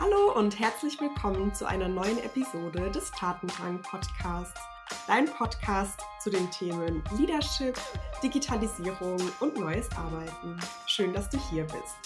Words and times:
Hallo 0.00 0.32
und 0.34 0.58
herzlich 0.58 1.00
willkommen 1.00 1.54
zu 1.54 1.66
einer 1.66 1.86
neuen 1.86 2.18
Episode 2.18 2.90
des 2.90 3.12
Tatendrang 3.12 3.80
Podcasts. 3.80 4.60
Dein 5.06 5.26
Podcast 5.26 6.00
zu 6.20 6.30
den 6.30 6.50
Themen 6.50 7.00
Leadership, 7.16 7.78
Digitalisierung 8.20 9.18
und 9.38 9.56
neues 9.56 9.88
Arbeiten. 9.92 10.58
Schön, 10.86 11.12
dass 11.12 11.30
du 11.30 11.38
hier 11.48 11.62
bist. 11.62 11.96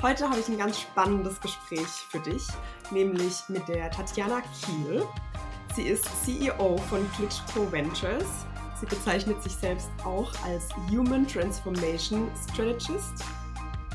Heute 0.00 0.30
habe 0.30 0.40
ich 0.40 0.48
ein 0.48 0.56
ganz 0.56 0.80
spannendes 0.80 1.38
Gespräch 1.42 1.86
für 1.86 2.20
dich, 2.20 2.46
nämlich 2.90 3.42
mit 3.48 3.68
der 3.68 3.90
Tatjana 3.90 4.40
Kiel. 4.62 5.06
Sie 5.76 5.82
ist 5.82 6.06
CEO 6.24 6.78
von 6.88 7.06
Klitschko 7.12 7.70
Ventures. 7.70 8.46
Sie 8.80 8.86
bezeichnet 8.86 9.42
sich 9.42 9.54
selbst 9.54 9.90
auch 10.02 10.32
als 10.46 10.74
Human 10.90 11.26
Transformation 11.26 12.30
Strategist 12.50 13.22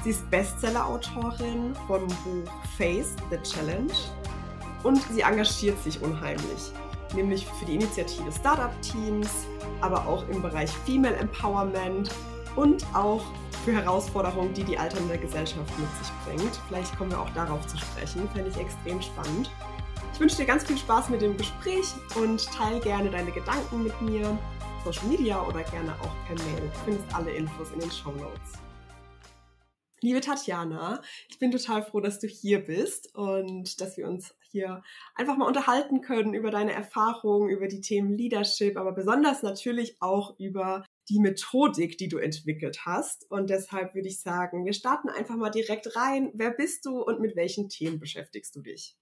Sie 0.05 0.11
ist 0.11 0.29
Bestseller-Autorin 0.29 1.73
vom 1.87 2.05
Buch 2.05 2.51
Face 2.77 3.15
the 3.31 3.39
Challenge 3.41 3.91
und 4.83 5.01
sie 5.11 5.21
engagiert 5.21 5.81
sich 5.81 5.99
unheimlich, 5.99 6.71
nämlich 7.15 7.47
für 7.47 7.65
die 7.65 7.73
Initiative 7.73 8.31
Startup-Teams, 8.31 9.47
aber 9.81 10.05
auch 10.05 10.23
im 10.29 10.43
Bereich 10.43 10.69
Female 10.85 11.15
Empowerment 11.15 12.11
und 12.55 12.85
auch 12.93 13.23
für 13.63 13.73
Herausforderungen, 13.73 14.53
die 14.53 14.63
die 14.63 14.77
alternde 14.77 15.17
Gesellschaft 15.17 15.73
mit 15.79 15.89
sich 15.97 16.13
bringt. 16.23 16.61
Vielleicht 16.67 16.95
kommen 16.99 17.09
wir 17.09 17.19
auch 17.19 17.31
darauf 17.31 17.65
zu 17.65 17.75
sprechen, 17.75 18.29
fände 18.31 18.51
ich 18.51 18.57
extrem 18.57 19.01
spannend. 19.01 19.49
Ich 20.13 20.19
wünsche 20.19 20.35
dir 20.35 20.45
ganz 20.45 20.65
viel 20.65 20.77
Spaß 20.77 21.09
mit 21.09 21.23
dem 21.23 21.35
Gespräch 21.35 21.95
und 22.15 22.45
teile 22.53 22.79
gerne 22.79 23.09
deine 23.09 23.31
Gedanken 23.31 23.81
mit 23.81 23.99
mir, 24.03 24.37
Social 24.83 25.07
Media 25.07 25.41
oder 25.41 25.63
gerne 25.63 25.95
auch 25.99 26.27
per 26.27 26.35
Mail. 26.45 26.61
Du 26.61 26.79
findest 26.85 27.15
alle 27.15 27.31
Infos 27.31 27.71
in 27.71 27.79
den 27.79 27.89
Show 27.89 28.11
Notes. 28.11 28.64
Liebe 30.05 30.21
Tatjana, 30.21 31.01
ich 31.29 31.39
bin 31.39 31.49
total 31.49 31.81
froh, 31.81 31.99
dass 31.99 32.19
du 32.19 32.27
hier 32.27 32.63
bist 32.63 33.15
und 33.15 33.81
dass 33.81 33.97
wir 33.97 34.07
uns 34.07 34.35
hier 34.51 34.83
einfach 35.15 35.35
mal 35.35 35.47
unterhalten 35.47 36.01
können 36.01 36.35
über 36.35 36.51
deine 36.51 36.73
Erfahrungen, 36.73 37.49
über 37.49 37.67
die 37.67 37.81
Themen 37.81 38.15
Leadership, 38.15 38.77
aber 38.77 38.91
besonders 38.91 39.41
natürlich 39.41 39.99
auch 40.01 40.39
über 40.39 40.85
die 41.09 41.19
Methodik, 41.19 41.97
die 41.97 42.07
du 42.07 42.19
entwickelt 42.19 42.85
hast. 42.85 43.25
Und 43.31 43.49
deshalb 43.49 43.95
würde 43.95 44.07
ich 44.07 44.21
sagen, 44.21 44.63
wir 44.63 44.73
starten 44.73 45.09
einfach 45.09 45.37
mal 45.37 45.49
direkt 45.49 45.95
rein. 45.95 46.29
Wer 46.35 46.51
bist 46.51 46.85
du 46.85 47.01
und 47.01 47.19
mit 47.19 47.35
welchen 47.35 47.67
Themen 47.69 47.99
beschäftigst 47.99 48.55
du 48.55 48.61
dich? 48.61 48.95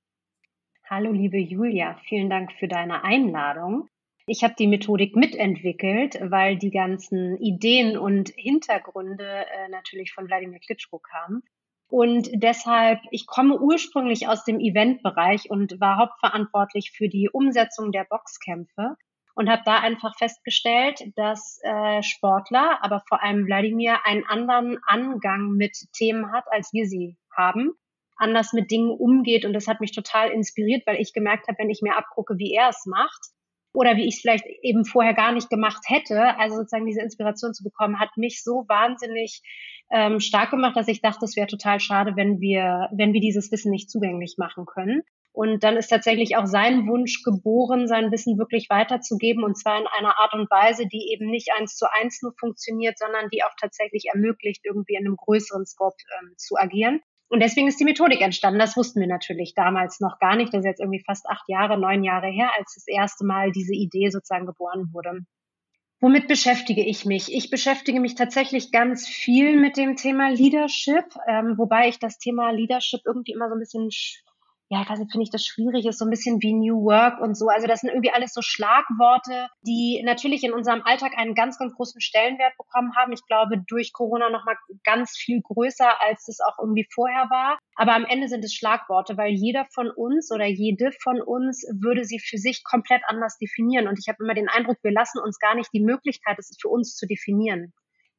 Hallo, 0.85 1.11
liebe 1.11 1.37
Julia, 1.37 1.99
vielen 2.07 2.29
Dank 2.29 2.53
für 2.53 2.69
deine 2.69 3.03
Einladung. 3.03 3.89
Ich 4.25 4.43
habe 4.43 4.55
die 4.57 4.67
Methodik 4.67 5.17
mitentwickelt, 5.17 6.17
weil 6.21 6.57
die 6.57 6.71
ganzen 6.71 7.37
Ideen 7.37 7.97
und 7.97 8.29
Hintergründe 8.29 9.25
äh, 9.25 9.67
natürlich 9.69 10.13
von 10.13 10.27
Wladimir 10.27 10.59
Klitschko 10.59 10.99
kamen. 10.99 11.43
Und 11.89 12.29
deshalb, 12.33 13.01
ich 13.11 13.27
komme 13.27 13.59
ursprünglich 13.59 14.27
aus 14.29 14.45
dem 14.45 14.59
Eventbereich 14.59 15.49
und 15.51 15.79
war 15.81 15.97
hauptverantwortlich 15.97 16.91
für 16.91 17.09
die 17.09 17.29
Umsetzung 17.29 17.91
der 17.91 18.05
Boxkämpfe 18.05 18.95
und 19.35 19.49
habe 19.49 19.63
da 19.65 19.79
einfach 19.79 20.17
festgestellt, 20.17 21.03
dass 21.17 21.59
äh, 21.63 22.01
Sportler, 22.01 22.79
aber 22.81 23.03
vor 23.07 23.21
allem 23.21 23.45
Wladimir, 23.45 24.05
einen 24.05 24.23
anderen 24.23 24.79
Angang 24.87 25.51
mit 25.51 25.75
Themen 25.91 26.31
hat, 26.31 26.45
als 26.49 26.71
wir 26.71 26.85
sie 26.85 27.17
haben, 27.35 27.73
anders 28.15 28.53
mit 28.53 28.71
Dingen 28.71 28.89
umgeht. 28.89 29.43
Und 29.43 29.51
das 29.51 29.67
hat 29.67 29.81
mich 29.81 29.91
total 29.91 30.29
inspiriert, 30.29 30.87
weil 30.87 31.01
ich 31.01 31.13
gemerkt 31.13 31.47
habe, 31.49 31.57
wenn 31.59 31.69
ich 31.69 31.81
mir 31.81 31.97
abgucke, 31.97 32.37
wie 32.37 32.53
er 32.53 32.69
es 32.69 32.85
macht, 32.85 33.33
oder 33.73 33.97
wie 33.97 34.07
ich 34.07 34.15
es 34.15 34.21
vielleicht 34.21 34.45
eben 34.61 34.85
vorher 34.85 35.13
gar 35.13 35.31
nicht 35.31 35.49
gemacht 35.49 35.83
hätte. 35.87 36.37
Also 36.37 36.57
sozusagen 36.57 36.85
diese 36.85 37.01
Inspiration 37.01 37.53
zu 37.53 37.63
bekommen, 37.63 37.99
hat 37.99 38.15
mich 38.17 38.43
so 38.43 38.65
wahnsinnig 38.67 39.41
ähm, 39.91 40.19
stark 40.19 40.51
gemacht, 40.51 40.77
dass 40.77 40.87
ich 40.87 41.01
dachte, 41.01 41.25
es 41.25 41.35
wäre 41.35 41.47
total 41.47 41.79
schade, 41.79 42.13
wenn 42.15 42.39
wir, 42.39 42.89
wenn 42.95 43.13
wir 43.13 43.21
dieses 43.21 43.51
Wissen 43.51 43.71
nicht 43.71 43.89
zugänglich 43.89 44.35
machen 44.37 44.65
können. 44.65 45.01
Und 45.35 45.63
dann 45.63 45.77
ist 45.77 45.87
tatsächlich 45.87 46.37
auch 46.37 46.45
sein 46.45 46.87
Wunsch 46.87 47.23
geboren, 47.23 47.87
sein 47.87 48.11
Wissen 48.11 48.37
wirklich 48.37 48.67
weiterzugeben 48.69 49.43
und 49.43 49.57
zwar 49.57 49.79
in 49.79 49.87
einer 49.87 50.19
Art 50.19 50.35
und 50.35 50.49
Weise, 50.51 50.85
die 50.85 51.11
eben 51.11 51.31
nicht 51.31 51.49
eins 51.57 51.75
zu 51.75 51.87
eins 51.91 52.21
nur 52.21 52.33
funktioniert, 52.39 52.99
sondern 52.99 53.29
die 53.29 53.43
auch 53.43 53.53
tatsächlich 53.59 54.05
ermöglicht, 54.13 54.61
irgendwie 54.63 54.93
in 54.93 55.07
einem 55.07 55.15
größeren 55.15 55.65
Scope 55.65 55.97
ähm, 56.21 56.33
zu 56.37 56.55
agieren. 56.55 57.01
Und 57.29 57.41
deswegen 57.41 57.67
ist 57.67 57.79
die 57.79 57.85
Methodik 57.85 58.21
entstanden. 58.21 58.59
Das 58.59 58.77
wussten 58.77 58.99
wir 58.99 59.07
natürlich 59.07 59.55
damals 59.55 59.99
noch 59.99 60.19
gar 60.19 60.35
nicht. 60.35 60.53
Das 60.53 60.59
ist 60.59 60.67
jetzt 60.67 60.79
irgendwie 60.79 61.03
fast 61.03 61.27
acht 61.27 61.47
Jahre, 61.47 61.79
neun 61.79 62.03
Jahre 62.03 62.27
her, 62.27 62.51
als 62.57 62.75
das 62.75 62.87
erste 62.87 63.25
Mal 63.25 63.51
diese 63.51 63.73
Idee 63.73 64.09
sozusagen 64.09 64.45
geboren 64.45 64.89
wurde. 64.93 65.21
Womit 66.03 66.27
beschäftige 66.27 66.83
ich 66.85 67.05
mich? 67.05 67.33
Ich 67.33 67.49
beschäftige 67.49 68.01
mich 68.01 68.15
tatsächlich 68.15 68.73
ganz 68.73 69.07
viel 69.07 69.57
mit 69.57 69.77
dem 69.77 69.95
Thema 69.95 70.29
Leadership, 70.29 71.05
ähm, 71.27 71.57
wobei 71.57 71.87
ich 71.87 71.97
das 71.97 72.17
Thema 72.17 72.51
Leadership 72.51 72.99
irgendwie 73.05 73.31
immer 73.31 73.47
so 73.47 73.55
ein 73.55 73.59
bisschen 73.59 73.89
ja, 74.73 74.81
ich 74.81 74.89
weiß 74.89 74.97
nicht, 74.97 75.11
finde 75.11 75.23
ich 75.23 75.29
das 75.29 75.45
schwierig 75.45 75.85
ist, 75.85 75.99
so 75.99 76.05
ein 76.05 76.09
bisschen 76.09 76.41
wie 76.41 76.51
New 76.51 76.83
Work 76.83 77.21
und 77.21 77.37
so. 77.37 77.47
Also 77.47 77.67
das 77.67 77.81
sind 77.81 77.91
irgendwie 77.91 78.09
alles 78.09 78.33
so 78.33 78.41
Schlagworte, 78.41 79.47
die 79.61 80.01
natürlich 80.03 80.43
in 80.43 80.51
unserem 80.51 80.81
Alltag 80.81 81.11
einen 81.15 81.35
ganz, 81.35 81.59
ganz 81.59 81.75
großen 81.75 82.01
Stellenwert 82.01 82.57
bekommen 82.57 82.95
haben. 82.95 83.13
Ich 83.13 83.23
glaube, 83.27 83.61
durch 83.67 83.93
Corona 83.93 84.31
nochmal 84.31 84.55
ganz 84.83 85.11
viel 85.15 85.41
größer, 85.43 86.01
als 86.01 86.27
es 86.27 86.39
auch 86.39 86.57
irgendwie 86.59 86.87
vorher 86.91 87.29
war. 87.29 87.59
Aber 87.75 87.93
am 87.93 88.05
Ende 88.05 88.27
sind 88.27 88.43
es 88.43 88.55
Schlagworte, 88.55 89.15
weil 89.15 89.33
jeder 89.33 89.67
von 89.71 89.91
uns 89.91 90.31
oder 90.31 90.47
jede 90.47 90.91
von 91.03 91.21
uns 91.21 91.63
würde 91.79 92.03
sie 92.03 92.19
für 92.19 92.39
sich 92.39 92.63
komplett 92.63 93.03
anders 93.05 93.37
definieren. 93.37 93.87
Und 93.87 93.99
ich 93.99 94.07
habe 94.07 94.23
immer 94.23 94.33
den 94.33 94.49
Eindruck, 94.49 94.77
wir 94.81 94.91
lassen 94.91 95.19
uns 95.19 95.37
gar 95.37 95.53
nicht 95.53 95.69
die 95.71 95.83
Möglichkeit, 95.83 96.39
es 96.39 96.57
für 96.59 96.69
uns 96.69 96.95
zu 96.95 97.05
definieren. 97.05 97.73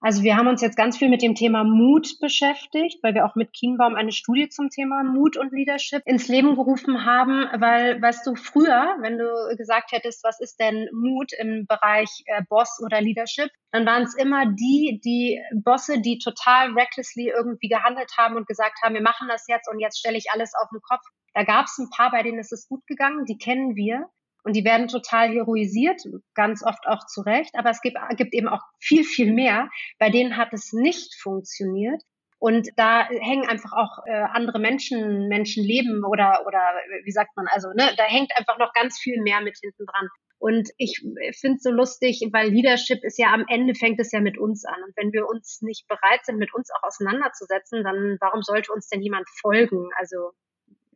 Also 0.05 0.23
wir 0.23 0.37
haben 0.37 0.49
uns 0.49 0.61
jetzt 0.61 0.77
ganz 0.77 0.99
viel 0.99 1.09
mit 1.09 1.23
dem 1.23 1.35
Thema 1.35 1.65
Mut 1.65 2.19
beschäftigt, 2.21 3.03
weil 3.03 3.15
wir 3.15 3.25
auch 3.25 3.37
mit 3.37 3.55
Kienbaum 3.55 3.95
eine 3.95 4.13
Studie 4.13 4.51
zum 4.51 4.69
Thema 4.69 5.03
Mut 5.03 5.39
und 5.39 5.51
Leadership 5.51 6.03
ins 6.05 6.29
Leben 6.29 6.57
gerufen 6.57 7.07
haben, 7.07 7.47
weil, 7.59 8.03
weißt 8.03 8.27
du, 8.27 8.35
früher, 8.35 8.99
wenn 9.01 9.17
du 9.17 9.57
gesagt 9.57 9.93
hättest, 9.93 10.23
was 10.23 10.41
ist 10.41 10.61
denn 10.61 10.91
Mut 10.93 11.33
im 11.33 11.67
Bereich 11.67 12.23
äh, 12.27 12.43
Boss 12.47 12.83
oder 12.85 13.01
Leadership, 13.01 13.49
dann 13.73 13.87
waren 13.87 14.03
es 14.03 14.15
immer 14.15 14.45
die, 14.45 15.01
die 15.03 15.41
Bosse, 15.55 16.03
die 16.03 16.19
total 16.19 16.73
recklessly 16.73 17.33
irgendwie 17.35 17.69
gehandelt 17.69 18.13
haben 18.19 18.37
und 18.37 18.47
gesagt 18.47 18.83
haben, 18.83 18.93
wir 18.93 19.01
machen 19.01 19.27
das 19.29 19.47
jetzt 19.49 19.71
und 19.73 19.81
jetzt 19.81 19.99
stelle 19.99 20.19
ich 20.19 20.27
alles 20.31 20.53
auf 20.55 20.69
den 20.69 20.83
Kopf. 20.83 21.07
Da 21.33 21.45
gab 21.45 21.65
es 21.65 21.79
ein 21.79 21.89
paar, 21.89 22.11
bei 22.11 22.23
denen 22.23 22.41
ist 22.41 22.53
es 22.53 22.69
gut 22.69 22.87
gegangen, 22.87 23.25
die 23.25 23.39
kennen 23.39 23.75
wir. 23.75 24.11
Und 24.45 24.55
die 24.55 24.65
werden 24.65 24.89
total 24.89 25.31
heroisiert, 25.31 26.03
ganz 26.35 26.63
oft 26.63 26.87
auch 26.87 27.07
zu 27.07 27.23
Recht. 27.23 27.55
Aber 27.55 27.71
es 27.71 27.81
gibt, 27.81 27.97
gibt 28.17 28.35
eben 28.35 28.49
auch 28.49 28.63
viel, 28.79 29.03
viel 29.03 29.33
mehr. 29.33 29.71
Bei 29.99 30.11
denen 30.11 30.37
hat 30.37 30.53
es 30.53 30.73
nicht 30.73 31.15
funktioniert. 31.21 32.03
Und 32.39 32.69
da 32.77 33.09
hängen 33.09 33.49
einfach 33.49 33.73
auch 33.73 34.05
äh, 34.05 34.13
andere 34.13 34.59
Menschen, 34.59 35.29
Menschenleben 35.29 36.05
oder, 36.05 36.45
oder 36.47 36.61
wie 37.05 37.11
sagt 37.11 37.31
man, 37.37 37.47
also 37.49 37.69
ne, 37.71 37.89
da 37.97 38.05
hängt 38.05 38.37
einfach 38.37 38.59
noch 38.59 38.75
ganz 38.75 38.99
viel 38.99 39.23
mehr 39.23 39.41
mit 39.41 39.57
hinten 39.59 39.87
dran. 39.87 40.09
Und 40.39 40.69
ich 40.77 41.01
finde 41.41 41.57
es 41.57 41.63
so 41.63 41.71
lustig, 41.71 42.21
weil 42.33 42.51
Leadership 42.51 43.03
ist 43.03 43.19
ja 43.19 43.33
am 43.33 43.47
Ende 43.49 43.75
fängt 43.75 43.99
es 43.99 44.13
ja 44.13 44.21
mit 44.21 44.37
uns 44.37 44.67
an. 44.67 44.77
Und 44.85 44.95
wenn 44.95 45.11
wir 45.15 45.27
uns 45.27 45.63
nicht 45.63 45.89
bereit 45.89 46.27
sind, 46.27 46.37
mit 46.37 46.53
uns 46.53 46.69
auch 46.71 46.87
auseinanderzusetzen, 46.87 47.83
dann 47.83 48.19
warum 48.21 48.43
sollte 48.43 48.73
uns 48.73 48.89
denn 48.91 49.01
jemand 49.01 49.27
folgen? 49.41 49.89
Also 49.97 50.33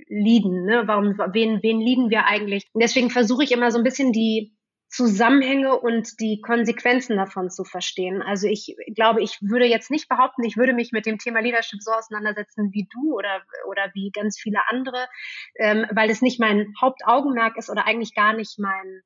lieben, 0.08 0.64
ne? 0.64 0.84
Warum, 0.86 1.18
wen, 1.32 1.62
wen 1.62 1.80
lieben 1.80 2.10
wir 2.10 2.26
eigentlich? 2.26 2.66
Und 2.72 2.82
deswegen 2.82 3.10
versuche 3.10 3.44
ich 3.44 3.52
immer 3.52 3.70
so 3.70 3.78
ein 3.78 3.84
bisschen 3.84 4.12
die 4.12 4.58
Zusammenhänge 4.88 5.78
und 5.78 6.18
die 6.18 6.40
Konsequenzen 6.40 7.16
davon 7.16 7.50
zu 7.50 7.64
verstehen. 7.64 8.22
Also 8.22 8.48
ich 8.48 8.74
glaube, 8.94 9.22
ich 9.22 9.38
würde 9.42 9.66
jetzt 9.66 9.90
nicht 9.90 10.08
behaupten, 10.08 10.44
ich 10.44 10.56
würde 10.56 10.72
mich 10.72 10.92
mit 10.92 11.04
dem 11.04 11.18
Thema 11.18 11.40
Leadership 11.40 11.82
so 11.82 11.92
auseinandersetzen 11.92 12.70
wie 12.72 12.88
du 12.90 13.14
oder, 13.14 13.42
oder 13.68 13.90
wie 13.92 14.10
ganz 14.10 14.38
viele 14.40 14.60
andere, 14.68 15.06
ähm, 15.56 15.86
weil 15.92 16.08
es 16.08 16.22
nicht 16.22 16.40
mein 16.40 16.72
Hauptaugenmerk 16.80 17.58
ist 17.58 17.68
oder 17.68 17.86
eigentlich 17.86 18.14
gar 18.14 18.32
nicht 18.32 18.58
mein, 18.58 19.02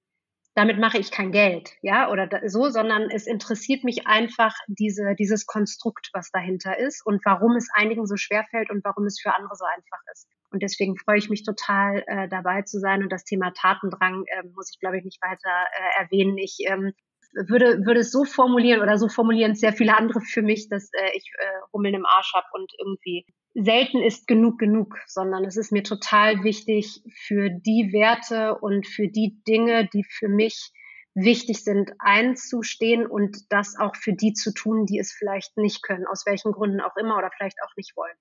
damit 0.55 0.79
mache 0.79 0.99
ich 0.99 1.11
kein 1.11 1.33
Geld, 1.33 1.73
ja, 1.83 2.11
oder 2.11 2.29
so, 2.47 2.69
sondern 2.69 3.11
es 3.11 3.27
interessiert 3.27 3.83
mich 3.83 4.07
einfach 4.07 4.55
diese, 4.69 5.17
dieses 5.19 5.47
Konstrukt, 5.47 6.11
was 6.13 6.31
dahinter 6.31 6.79
ist 6.79 7.05
und 7.05 7.25
warum 7.25 7.57
es 7.57 7.69
einigen 7.75 8.07
so 8.07 8.17
schwer 8.17 8.45
fällt 8.51 8.71
und 8.71 8.85
warum 8.85 9.07
es 9.07 9.21
für 9.21 9.35
andere 9.35 9.57
so 9.57 9.65
einfach 9.65 9.99
ist. 10.13 10.29
Und 10.53 10.63
deswegen 10.63 10.97
freue 10.97 11.19
ich 11.19 11.31
mich 11.31 11.45
total, 11.45 12.05
äh, 12.07 12.29
dabei 12.29 12.63
zu 12.63 12.79
sein. 12.79 13.03
Und 13.03 13.11
das 13.11 13.25
Thema 13.25 13.53
Tatendrang 13.53 14.25
äh, 14.27 14.47
muss 14.55 14.71
ich, 14.73 14.79
glaube 14.81 14.99
ich, 14.99 15.05
nicht 15.05 15.21
weiter 15.23 15.67
äh, 15.73 16.03
erwähnen. 16.03 16.37
Ich 16.39 16.59
ähm, 16.67 16.93
würde, 17.33 17.85
würde 17.87 18.01
es 18.01 18.13
so 18.13 18.25
formulieren 18.25 18.83
oder 18.83 18.99
so 18.99 19.09
formulieren 19.09 19.55
sehr 19.55 19.73
viele 19.73 19.97
andere 19.97 20.21
für 20.21 20.43
mich, 20.43 20.69
dass 20.69 20.91
äh, 20.93 21.17
ich 21.17 21.25
äh, 21.39 21.47
Hummeln 21.73 21.95
im 21.95 22.07
Arsch 22.07 22.33
habe 22.35 22.47
und 22.53 22.71
irgendwie 22.79 23.25
selten 23.55 24.03
ist 24.03 24.27
genug 24.27 24.59
genug, 24.59 24.97
sondern 25.07 25.45
es 25.45 25.57
ist 25.57 25.73
mir 25.73 25.83
total 25.83 26.43
wichtig, 26.43 27.03
für 27.27 27.51
die 27.51 27.91
Werte 27.93 28.59
und 28.59 28.87
für 28.87 29.09
die 29.09 29.43
Dinge, 29.47 29.89
die 29.93 30.05
für 30.05 30.29
mich 30.29 30.73
wichtig 31.15 31.63
sind, 31.63 31.93
einzustehen 31.99 33.07
und 33.07 33.37
das 33.51 33.77
auch 33.79 33.95
für 33.97 34.15
die 34.15 34.33
zu 34.33 34.53
tun, 34.55 34.87
die 34.87 34.99
es 34.99 35.13
vielleicht 35.13 35.57
nicht 35.59 35.83
können, 35.83 36.07
aus 36.07 36.25
welchen 36.27 36.53
Gründen 36.53 36.81
auch 36.81 36.97
immer 36.97 37.19
oder 37.19 37.31
vielleicht 37.37 37.59
auch 37.63 37.77
nicht 37.77 37.95
wollen. 37.97 38.17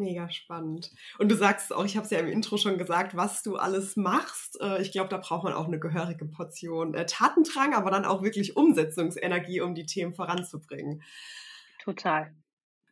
Mega 0.00 0.30
spannend. 0.30 0.90
Und 1.18 1.30
du 1.30 1.36
sagst 1.36 1.72
auch, 1.72 1.84
ich 1.84 1.96
habe 1.96 2.04
es 2.04 2.10
ja 2.10 2.18
im 2.18 2.26
Intro 2.26 2.56
schon 2.56 2.78
gesagt, 2.78 3.16
was 3.16 3.42
du 3.42 3.56
alles 3.56 3.96
machst. 3.96 4.58
Äh, 4.60 4.80
ich 4.80 4.92
glaube, 4.92 5.10
da 5.10 5.18
braucht 5.18 5.44
man 5.44 5.52
auch 5.52 5.66
eine 5.66 5.78
gehörige 5.78 6.24
Portion 6.24 6.94
äh, 6.94 7.04
Tatendrang, 7.04 7.74
aber 7.74 7.90
dann 7.90 8.06
auch 8.06 8.22
wirklich 8.22 8.56
Umsetzungsenergie, 8.56 9.60
um 9.60 9.74
die 9.74 9.84
Themen 9.84 10.14
voranzubringen. 10.14 11.02
Total. 11.84 12.34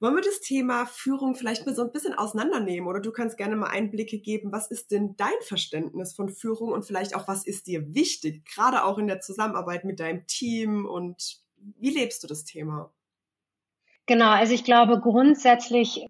Wollen 0.01 0.15
wir 0.15 0.23
das 0.23 0.41
Thema 0.41 0.85
Führung 0.85 1.35
vielleicht 1.35 1.65
mal 1.65 1.75
so 1.75 1.83
ein 1.83 1.93
bisschen 1.93 2.15
auseinandernehmen 2.15 2.89
oder 2.89 3.01
du 3.01 3.11
kannst 3.11 3.37
gerne 3.39 3.57
mal 3.57 3.71
Einblicke 3.71 4.19
geben, 4.19 4.53
was 4.53 4.71
ist 4.71 4.91
denn 4.91 5.17
dein 5.17 5.41
Verständnis 5.41 6.15
von 6.15 6.29
Führung 6.29 6.71
und 6.71 6.85
vielleicht 6.85 7.17
auch, 7.17 7.27
was 7.27 7.47
ist 7.47 7.67
dir 7.67 7.95
wichtig, 7.95 8.45
gerade 8.45 8.85
auch 8.85 8.99
in 8.99 9.09
der 9.09 9.21
Zusammenarbeit 9.21 9.85
mit 9.85 9.99
deinem 9.99 10.27
Team 10.27 10.87
und 10.87 11.41
wie 11.57 11.91
lebst 11.91 12.23
du 12.23 12.29
das 12.29 12.45
Thema? 12.45 12.93
Genau, 14.09 14.31
also 14.31 14.55
ich 14.55 14.65
glaube 14.65 15.01
grundsätzlich, 15.01 16.07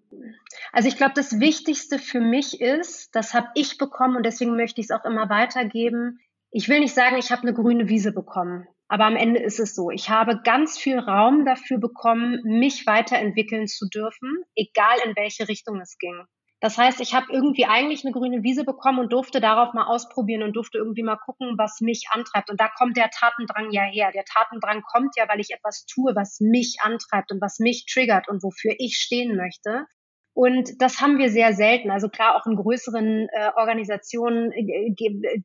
also 0.71 0.87
ich 0.87 0.95
glaube, 0.95 1.11
das 1.15 1.41
Wichtigste 1.41 1.99
für 1.99 2.21
mich 2.21 2.61
ist, 2.61 3.13
das 3.13 3.33
habe 3.33 3.49
ich 3.55 3.77
bekommen 3.77 4.15
und 4.15 4.25
deswegen 4.25 4.55
möchte 4.55 4.79
ich 4.79 4.85
es 4.89 4.91
auch 4.91 5.03
immer 5.03 5.29
weitergeben. 5.29 6.17
Ich 6.49 6.69
will 6.69 6.79
nicht 6.79 6.95
sagen, 6.95 7.17
ich 7.17 7.29
habe 7.29 7.41
eine 7.41 7.53
grüne 7.53 7.89
Wiese 7.89 8.13
bekommen. 8.13 8.65
Aber 8.87 9.05
am 9.05 9.17
Ende 9.17 9.41
ist 9.41 9.59
es 9.59 9.75
so, 9.75 9.91
ich 9.91 10.09
habe 10.09 10.39
ganz 10.43 10.77
viel 10.79 10.97
Raum 10.97 11.45
dafür 11.45 11.77
bekommen, 11.77 12.39
mich 12.43 12.87
weiterentwickeln 12.87 13.67
zu 13.67 13.89
dürfen, 13.89 14.43
egal 14.55 14.97
in 15.05 15.17
welche 15.17 15.49
Richtung 15.49 15.81
es 15.81 15.97
ging. 15.97 16.23
Das 16.61 16.77
heißt, 16.77 16.99
ich 16.99 17.13
habe 17.13 17.27
irgendwie 17.31 17.65
eigentlich 17.65 18.03
eine 18.03 18.11
grüne 18.11 18.43
Wiese 18.43 18.65
bekommen 18.65 18.99
und 18.99 19.13
durfte 19.13 19.39
darauf 19.39 19.73
mal 19.73 19.85
ausprobieren 19.85 20.43
und 20.43 20.57
durfte 20.57 20.77
irgendwie 20.77 21.03
mal 21.03 21.15
gucken, 21.15 21.57
was 21.57 21.79
mich 21.79 22.07
antreibt. 22.11 22.49
Und 22.49 22.59
da 22.59 22.67
kommt 22.67 22.97
der 22.97 23.09
Tatendrang 23.09 23.71
ja 23.71 23.83
her. 23.83 24.11
Der 24.13 24.25
Tatendrang 24.25 24.81
kommt 24.81 25.15
ja, 25.15 25.29
weil 25.29 25.39
ich 25.39 25.51
etwas 25.51 25.85
tue, 25.85 26.15
was 26.15 26.41
mich 26.41 26.79
antreibt 26.81 27.31
und 27.31 27.41
was 27.41 27.59
mich 27.59 27.85
triggert 27.85 28.27
und 28.27 28.43
wofür 28.43 28.75
ich 28.77 28.97
stehen 28.97 29.37
möchte. 29.37 29.85
Und 30.33 30.81
das 30.81 30.99
haben 30.99 31.17
wir 31.17 31.29
sehr 31.29 31.53
selten. 31.53 31.91
Also 31.91 32.09
klar, 32.09 32.35
auch 32.35 32.45
in 32.45 32.55
größeren 32.55 33.27
äh, 33.29 33.51
Organisationen 33.55 34.51
äh, 34.51 34.93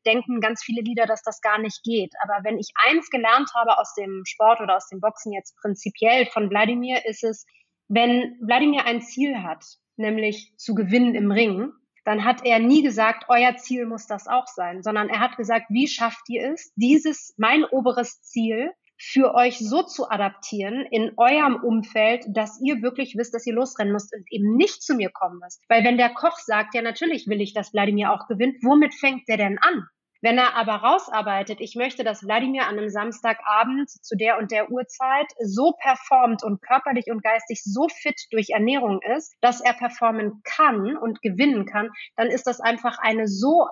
denken 0.05 0.41
ganz 0.41 0.63
viele 0.63 0.81
Lieder, 0.81 1.05
dass 1.05 1.21
das 1.21 1.41
gar 1.41 1.59
nicht 1.59 1.81
geht. 1.83 2.13
Aber 2.23 2.43
wenn 2.43 2.57
ich 2.57 2.69
eins 2.85 3.09
gelernt 3.09 3.51
habe 3.55 3.77
aus 3.77 3.93
dem 3.95 4.23
Sport 4.25 4.59
oder 4.59 4.75
aus 4.75 4.89
dem 4.89 4.99
Boxen 4.99 5.31
jetzt 5.31 5.55
prinzipiell 5.61 6.25
von 6.27 6.49
Wladimir, 6.49 7.05
ist 7.05 7.23
es, 7.23 7.45
wenn 7.87 8.37
Wladimir 8.41 8.85
ein 8.85 9.01
Ziel 9.01 9.43
hat, 9.43 9.63
nämlich 9.97 10.53
zu 10.57 10.75
gewinnen 10.75 11.15
im 11.15 11.31
Ring, 11.31 11.71
dann 12.05 12.23
hat 12.23 12.45
er 12.45 12.59
nie 12.59 12.83
gesagt, 12.83 13.25
euer 13.29 13.55
Ziel 13.57 13.87
muss 13.87 14.05
das 14.05 14.27
auch 14.27 14.47
sein, 14.47 14.83
sondern 14.83 15.09
er 15.09 15.19
hat 15.19 15.37
gesagt, 15.37 15.65
wie 15.69 15.87
schafft 15.87 16.29
ihr 16.29 16.53
es, 16.53 16.71
dieses, 16.75 17.33
mein 17.37 17.65
oberes 17.65 18.21
Ziel 18.21 18.71
für 18.97 19.33
euch 19.33 19.59
so 19.59 19.83
zu 19.83 20.09
adaptieren 20.09 20.85
in 20.89 21.11
eurem 21.17 21.55
Umfeld, 21.55 22.25
dass 22.29 22.61
ihr 22.61 22.81
wirklich 22.81 23.15
wisst, 23.17 23.33
dass 23.33 23.45
ihr 23.45 23.53
losrennen 23.53 23.91
müsst 23.91 24.15
und 24.15 24.23
eben 24.31 24.55
nicht 24.55 24.83
zu 24.83 24.95
mir 24.95 25.09
kommen 25.09 25.39
müsst. 25.39 25.63
Weil 25.67 25.83
wenn 25.83 25.97
der 25.97 26.13
Koch 26.13 26.37
sagt, 26.37 26.75
ja 26.75 26.81
natürlich 26.81 27.27
will 27.27 27.41
ich, 27.41 27.53
dass 27.53 27.73
Wladimir 27.73 28.13
auch 28.13 28.27
gewinnt, 28.27 28.63
womit 28.63 28.93
fängt 28.93 29.27
der 29.27 29.37
denn 29.37 29.57
an? 29.59 29.87
Wenn 30.25 30.39
er 30.39 30.55
aber 30.55 30.77
rausarbeitet, 30.77 31.61
ich 31.61 31.75
möchte, 31.75 32.03
dass 32.03 32.23
Wladimir 32.23 32.63
an 32.63 32.79
einem 32.79 32.89
Samstagabend 32.89 33.91
zu 33.91 34.17
der 34.17 34.39
und 34.39 34.49
der 34.49 34.71
Uhrzeit 34.71 35.27
so 35.39 35.73
performt 35.73 36.43
und 36.43 36.63
körperlich 36.63 37.11
und 37.11 37.23
geistig 37.23 37.61
so 37.63 37.87
fit 37.89 38.19
durch 38.31 38.49
Ernährung 38.49 39.01
ist, 39.15 39.35
dass 39.41 39.61
er 39.61 39.73
performen 39.73 40.41
kann 40.43 40.97
und 40.97 41.21
gewinnen 41.21 41.67
kann, 41.67 41.91
dann 42.15 42.31
ist 42.31 42.47
das 42.47 42.59
einfach 42.59 42.97
eine 42.97 43.27
so 43.27 43.67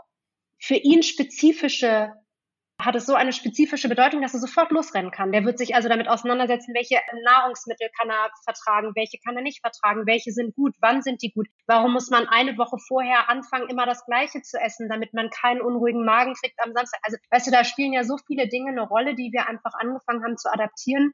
für 0.60 0.76
ihn 0.76 1.02
spezifische 1.02 2.14
hat 2.86 2.96
es 2.96 3.06
so 3.06 3.16
eine 3.16 3.34
spezifische 3.34 3.90
Bedeutung, 3.90 4.22
dass 4.22 4.34
er 4.34 4.40
sofort 4.40 4.72
losrennen 4.72 5.12
kann. 5.12 5.32
Der 5.32 5.46
wird 5.46 5.58
sich 5.58 5.76
also 5.76 5.90
damit 5.90 6.08
auseinandersetzen, 6.08 6.74
welche 6.74 7.00
Nahrungsmittel 7.24 7.90
kann 7.98 8.10
er 8.10 8.30
vertragen, 8.44 8.92
welche 8.96 9.18
kann 9.24 9.36
er 9.36 9.42
nicht 9.42 9.62
vertragen, 9.62 10.06
welche 10.06 10.32
sind 10.32 10.56
gut, 10.56 10.76
wann 10.82 11.02
sind 11.02 11.22
die 11.22 11.32
gut, 11.32 11.48
warum 11.68 11.94
muss 11.94 12.10
man 12.10 12.28
eine 12.28 12.58
Woche 12.58 12.78
vorher 12.88 13.30
anfangen, 13.30 13.70
immer 13.70 13.86
das 13.86 14.06
Gleiche 14.06 14.42
zu 14.42 14.60
essen, 14.60 14.90
damit 14.90 15.14
man 15.14 15.30
keinen 15.30 15.62
unruhigen 15.62 16.06
Magen 16.06 16.34
kriegt 16.34 16.60
am 16.64 16.74
Samstag. 16.74 17.00
Also, 17.04 17.18
weißt 17.32 17.48
du, 17.48 17.52
da 17.52 17.64
spielen 17.64 17.94
ja 17.94 18.04
so 18.04 18.18
viele 18.28 18.48
Dinge 18.48 18.72
eine 18.72 18.82
Rolle, 18.82 19.16
die 19.16 19.32
wir 19.32 19.48
einfach 19.48 19.74
angefangen 19.74 20.24
haben 20.24 20.38
zu 20.38 20.52
adaptieren 20.52 21.14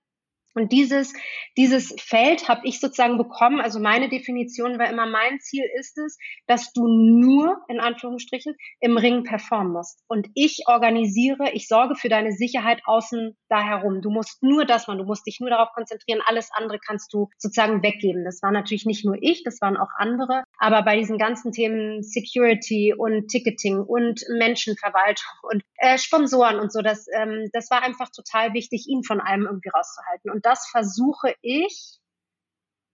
und 0.55 0.71
dieses, 0.71 1.13
dieses 1.57 1.95
Feld 1.99 2.47
habe 2.47 2.61
ich 2.63 2.79
sozusagen 2.79 3.17
bekommen. 3.17 3.61
Also 3.61 3.79
meine 3.79 4.09
Definition 4.09 4.79
war 4.79 4.89
immer, 4.89 5.05
mein 5.05 5.39
Ziel 5.39 5.63
ist 5.79 5.97
es, 5.97 6.17
dass 6.47 6.73
du 6.73 6.87
nur, 6.87 7.61
in 7.67 7.79
Anführungsstrichen, 7.79 8.55
im 8.79 8.97
Ring 8.97 9.23
performen 9.23 9.73
musst. 9.73 10.03
Und 10.07 10.27
ich 10.33 10.63
organisiere, 10.67 11.51
ich 11.53 11.67
sorge 11.67 11.95
für 11.95 12.09
deine 12.09 12.31
Sicherheit 12.31 12.81
außen 12.85 13.37
da 13.47 13.61
herum. 13.61 14.01
Du 14.01 14.09
musst 14.09 14.41
nur 14.41 14.65
das 14.65 14.87
machen, 14.87 14.99
du 14.99 15.05
musst 15.05 15.27
dich 15.27 15.39
nur 15.39 15.49
darauf 15.49 15.69
konzentrieren, 15.73 16.21
alles 16.25 16.49
andere 16.53 16.79
kannst 16.79 17.13
du 17.13 17.29
sozusagen 17.37 17.83
weggeben. 17.83 18.23
Das 18.25 18.41
war 18.41 18.51
natürlich 18.51 18.85
nicht 18.85 19.05
nur 19.05 19.17
ich, 19.21 19.43
das 19.43 19.61
waren 19.61 19.77
auch 19.77 19.89
andere. 19.97 20.43
Aber 20.57 20.83
bei 20.83 20.97
diesen 20.97 21.17
ganzen 21.17 21.51
Themen 21.51 22.01
Security 22.03 22.93
und 22.97 23.27
Ticketing 23.27 23.79
und 23.79 24.23
Menschenverwaltung 24.37 25.25
und 25.43 25.63
äh, 25.77 25.97
Sponsoren 25.97 26.59
und 26.59 26.71
so, 26.71 26.81
das, 26.81 27.05
ähm, 27.15 27.49
das 27.53 27.69
war 27.69 27.83
einfach 27.83 28.09
total 28.09 28.53
wichtig, 28.53 28.87
ihn 28.87 29.03
von 29.03 29.21
allem 29.21 29.45
irgendwie 29.45 29.69
rauszuhalten. 29.69 30.31
Und 30.31 30.38
und 30.39 30.45
das 30.45 30.69
versuche 30.69 31.35
ich 31.41 31.99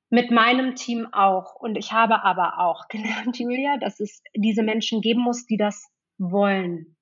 mit 0.09 0.31
meinem 0.31 0.73
Team 0.73 1.07
auch. 1.11 1.53
Und 1.53 1.75
ich 1.75 1.91
habe 1.91 2.23
aber 2.23 2.57
auch 2.57 2.87
gelernt, 2.89 3.37
Julia, 3.37 3.77
dass 3.77 3.99
es 3.99 4.23
diese 4.35 4.63
Menschen 4.63 4.99
geben 4.99 5.21
muss, 5.21 5.45
die 5.45 5.57
das 5.57 5.87
wollen, 6.17 6.97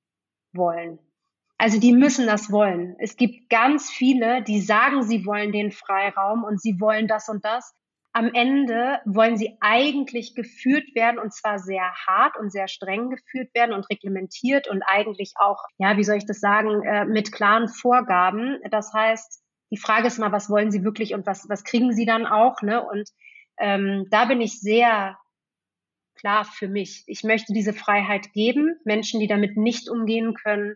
wollen. 0.52 1.00
Also 1.58 1.80
die 1.80 1.94
müssen 1.94 2.28
das 2.28 2.52
wollen. 2.52 2.98
Es 3.00 3.16
gibt 3.16 3.50
ganz 3.50 3.90
viele, 3.90 4.44
die 4.44 4.60
sagen, 4.60 5.04
sie 5.04 5.26
wollen 5.26 5.54
den 5.54 5.72
Freiraum 5.72 6.44
und 6.44 6.62
sie 6.62 6.82
wollen 6.82 7.08
das 7.08 7.30
und 7.30 7.46
das. 7.46 7.74
Am 8.12 8.34
Ende 8.34 9.00
wollen 9.06 9.38
sie 9.38 9.56
eigentlich 9.62 10.36
geführt 10.36 10.94
werden 10.94 11.20
und 11.20 11.34
zwar 11.34 11.58
sehr 11.58 11.90
hart 12.06 12.36
und 12.38 12.52
sehr 12.52 12.68
streng 12.68 13.12
geführt 13.12 13.56
werden 13.56 13.74
und 13.74 13.90
reglementiert 13.90 14.68
und 14.68 14.84
eigentlich 14.84 15.36
auch, 15.38 15.64
ja, 15.78 15.96
wie 15.96 16.04
soll 16.04 16.18
ich 16.18 16.26
das 16.26 16.42
sagen, 16.42 16.84
äh, 16.84 17.06
mit 17.06 17.32
klaren 17.32 17.70
Vorgaben. 17.70 18.60
Das 18.70 18.92
heißt, 18.94 19.43
die 19.74 19.80
Frage 19.80 20.06
ist 20.06 20.20
mal, 20.20 20.32
was 20.32 20.52
wollen 20.52 20.70
sie 20.70 20.84
wirklich 20.84 21.16
und 21.16 21.26
was, 21.26 21.50
was 21.50 21.64
kriegen 21.64 21.94
sie 21.94 22.06
dann 22.06 22.28
auch, 22.28 22.62
ne? 22.62 22.86
Und 22.86 23.10
ähm, 23.58 24.06
da 24.12 24.26
bin 24.26 24.40
ich 24.40 24.60
sehr 24.60 25.18
klar 26.14 26.46
für 26.46 26.68
mich. 26.68 27.04
Ich 27.08 27.24
möchte 27.24 27.54
diese 27.54 27.74
Freiheit 27.74 28.34
geben. 28.34 28.76
Menschen, 28.86 29.20
die 29.20 29.26
damit 29.26 29.58
nicht 29.58 29.90
umgehen 29.90 30.36
können, 30.36 30.76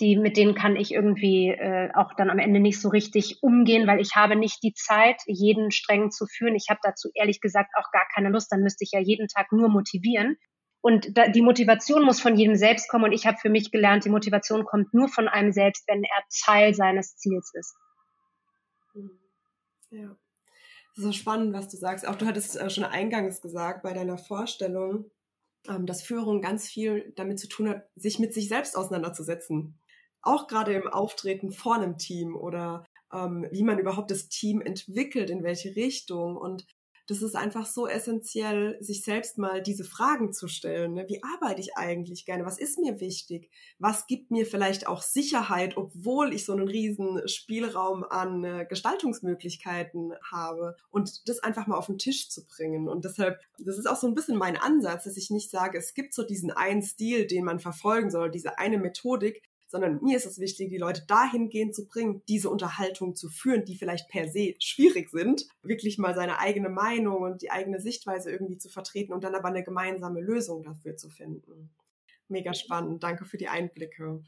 die, 0.00 0.16
mit 0.16 0.36
denen 0.36 0.56
kann 0.56 0.74
ich 0.74 0.92
irgendwie 0.92 1.50
äh, 1.50 1.90
auch 1.94 2.14
dann 2.16 2.30
am 2.30 2.40
Ende 2.40 2.58
nicht 2.58 2.80
so 2.80 2.88
richtig 2.88 3.38
umgehen, 3.42 3.86
weil 3.86 4.00
ich 4.00 4.16
habe 4.16 4.34
nicht 4.34 4.60
die 4.64 4.74
Zeit, 4.74 5.22
jeden 5.26 5.70
streng 5.70 6.10
zu 6.10 6.26
führen. 6.26 6.56
Ich 6.56 6.66
habe 6.68 6.80
dazu 6.82 7.10
ehrlich 7.14 7.40
gesagt 7.40 7.70
auch 7.78 7.92
gar 7.92 8.08
keine 8.12 8.30
Lust. 8.30 8.50
Dann 8.50 8.64
müsste 8.64 8.82
ich 8.82 8.90
ja 8.90 8.98
jeden 8.98 9.28
Tag 9.28 9.52
nur 9.52 9.68
motivieren. 9.68 10.36
Und 10.80 11.16
da, 11.16 11.28
die 11.28 11.42
Motivation 11.42 12.04
muss 12.04 12.20
von 12.20 12.36
jedem 12.36 12.56
selbst 12.56 12.88
kommen. 12.88 13.04
Und 13.04 13.12
ich 13.12 13.24
habe 13.24 13.38
für 13.40 13.50
mich 13.50 13.70
gelernt, 13.70 14.04
die 14.04 14.10
Motivation 14.10 14.64
kommt 14.64 14.92
nur 14.92 15.08
von 15.08 15.28
einem 15.28 15.52
selbst, 15.52 15.84
wenn 15.86 16.02
er 16.02 16.24
Teil 16.44 16.74
seines 16.74 17.14
Ziels 17.14 17.52
ist. 17.54 17.76
Ja. 19.92 20.16
So 20.94 21.12
spannend, 21.12 21.54
was 21.54 21.68
du 21.68 21.76
sagst. 21.76 22.06
Auch 22.06 22.16
du 22.16 22.26
hattest 22.26 22.56
äh, 22.56 22.68
schon 22.68 22.84
eingangs 22.84 23.40
gesagt 23.40 23.82
bei 23.82 23.92
deiner 23.92 24.18
Vorstellung, 24.18 25.10
ähm, 25.68 25.86
dass 25.86 26.02
Führung 26.02 26.40
ganz 26.42 26.68
viel 26.68 27.12
damit 27.16 27.38
zu 27.38 27.48
tun 27.48 27.68
hat, 27.68 27.88
sich 27.94 28.18
mit 28.18 28.34
sich 28.34 28.48
selbst 28.48 28.76
auseinanderzusetzen. 28.76 29.78
Auch 30.22 30.48
gerade 30.48 30.74
im 30.74 30.88
Auftreten 30.88 31.52
vor 31.52 31.76
einem 31.76 31.98
Team 31.98 32.36
oder 32.36 32.84
ähm, 33.12 33.46
wie 33.50 33.62
man 33.62 33.78
überhaupt 33.78 34.10
das 34.10 34.28
Team 34.28 34.60
entwickelt, 34.60 35.30
in 35.30 35.42
welche 35.42 35.76
Richtung. 35.76 36.36
Und 36.36 36.66
das 37.06 37.22
ist 37.22 37.34
einfach 37.34 37.66
so 37.66 37.88
essentiell, 37.88 38.76
sich 38.80 39.02
selbst 39.02 39.38
mal 39.38 39.60
diese 39.60 39.84
Fragen 39.84 40.32
zu 40.32 40.46
stellen. 40.46 40.94
Ne? 40.94 41.06
Wie 41.08 41.20
arbeite 41.22 41.60
ich 41.60 41.76
eigentlich 41.76 42.24
gerne? 42.24 42.44
Was 42.44 42.58
ist 42.58 42.78
mir 42.78 43.00
wichtig? 43.00 43.50
Was 43.78 44.06
gibt 44.06 44.30
mir 44.30 44.46
vielleicht 44.46 44.86
auch 44.86 45.02
Sicherheit, 45.02 45.76
obwohl 45.76 46.32
ich 46.32 46.44
so 46.44 46.52
einen 46.52 46.68
riesen 46.68 47.26
Spielraum 47.28 48.04
an 48.04 48.44
äh, 48.44 48.66
Gestaltungsmöglichkeiten 48.68 50.14
habe? 50.30 50.76
Und 50.90 51.28
das 51.28 51.40
einfach 51.40 51.66
mal 51.66 51.76
auf 51.76 51.86
den 51.86 51.98
Tisch 51.98 52.30
zu 52.30 52.46
bringen. 52.46 52.88
Und 52.88 53.04
deshalb, 53.04 53.40
das 53.58 53.78
ist 53.78 53.86
auch 53.88 53.96
so 53.96 54.06
ein 54.06 54.14
bisschen 54.14 54.38
mein 54.38 54.56
Ansatz, 54.56 55.04
dass 55.04 55.16
ich 55.16 55.30
nicht 55.30 55.50
sage, 55.50 55.78
es 55.78 55.94
gibt 55.94 56.14
so 56.14 56.22
diesen 56.22 56.52
einen 56.52 56.82
Stil, 56.82 57.26
den 57.26 57.44
man 57.44 57.58
verfolgen 57.58 58.10
soll, 58.10 58.30
diese 58.30 58.58
eine 58.58 58.78
Methodik, 58.78 59.42
sondern 59.72 60.00
mir 60.02 60.18
ist 60.18 60.26
es 60.26 60.38
wichtig, 60.38 60.68
die 60.68 60.76
Leute 60.76 61.02
dahingehend 61.08 61.74
zu 61.74 61.86
bringen, 61.86 62.22
diese 62.28 62.50
Unterhaltung 62.50 63.16
zu 63.16 63.30
führen, 63.30 63.64
die 63.64 63.74
vielleicht 63.74 64.06
per 64.10 64.28
se 64.28 64.54
schwierig 64.58 65.08
sind, 65.08 65.48
wirklich 65.62 65.96
mal 65.96 66.14
seine 66.14 66.38
eigene 66.38 66.68
Meinung 66.68 67.22
und 67.22 67.40
die 67.40 67.50
eigene 67.50 67.80
Sichtweise 67.80 68.30
irgendwie 68.30 68.58
zu 68.58 68.68
vertreten 68.68 69.14
und 69.14 69.24
dann 69.24 69.34
aber 69.34 69.48
eine 69.48 69.64
gemeinsame 69.64 70.20
Lösung 70.20 70.62
dafür 70.62 70.98
zu 70.98 71.08
finden. 71.08 71.70
Mega 72.28 72.52
spannend. 72.52 73.02
Danke 73.02 73.24
für 73.24 73.38
die 73.38 73.48
Einblicke. 73.48 74.22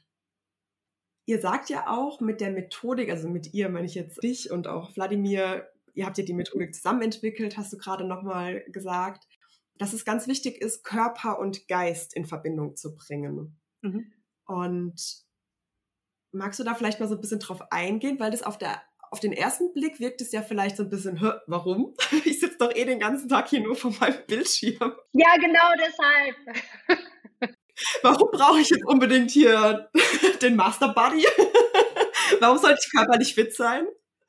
Ihr 1.26 1.40
sagt 1.42 1.68
ja 1.68 1.88
auch 1.88 2.22
mit 2.22 2.40
der 2.40 2.50
Methodik, 2.50 3.10
also 3.10 3.28
mit 3.28 3.52
ihr 3.52 3.68
meine 3.68 3.86
ich 3.86 3.94
jetzt 3.94 4.22
dich 4.22 4.50
und 4.50 4.66
auch 4.66 4.96
Wladimir, 4.96 5.68
ihr 5.92 6.06
habt 6.06 6.16
ja 6.16 6.24
die 6.24 6.32
Methodik 6.32 6.74
zusammen 6.74 7.02
entwickelt, 7.02 7.58
hast 7.58 7.70
du 7.70 7.76
gerade 7.76 8.06
nochmal 8.06 8.64
gesagt, 8.68 9.28
dass 9.76 9.92
es 9.92 10.06
ganz 10.06 10.26
wichtig 10.26 10.62
ist, 10.62 10.84
Körper 10.84 11.38
und 11.38 11.68
Geist 11.68 12.16
in 12.16 12.24
Verbindung 12.24 12.76
zu 12.76 12.94
bringen. 12.94 13.60
Mhm. 13.82 14.10
Und 14.46 15.24
Magst 16.34 16.58
du 16.60 16.64
da 16.64 16.74
vielleicht 16.74 17.00
mal 17.00 17.08
so 17.08 17.14
ein 17.14 17.20
bisschen 17.20 17.40
drauf 17.40 17.60
eingehen, 17.70 18.18
weil 18.18 18.30
das 18.30 18.42
auf 18.42 18.58
der 18.58 18.82
auf 19.10 19.20
den 19.20 19.32
ersten 19.32 19.72
Blick 19.72 20.00
wirkt 20.00 20.20
es 20.20 20.32
ja 20.32 20.42
vielleicht 20.42 20.76
so 20.76 20.82
ein 20.82 20.90
bisschen, 20.90 21.20
Hä, 21.20 21.34
warum? 21.46 21.94
Ich 22.24 22.40
sitze 22.40 22.58
doch 22.58 22.74
eh 22.74 22.84
den 22.84 22.98
ganzen 22.98 23.28
Tag 23.28 23.48
hier 23.48 23.60
nur 23.60 23.76
vor 23.76 23.92
meinem 24.00 24.18
Bildschirm. 24.26 24.92
Ja, 25.12 25.36
genau 25.36 25.70
deshalb. 25.78 26.36
Warum 28.02 28.30
brauche 28.32 28.60
ich 28.60 28.70
jetzt 28.70 28.84
unbedingt 28.84 29.30
hier 29.30 29.88
den 30.42 30.56
Master 30.56 30.88
Buddy? 30.88 31.24
Warum 32.40 32.58
sollte 32.58 32.78
ich 32.84 32.90
körperlich 32.92 33.34
fit 33.34 33.54
sein? 33.54 33.86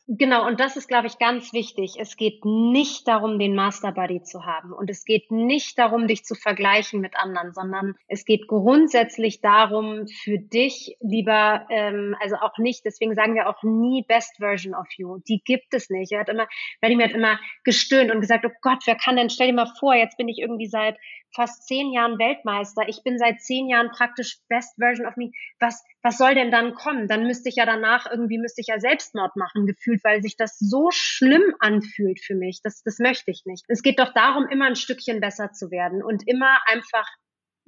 Genau, 0.07 0.45
und 0.45 0.59
das 0.59 0.77
ist, 0.77 0.87
glaube 0.87 1.07
ich, 1.07 1.17
ganz 1.17 1.51
wichtig. 1.51 1.95
Es 1.97 2.15
geht 2.15 2.45
nicht 2.45 3.07
darum, 3.07 3.39
den 3.39 3.55
Master 3.55 3.91
Buddy 3.91 4.21
zu 4.21 4.45
haben 4.45 4.71
und 4.71 4.87
es 4.91 5.03
geht 5.03 5.31
nicht 5.31 5.79
darum, 5.79 6.05
dich 6.05 6.23
zu 6.23 6.35
vergleichen 6.35 7.01
mit 7.01 7.17
anderen, 7.17 7.53
sondern 7.53 7.95
es 8.07 8.23
geht 8.23 8.47
grundsätzlich 8.47 9.41
darum, 9.41 10.05
für 10.05 10.37
dich 10.37 10.95
lieber, 11.01 11.65
ähm, 11.71 12.15
also 12.21 12.35
auch 12.35 12.59
nicht, 12.59 12.85
deswegen 12.85 13.15
sagen 13.15 13.33
wir 13.33 13.49
auch 13.49 13.63
nie 13.63 14.03
Best 14.07 14.37
Version 14.37 14.75
of 14.75 14.85
You. 14.95 15.17
Die 15.27 15.41
gibt 15.43 15.73
es 15.73 15.89
nicht. 15.89 16.11
Er 16.11 16.19
hat 16.19 16.29
immer, 16.29 16.47
Vladimir 16.77 17.07
hat 17.07 17.15
immer 17.15 17.39
gestöhnt 17.63 18.11
und 18.11 18.21
gesagt, 18.21 18.45
oh 18.45 18.53
Gott, 18.61 18.83
wer 18.85 18.95
kann 18.95 19.15
denn, 19.15 19.31
stell 19.31 19.47
dir 19.47 19.53
mal 19.53 19.73
vor, 19.79 19.95
jetzt 19.95 20.17
bin 20.17 20.27
ich 20.27 20.37
irgendwie 20.37 20.67
seit 20.67 20.99
fast 21.35 21.67
zehn 21.67 21.91
Jahren 21.91 22.17
Weltmeister. 22.17 22.83
Ich 22.87 23.03
bin 23.03 23.17
seit 23.17 23.41
zehn 23.41 23.67
Jahren 23.67 23.89
praktisch 23.89 24.39
Best 24.47 24.75
Version 24.79 25.05
of 25.05 25.15
Me. 25.17 25.31
Was, 25.59 25.83
was 26.01 26.17
soll 26.17 26.35
denn 26.35 26.51
dann 26.51 26.73
kommen? 26.73 27.07
Dann 27.07 27.27
müsste 27.27 27.49
ich 27.49 27.55
ja 27.55 27.65
danach 27.65 28.09
irgendwie, 28.09 28.37
müsste 28.37 28.61
ich 28.61 28.67
ja 28.67 28.79
Selbstmord 28.79 29.35
machen, 29.35 29.65
gefühlt, 29.65 30.03
weil 30.03 30.21
sich 30.21 30.37
das 30.37 30.57
so 30.57 30.89
schlimm 30.91 31.53
anfühlt 31.59 32.19
für 32.19 32.35
mich. 32.35 32.61
Das, 32.63 32.81
das 32.83 32.99
möchte 32.99 33.31
ich 33.31 33.43
nicht. 33.45 33.65
Es 33.67 33.83
geht 33.83 33.99
doch 33.99 34.13
darum, 34.13 34.47
immer 34.49 34.65
ein 34.65 34.75
Stückchen 34.75 35.19
besser 35.19 35.51
zu 35.51 35.69
werden 35.71 36.03
und 36.03 36.27
immer 36.27 36.57
einfach 36.67 37.07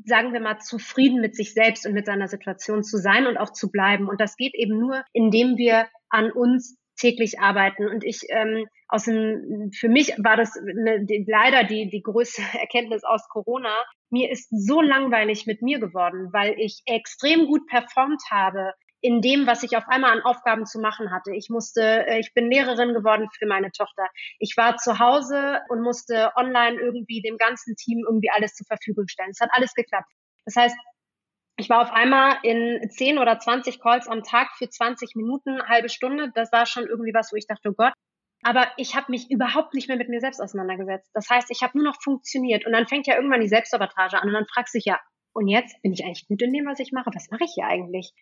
sagen 0.05 0.31
wir 0.31 0.39
mal, 0.39 0.59
zufrieden 0.59 1.21
mit 1.21 1.35
sich 1.35 1.55
selbst 1.55 1.87
und 1.87 1.93
mit 1.93 2.05
seiner 2.05 2.27
Situation 2.27 2.83
zu 2.83 2.97
sein 2.97 3.25
und 3.25 3.37
auch 3.37 3.51
zu 3.51 3.71
bleiben. 3.71 4.07
Und 4.07 4.21
das 4.21 4.35
geht 4.35 4.53
eben 4.53 4.79
nur, 4.79 5.03
indem 5.11 5.57
wir 5.57 5.87
an 6.09 6.31
uns 6.31 6.77
täglich 6.97 7.39
arbeiten. 7.39 7.87
Und 7.87 8.03
ich 8.03 8.21
ähm, 8.29 8.67
aus 8.87 9.05
dem, 9.05 9.71
für 9.73 9.89
mich 9.89 10.13
war 10.17 10.37
das 10.37 10.57
eine, 10.57 11.05
die, 11.05 11.25
leider 11.27 11.63
die, 11.63 11.89
die 11.89 12.01
größte 12.01 12.41
Erkenntnis 12.59 13.03
aus 13.03 13.27
Corona. 13.29 13.73
Mir 14.09 14.31
ist 14.31 14.49
so 14.49 14.81
langweilig 14.81 15.45
mit 15.45 15.61
mir 15.61 15.79
geworden, 15.79 16.29
weil 16.31 16.55
ich 16.57 16.81
extrem 16.85 17.47
gut 17.47 17.67
performt 17.67 18.21
habe 18.29 18.73
in 19.01 19.21
dem, 19.21 19.45
was 19.45 19.63
ich 19.63 19.77
auf 19.77 19.87
einmal 19.87 20.11
an 20.11 20.23
Aufgaben 20.23 20.65
zu 20.65 20.79
machen 20.79 21.11
hatte. 21.11 21.31
Ich 21.33 21.49
musste, 21.49 22.07
äh, 22.07 22.19
ich 22.19 22.33
bin 22.33 22.49
Lehrerin 22.49 22.93
geworden 22.93 23.27
für 23.37 23.45
meine 23.45 23.71
Tochter. 23.71 24.07
Ich 24.39 24.57
war 24.57 24.77
zu 24.77 24.99
Hause 24.99 25.61
und 25.69 25.81
musste 25.81 26.31
online 26.35 26.79
irgendwie 26.79 27.21
dem 27.21 27.37
ganzen 27.37 27.75
Team 27.75 28.03
irgendwie 28.05 28.31
alles 28.31 28.55
zur 28.55 28.65
Verfügung 28.65 29.07
stellen. 29.07 29.29
Es 29.31 29.39
hat 29.39 29.49
alles 29.51 29.73
geklappt. 29.73 30.11
Das 30.45 30.55
heißt, 30.55 30.75
ich 31.57 31.69
war 31.69 31.81
auf 31.81 31.91
einmal 31.91 32.37
in 32.43 32.87
10 32.89 33.17
oder 33.17 33.39
20 33.39 33.79
Calls 33.79 34.07
am 34.07 34.23
Tag 34.23 34.51
für 34.57 34.69
20 34.69 35.15
Minuten, 35.15 35.61
halbe 35.67 35.89
Stunde. 35.89 36.31
Das 36.33 36.51
war 36.51 36.67
schon 36.67 36.85
irgendwie 36.85 37.13
was, 37.13 37.31
wo 37.31 37.35
ich 37.35 37.47
dachte, 37.47 37.69
oh 37.69 37.73
Gott. 37.73 37.93
Aber 38.43 38.67
ich 38.77 38.95
habe 38.95 39.11
mich 39.11 39.31
überhaupt 39.31 39.73
nicht 39.73 39.87
mehr 39.87 39.97
mit 39.97 40.09
mir 40.09 40.19
selbst 40.19 40.39
auseinandergesetzt. 40.39 41.09
Das 41.13 41.29
heißt, 41.29 41.49
ich 41.49 41.63
habe 41.63 41.77
nur 41.77 41.87
noch 41.87 42.01
funktioniert. 42.01 42.65
Und 42.67 42.73
dann 42.73 42.87
fängt 42.87 43.07
ja 43.07 43.15
irgendwann 43.15 43.41
die 43.41 43.47
Selbstsabotage 43.47 44.21
an. 44.21 44.27
Und 44.27 44.33
dann 44.33 44.45
fragst 44.45 44.75
du 44.75 44.77
dich 44.77 44.85
ja, 44.85 44.99
und 45.33 45.47
jetzt 45.47 45.81
bin 45.81 45.93
ich 45.93 46.05
eigentlich 46.05 46.27
gut 46.27 46.41
in 46.43 46.53
dem, 46.53 46.67
was 46.67 46.79
ich 46.79 46.91
mache? 46.91 47.09
Was 47.13 47.29
mache 47.31 47.43
ich 47.43 47.51
hier 47.55 47.65
eigentlich? 47.65 48.13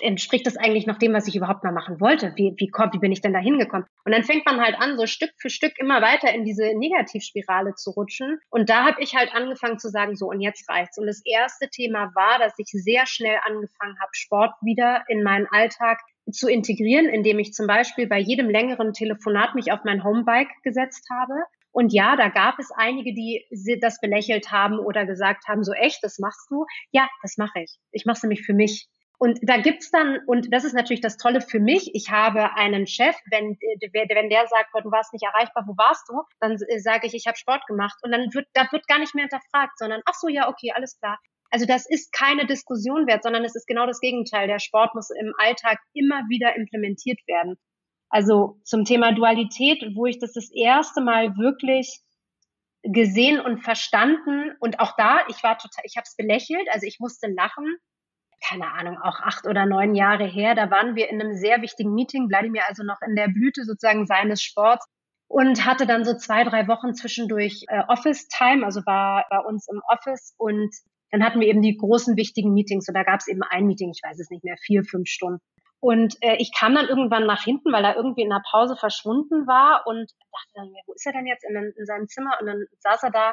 Entspricht 0.00 0.46
das 0.46 0.56
eigentlich 0.56 0.86
noch 0.86 0.98
dem, 0.98 1.12
was 1.12 1.28
ich 1.28 1.36
überhaupt 1.36 1.62
mal 1.62 1.72
machen 1.72 2.00
wollte? 2.00 2.32
Wie, 2.36 2.54
wie, 2.56 2.70
wie 2.70 2.98
bin 2.98 3.12
ich 3.12 3.20
denn 3.20 3.32
da 3.32 3.38
hingekommen? 3.38 3.86
Und 4.04 4.12
dann 4.12 4.24
fängt 4.24 4.46
man 4.46 4.60
halt 4.60 4.76
an, 4.78 4.96
so 4.96 5.06
Stück 5.06 5.30
für 5.38 5.50
Stück 5.50 5.72
immer 5.78 6.00
weiter 6.00 6.32
in 6.32 6.44
diese 6.44 6.72
Negativspirale 6.74 7.74
zu 7.74 7.90
rutschen. 7.90 8.38
Und 8.48 8.70
da 8.70 8.84
habe 8.84 9.02
ich 9.02 9.14
halt 9.14 9.34
angefangen 9.34 9.78
zu 9.78 9.88
sagen, 9.88 10.16
so 10.16 10.26
und 10.28 10.40
jetzt 10.40 10.68
reicht's. 10.68 10.98
Und 10.98 11.06
das 11.06 11.22
erste 11.24 11.68
Thema 11.68 12.10
war, 12.14 12.38
dass 12.38 12.54
ich 12.58 12.68
sehr 12.70 13.06
schnell 13.06 13.38
angefangen 13.44 13.96
habe, 14.00 14.10
Sport 14.12 14.54
wieder 14.62 15.04
in 15.08 15.22
meinen 15.22 15.46
Alltag 15.50 16.00
zu 16.30 16.48
integrieren, 16.48 17.06
indem 17.06 17.38
ich 17.38 17.52
zum 17.52 17.66
Beispiel 17.66 18.06
bei 18.06 18.18
jedem 18.18 18.48
längeren 18.48 18.92
Telefonat 18.92 19.54
mich 19.54 19.72
auf 19.72 19.80
mein 19.84 20.04
Homebike 20.04 20.52
gesetzt 20.62 21.08
habe 21.10 21.34
und 21.72 21.92
ja, 21.92 22.16
da 22.16 22.28
gab 22.28 22.58
es 22.58 22.70
einige, 22.72 23.14
die 23.14 23.44
das 23.80 24.00
belächelt 24.00 24.50
haben 24.50 24.78
oder 24.78 25.06
gesagt 25.06 25.46
haben, 25.48 25.62
so 25.62 25.72
echt, 25.72 26.02
das 26.02 26.18
machst 26.18 26.50
du? 26.50 26.66
Ja, 26.90 27.08
das 27.22 27.36
mache 27.36 27.60
ich. 27.60 27.78
Ich 27.92 28.06
mache 28.06 28.16
es 28.16 28.22
nämlich 28.22 28.42
für 28.44 28.54
mich. 28.54 28.88
Und 29.22 29.38
da 29.42 29.58
gibt's 29.58 29.90
dann, 29.90 30.18
und 30.26 30.50
das 30.50 30.64
ist 30.64 30.72
natürlich 30.72 31.02
das 31.02 31.18
Tolle 31.18 31.42
für 31.42 31.60
mich, 31.60 31.94
ich 31.94 32.10
habe 32.10 32.54
einen 32.54 32.86
Chef, 32.86 33.14
wenn, 33.30 33.58
wenn 33.60 34.30
der 34.30 34.46
sagt, 34.46 34.70
du 34.82 34.90
warst 34.90 35.12
nicht 35.12 35.24
erreichbar, 35.24 35.64
wo 35.66 35.76
warst 35.76 36.08
du? 36.08 36.22
Dann 36.40 36.56
sage 36.78 37.06
ich, 37.06 37.12
ich 37.12 37.26
habe 37.26 37.36
Sport 37.36 37.66
gemacht. 37.66 37.98
Und 38.00 38.12
dann 38.12 38.32
wird, 38.32 38.48
da 38.54 38.66
wird 38.72 38.88
gar 38.88 38.98
nicht 38.98 39.14
mehr 39.14 39.24
hinterfragt, 39.24 39.76
sondern, 39.78 40.00
ach 40.06 40.14
so, 40.14 40.28
ja, 40.28 40.48
okay, 40.48 40.72
alles 40.74 40.98
klar. 40.98 41.18
Also 41.50 41.66
das 41.66 41.84
ist 41.86 42.14
keine 42.14 42.46
Diskussion 42.46 43.06
wert, 43.06 43.22
sondern 43.22 43.44
es 43.44 43.54
ist 43.54 43.66
genau 43.66 43.84
das 43.84 44.00
Gegenteil. 44.00 44.46
Der 44.46 44.58
Sport 44.58 44.94
muss 44.94 45.10
im 45.10 45.34
Alltag 45.36 45.78
immer 45.92 46.22
wieder 46.30 46.56
implementiert 46.56 47.20
werden. 47.26 47.58
Also 48.08 48.58
zum 48.64 48.86
Thema 48.86 49.12
Dualität, 49.12 49.84
wo 49.96 50.06
ich 50.06 50.18
das 50.18 50.32
das 50.32 50.50
erste 50.50 51.02
Mal 51.02 51.36
wirklich 51.36 52.00
gesehen 52.82 53.38
und 53.38 53.58
verstanden 53.58 54.52
und 54.60 54.80
auch 54.80 54.96
da, 54.96 55.26
ich 55.28 55.42
war 55.42 55.58
total, 55.58 55.84
ich 55.84 55.98
habe 55.98 56.06
es 56.08 56.16
belächelt, 56.16 56.66
also 56.72 56.86
ich 56.86 57.00
musste 57.00 57.26
lachen, 57.26 57.76
keine 58.46 58.72
Ahnung, 58.72 58.98
auch 58.98 59.20
acht 59.20 59.46
oder 59.46 59.66
neun 59.66 59.94
Jahre 59.94 60.24
her, 60.24 60.54
da 60.54 60.70
waren 60.70 60.96
wir 60.96 61.10
in 61.10 61.20
einem 61.20 61.34
sehr 61.34 61.62
wichtigen 61.62 61.94
Meeting, 61.94 62.28
Wladimir 62.28 62.62
also 62.68 62.82
noch 62.82 63.00
in 63.06 63.14
der 63.14 63.28
Blüte 63.28 63.64
sozusagen 63.64 64.06
seines 64.06 64.42
Sports 64.42 64.86
und 65.30 65.64
hatte 65.64 65.86
dann 65.86 66.04
so 66.04 66.16
zwei, 66.16 66.42
drei 66.42 66.66
Wochen 66.66 66.92
zwischendurch 66.92 67.64
äh, 67.68 67.84
Office-Time, 67.86 68.64
also 68.64 68.80
war 68.84 69.26
bei 69.30 69.38
uns 69.38 69.68
im 69.68 69.80
Office. 69.88 70.34
Und 70.38 70.74
dann 71.12 71.24
hatten 71.24 71.38
wir 71.38 71.46
eben 71.46 71.62
die 71.62 71.76
großen 71.76 72.16
wichtigen 72.16 72.52
Meetings. 72.52 72.88
Und 72.88 72.94
da 72.94 73.04
gab 73.04 73.20
es 73.20 73.28
eben 73.28 73.42
ein 73.48 73.66
Meeting, 73.66 73.92
ich 73.94 74.00
weiß 74.02 74.18
es 74.18 74.28
nicht 74.30 74.42
mehr, 74.42 74.56
vier, 74.60 74.82
fünf 74.82 75.08
Stunden. 75.08 75.38
Und 75.78 76.16
äh, 76.20 76.34
ich 76.40 76.50
kam 76.52 76.74
dann 76.74 76.88
irgendwann 76.88 77.26
nach 77.26 77.44
hinten, 77.44 77.72
weil 77.72 77.84
er 77.84 77.94
irgendwie 77.94 78.22
in 78.22 78.28
der 78.28 78.42
Pause 78.50 78.74
verschwunden 78.74 79.46
war. 79.46 79.86
Und 79.86 80.10
dachte 80.32 80.52
dann, 80.54 80.72
wo 80.86 80.94
ist 80.94 81.06
er 81.06 81.12
denn 81.12 81.26
jetzt? 81.26 81.44
In, 81.48 81.54
in 81.54 81.86
seinem 81.86 82.08
Zimmer? 82.08 82.36
Und 82.40 82.46
dann 82.48 82.64
saß 82.80 83.04
er 83.04 83.10
da 83.12 83.32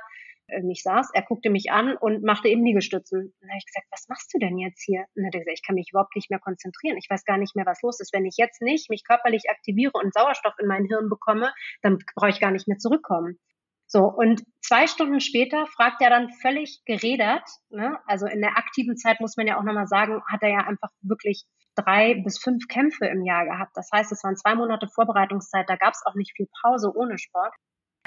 nicht 0.61 0.83
saß, 0.83 1.09
er 1.13 1.23
guckte 1.23 1.49
mich 1.49 1.71
an 1.71 1.95
und 1.97 2.23
machte 2.23 2.47
eben 2.47 2.63
Liegestützen. 2.63 3.33
Dann 3.39 3.49
habe 3.49 3.57
ich 3.57 3.65
gesagt, 3.65 3.87
was 3.91 4.07
machst 4.07 4.33
du 4.33 4.39
denn 4.39 4.57
jetzt 4.57 4.81
hier? 4.83 5.01
Und 5.01 5.07
dann 5.15 5.25
hat 5.27 5.35
er 5.35 5.39
gesagt, 5.41 5.59
ich 5.59 5.65
kann 5.65 5.75
mich 5.75 5.89
überhaupt 5.91 6.15
nicht 6.15 6.29
mehr 6.29 6.39
konzentrieren. 6.39 6.97
Ich 6.97 7.09
weiß 7.09 7.25
gar 7.25 7.37
nicht 7.37 7.55
mehr, 7.55 7.65
was 7.65 7.81
los 7.81 7.99
ist. 7.99 8.13
Wenn 8.13 8.25
ich 8.25 8.35
jetzt 8.37 8.61
nicht 8.61 8.89
mich 8.89 9.03
körperlich 9.03 9.49
aktiviere 9.49 9.93
und 9.93 10.13
Sauerstoff 10.13 10.55
in 10.59 10.67
mein 10.67 10.85
Hirn 10.85 11.09
bekomme, 11.09 11.53
dann 11.81 11.99
brauche 12.15 12.29
ich 12.29 12.39
gar 12.39 12.51
nicht 12.51 12.67
mehr 12.67 12.77
zurückkommen. 12.77 13.39
So, 13.89 14.03
und 14.03 14.43
zwei 14.61 14.85
Stunden 14.85 15.21
später 15.21 15.65
fragt 15.67 16.01
er 16.01 16.09
dann 16.09 16.29
völlig 16.41 16.81
geredert, 16.85 17.47
ne? 17.69 17.97
also 18.05 18.25
in 18.25 18.41
der 18.41 18.57
aktiven 18.57 18.97
Zeit 18.97 19.21
muss 19.21 19.37
man 19.37 19.47
ja 19.47 19.57
auch 19.57 19.63
nochmal 19.63 19.87
sagen, 19.87 20.21
hat 20.29 20.43
er 20.43 20.49
ja 20.49 20.67
einfach 20.67 20.89
wirklich 21.01 21.45
drei 21.75 22.15
bis 22.15 22.37
fünf 22.37 22.67
Kämpfe 22.67 23.05
im 23.05 23.23
Jahr 23.23 23.45
gehabt. 23.45 23.71
Das 23.75 23.89
heißt, 23.93 24.11
es 24.11 24.23
waren 24.25 24.35
zwei 24.35 24.55
Monate 24.55 24.89
Vorbereitungszeit, 24.89 25.69
da 25.69 25.77
gab 25.77 25.93
es 25.93 26.03
auch 26.05 26.15
nicht 26.15 26.33
viel 26.35 26.47
Pause 26.61 26.91
ohne 26.93 27.17
Sport. 27.17 27.55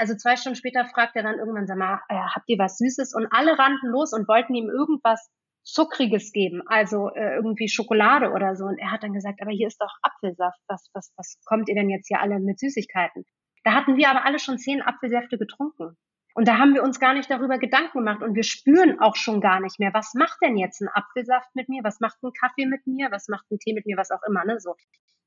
Also 0.00 0.14
zwei 0.16 0.36
Stunden 0.36 0.56
später 0.56 0.86
fragt 0.86 1.14
er 1.14 1.22
dann 1.22 1.38
irgendwann, 1.38 1.66
sag 1.66 1.76
mal, 1.76 2.00
äh, 2.08 2.14
habt 2.14 2.48
ihr 2.48 2.58
was 2.58 2.78
Süßes? 2.78 3.14
Und 3.14 3.26
alle 3.32 3.58
rannten 3.58 3.90
los 3.90 4.14
und 4.14 4.26
wollten 4.28 4.54
ihm 4.54 4.70
irgendwas 4.70 5.28
Zuckriges 5.62 6.32
geben, 6.32 6.62
also 6.64 7.10
äh, 7.10 7.34
irgendwie 7.34 7.68
Schokolade 7.68 8.30
oder 8.30 8.56
so. 8.56 8.64
Und 8.64 8.78
er 8.78 8.92
hat 8.92 9.02
dann 9.02 9.12
gesagt, 9.12 9.42
aber 9.42 9.50
hier 9.50 9.66
ist 9.66 9.78
doch 9.78 9.92
Apfelsaft. 10.00 10.58
Was, 10.68 10.88
was, 10.94 11.12
was 11.18 11.36
kommt 11.44 11.68
ihr 11.68 11.74
denn 11.74 11.90
jetzt 11.90 12.08
hier 12.08 12.18
alle 12.18 12.40
mit 12.40 12.58
Süßigkeiten? 12.58 13.26
Da 13.62 13.74
hatten 13.74 13.98
wir 13.98 14.08
aber 14.08 14.24
alle 14.24 14.38
schon 14.38 14.56
zehn 14.56 14.80
Apfelsäfte 14.80 15.36
getrunken. 15.36 15.98
Und 16.34 16.48
da 16.48 16.56
haben 16.56 16.72
wir 16.72 16.82
uns 16.82 16.98
gar 16.98 17.12
nicht 17.12 17.30
darüber 17.30 17.58
Gedanken 17.58 17.98
gemacht 17.98 18.22
und 18.22 18.34
wir 18.34 18.44
spüren 18.44 19.00
auch 19.00 19.16
schon 19.16 19.42
gar 19.42 19.60
nicht 19.60 19.78
mehr, 19.78 19.92
was 19.92 20.14
macht 20.14 20.38
denn 20.42 20.56
jetzt 20.56 20.80
ein 20.80 20.88
Apfelsaft 20.88 21.54
mit 21.54 21.68
mir, 21.68 21.82
was 21.84 22.00
macht 22.00 22.22
ein 22.22 22.32
Kaffee 22.32 22.64
mit 22.64 22.86
mir, 22.86 23.10
was 23.10 23.28
macht 23.28 23.50
ein 23.50 23.58
Tee 23.58 23.74
mit 23.74 23.84
mir, 23.84 23.98
was 23.98 24.10
auch 24.10 24.22
immer, 24.26 24.46
ne, 24.46 24.58
so. 24.60 24.76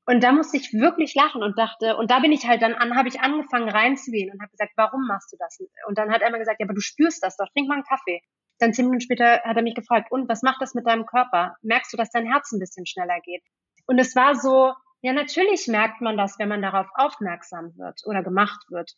Und 0.06 0.22
da 0.22 0.32
musste 0.32 0.58
ich 0.58 0.72
wirklich 0.72 1.14
lachen 1.14 1.42
und 1.42 1.58
dachte, 1.58 1.96
und 1.96 2.10
da 2.10 2.20
bin 2.20 2.30
ich 2.30 2.46
halt 2.46 2.60
dann 2.60 2.74
an, 2.74 2.96
habe 2.96 3.08
ich 3.08 3.20
angefangen 3.20 3.70
reinzugehen 3.70 4.30
und 4.30 4.40
habe 4.40 4.50
gesagt, 4.50 4.72
warum 4.76 5.06
machst 5.06 5.32
du 5.32 5.36
das? 5.38 5.58
Und 5.86 5.96
dann 5.96 6.10
hat 6.12 6.20
er 6.20 6.30
mir 6.30 6.38
gesagt, 6.38 6.60
ja, 6.60 6.66
aber 6.66 6.74
du 6.74 6.80
spürst 6.80 7.24
das 7.24 7.36
doch, 7.36 7.48
trink 7.52 7.68
mal 7.68 7.76
einen 7.76 7.84
Kaffee. 7.84 8.20
Dann 8.58 8.74
zehn 8.74 8.84
Minuten 8.84 9.00
später 9.00 9.42
hat 9.42 9.56
er 9.56 9.62
mich 9.62 9.74
gefragt, 9.74 10.12
und 10.12 10.28
was 10.28 10.42
macht 10.42 10.60
das 10.60 10.74
mit 10.74 10.86
deinem 10.86 11.06
Körper? 11.06 11.56
Merkst 11.62 11.92
du, 11.92 11.96
dass 11.96 12.10
dein 12.10 12.26
Herz 12.26 12.52
ein 12.52 12.60
bisschen 12.60 12.86
schneller 12.86 13.18
geht? 13.20 13.42
Und 13.86 13.98
es 13.98 14.14
war 14.14 14.34
so, 14.34 14.74
ja, 15.00 15.12
natürlich 15.12 15.68
merkt 15.68 16.00
man 16.00 16.16
das, 16.16 16.38
wenn 16.38 16.48
man 16.48 16.62
darauf 16.62 16.86
aufmerksam 16.94 17.72
wird 17.76 18.00
oder 18.04 18.22
gemacht 18.22 18.64
wird. 18.70 18.92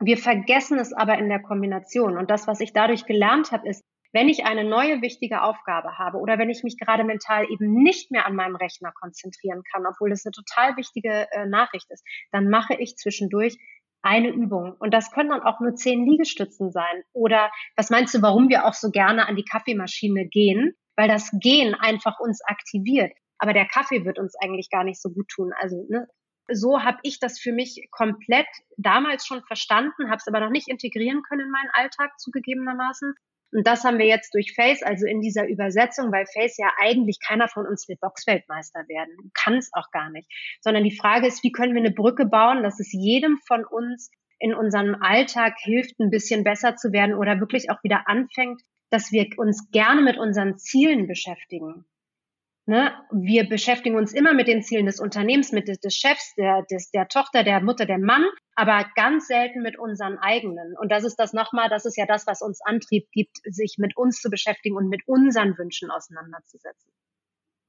Wir 0.00 0.16
vergessen 0.16 0.78
es 0.78 0.92
aber 0.92 1.18
in 1.18 1.28
der 1.28 1.42
Kombination. 1.42 2.16
Und 2.16 2.30
das, 2.30 2.46
was 2.46 2.60
ich 2.60 2.72
dadurch 2.72 3.04
gelernt 3.04 3.52
habe, 3.52 3.68
ist, 3.68 3.84
wenn 4.12 4.28
ich 4.28 4.44
eine 4.44 4.64
neue 4.64 5.02
wichtige 5.02 5.42
Aufgabe 5.42 5.98
habe 5.98 6.18
oder 6.18 6.38
wenn 6.38 6.50
ich 6.50 6.62
mich 6.62 6.76
gerade 6.78 7.04
mental 7.04 7.46
eben 7.50 7.82
nicht 7.82 8.10
mehr 8.10 8.26
an 8.26 8.34
meinem 8.34 8.56
Rechner 8.56 8.92
konzentrieren 8.92 9.62
kann, 9.72 9.86
obwohl 9.86 10.10
das 10.10 10.24
eine 10.24 10.32
total 10.32 10.76
wichtige 10.76 11.26
äh, 11.30 11.46
Nachricht 11.46 11.90
ist, 11.90 12.04
dann 12.32 12.48
mache 12.48 12.74
ich 12.74 12.96
zwischendurch 12.96 13.56
eine 14.02 14.30
Übung. 14.30 14.74
Und 14.78 14.92
das 14.92 15.10
können 15.10 15.30
dann 15.30 15.42
auch 15.42 15.60
nur 15.60 15.74
zehn 15.74 16.06
Liegestützen 16.06 16.70
sein. 16.70 17.02
Oder 17.12 17.50
was 17.76 17.90
meinst 17.90 18.14
du, 18.14 18.22
warum 18.22 18.48
wir 18.48 18.66
auch 18.66 18.74
so 18.74 18.90
gerne 18.90 19.28
an 19.28 19.36
die 19.36 19.44
Kaffeemaschine 19.44 20.26
gehen? 20.26 20.74
Weil 20.96 21.08
das 21.08 21.30
Gehen 21.40 21.74
einfach 21.74 22.18
uns 22.18 22.40
aktiviert. 22.44 23.12
Aber 23.38 23.52
der 23.52 23.66
Kaffee 23.66 24.04
wird 24.04 24.18
uns 24.18 24.34
eigentlich 24.42 24.70
gar 24.70 24.84
nicht 24.84 25.00
so 25.00 25.10
gut 25.10 25.28
tun. 25.28 25.52
Also 25.58 25.86
ne, 25.88 26.06
so 26.52 26.82
habe 26.82 26.98
ich 27.02 27.20
das 27.20 27.38
für 27.38 27.52
mich 27.52 27.88
komplett 27.90 28.48
damals 28.76 29.26
schon 29.26 29.42
verstanden, 29.44 30.08
habe 30.08 30.16
es 30.16 30.26
aber 30.26 30.40
noch 30.40 30.50
nicht 30.50 30.68
integrieren 30.68 31.22
können 31.22 31.46
in 31.46 31.50
meinen 31.50 31.70
Alltag 31.72 32.18
zugegebenermaßen. 32.18 33.14
Und 33.52 33.66
das 33.66 33.84
haben 33.84 33.98
wir 33.98 34.06
jetzt 34.06 34.34
durch 34.34 34.52
Face, 34.54 34.82
also 34.82 35.06
in 35.06 35.20
dieser 35.20 35.48
Übersetzung, 35.48 36.12
weil 36.12 36.26
Face 36.26 36.56
ja 36.56 36.70
eigentlich 36.78 37.18
keiner 37.20 37.48
von 37.48 37.66
uns 37.66 37.88
will 37.88 37.96
Boxweltmeister 38.00 38.86
werden, 38.88 39.32
kann 39.34 39.58
es 39.58 39.70
auch 39.72 39.90
gar 39.90 40.10
nicht. 40.10 40.28
Sondern 40.60 40.84
die 40.84 40.96
Frage 40.96 41.26
ist, 41.26 41.42
wie 41.42 41.52
können 41.52 41.74
wir 41.74 41.80
eine 41.80 41.92
Brücke 41.92 42.26
bauen, 42.26 42.62
dass 42.62 42.78
es 42.78 42.92
jedem 42.92 43.38
von 43.46 43.64
uns 43.64 44.10
in 44.38 44.54
unserem 44.54 44.96
Alltag 45.00 45.54
hilft, 45.58 45.98
ein 46.00 46.10
bisschen 46.10 46.44
besser 46.44 46.76
zu 46.76 46.92
werden 46.92 47.14
oder 47.14 47.40
wirklich 47.40 47.70
auch 47.70 47.82
wieder 47.82 48.08
anfängt, 48.08 48.62
dass 48.90 49.12
wir 49.12 49.26
uns 49.36 49.70
gerne 49.70 50.02
mit 50.02 50.16
unseren 50.18 50.58
Zielen 50.58 51.06
beschäftigen. 51.06 51.84
Ne? 52.70 52.94
Wir 53.10 53.48
beschäftigen 53.48 53.96
uns 53.96 54.12
immer 54.12 54.32
mit 54.32 54.46
den 54.46 54.62
Zielen 54.62 54.86
des 54.86 55.00
Unternehmens, 55.00 55.50
mit 55.50 55.66
des, 55.66 55.80
des 55.80 55.96
Chefs, 55.96 56.36
der, 56.36 56.62
des, 56.70 56.92
der 56.92 57.08
Tochter, 57.08 57.42
der 57.42 57.60
Mutter, 57.60 57.84
der 57.84 57.98
Mann, 57.98 58.24
aber 58.54 58.88
ganz 58.94 59.26
selten 59.26 59.62
mit 59.62 59.76
unseren 59.76 60.18
eigenen. 60.18 60.76
Und 60.78 60.92
das 60.92 61.02
ist 61.02 61.16
das 61.16 61.32
nochmal, 61.32 61.68
das 61.68 61.84
ist 61.84 61.96
ja 61.96 62.06
das, 62.06 62.28
was 62.28 62.42
uns 62.42 62.60
Antrieb 62.64 63.08
gibt, 63.10 63.38
sich 63.42 63.74
mit 63.78 63.96
uns 63.96 64.20
zu 64.20 64.30
beschäftigen 64.30 64.76
und 64.76 64.88
mit 64.88 65.02
unseren 65.08 65.58
Wünschen 65.58 65.90
auseinanderzusetzen. 65.90 66.92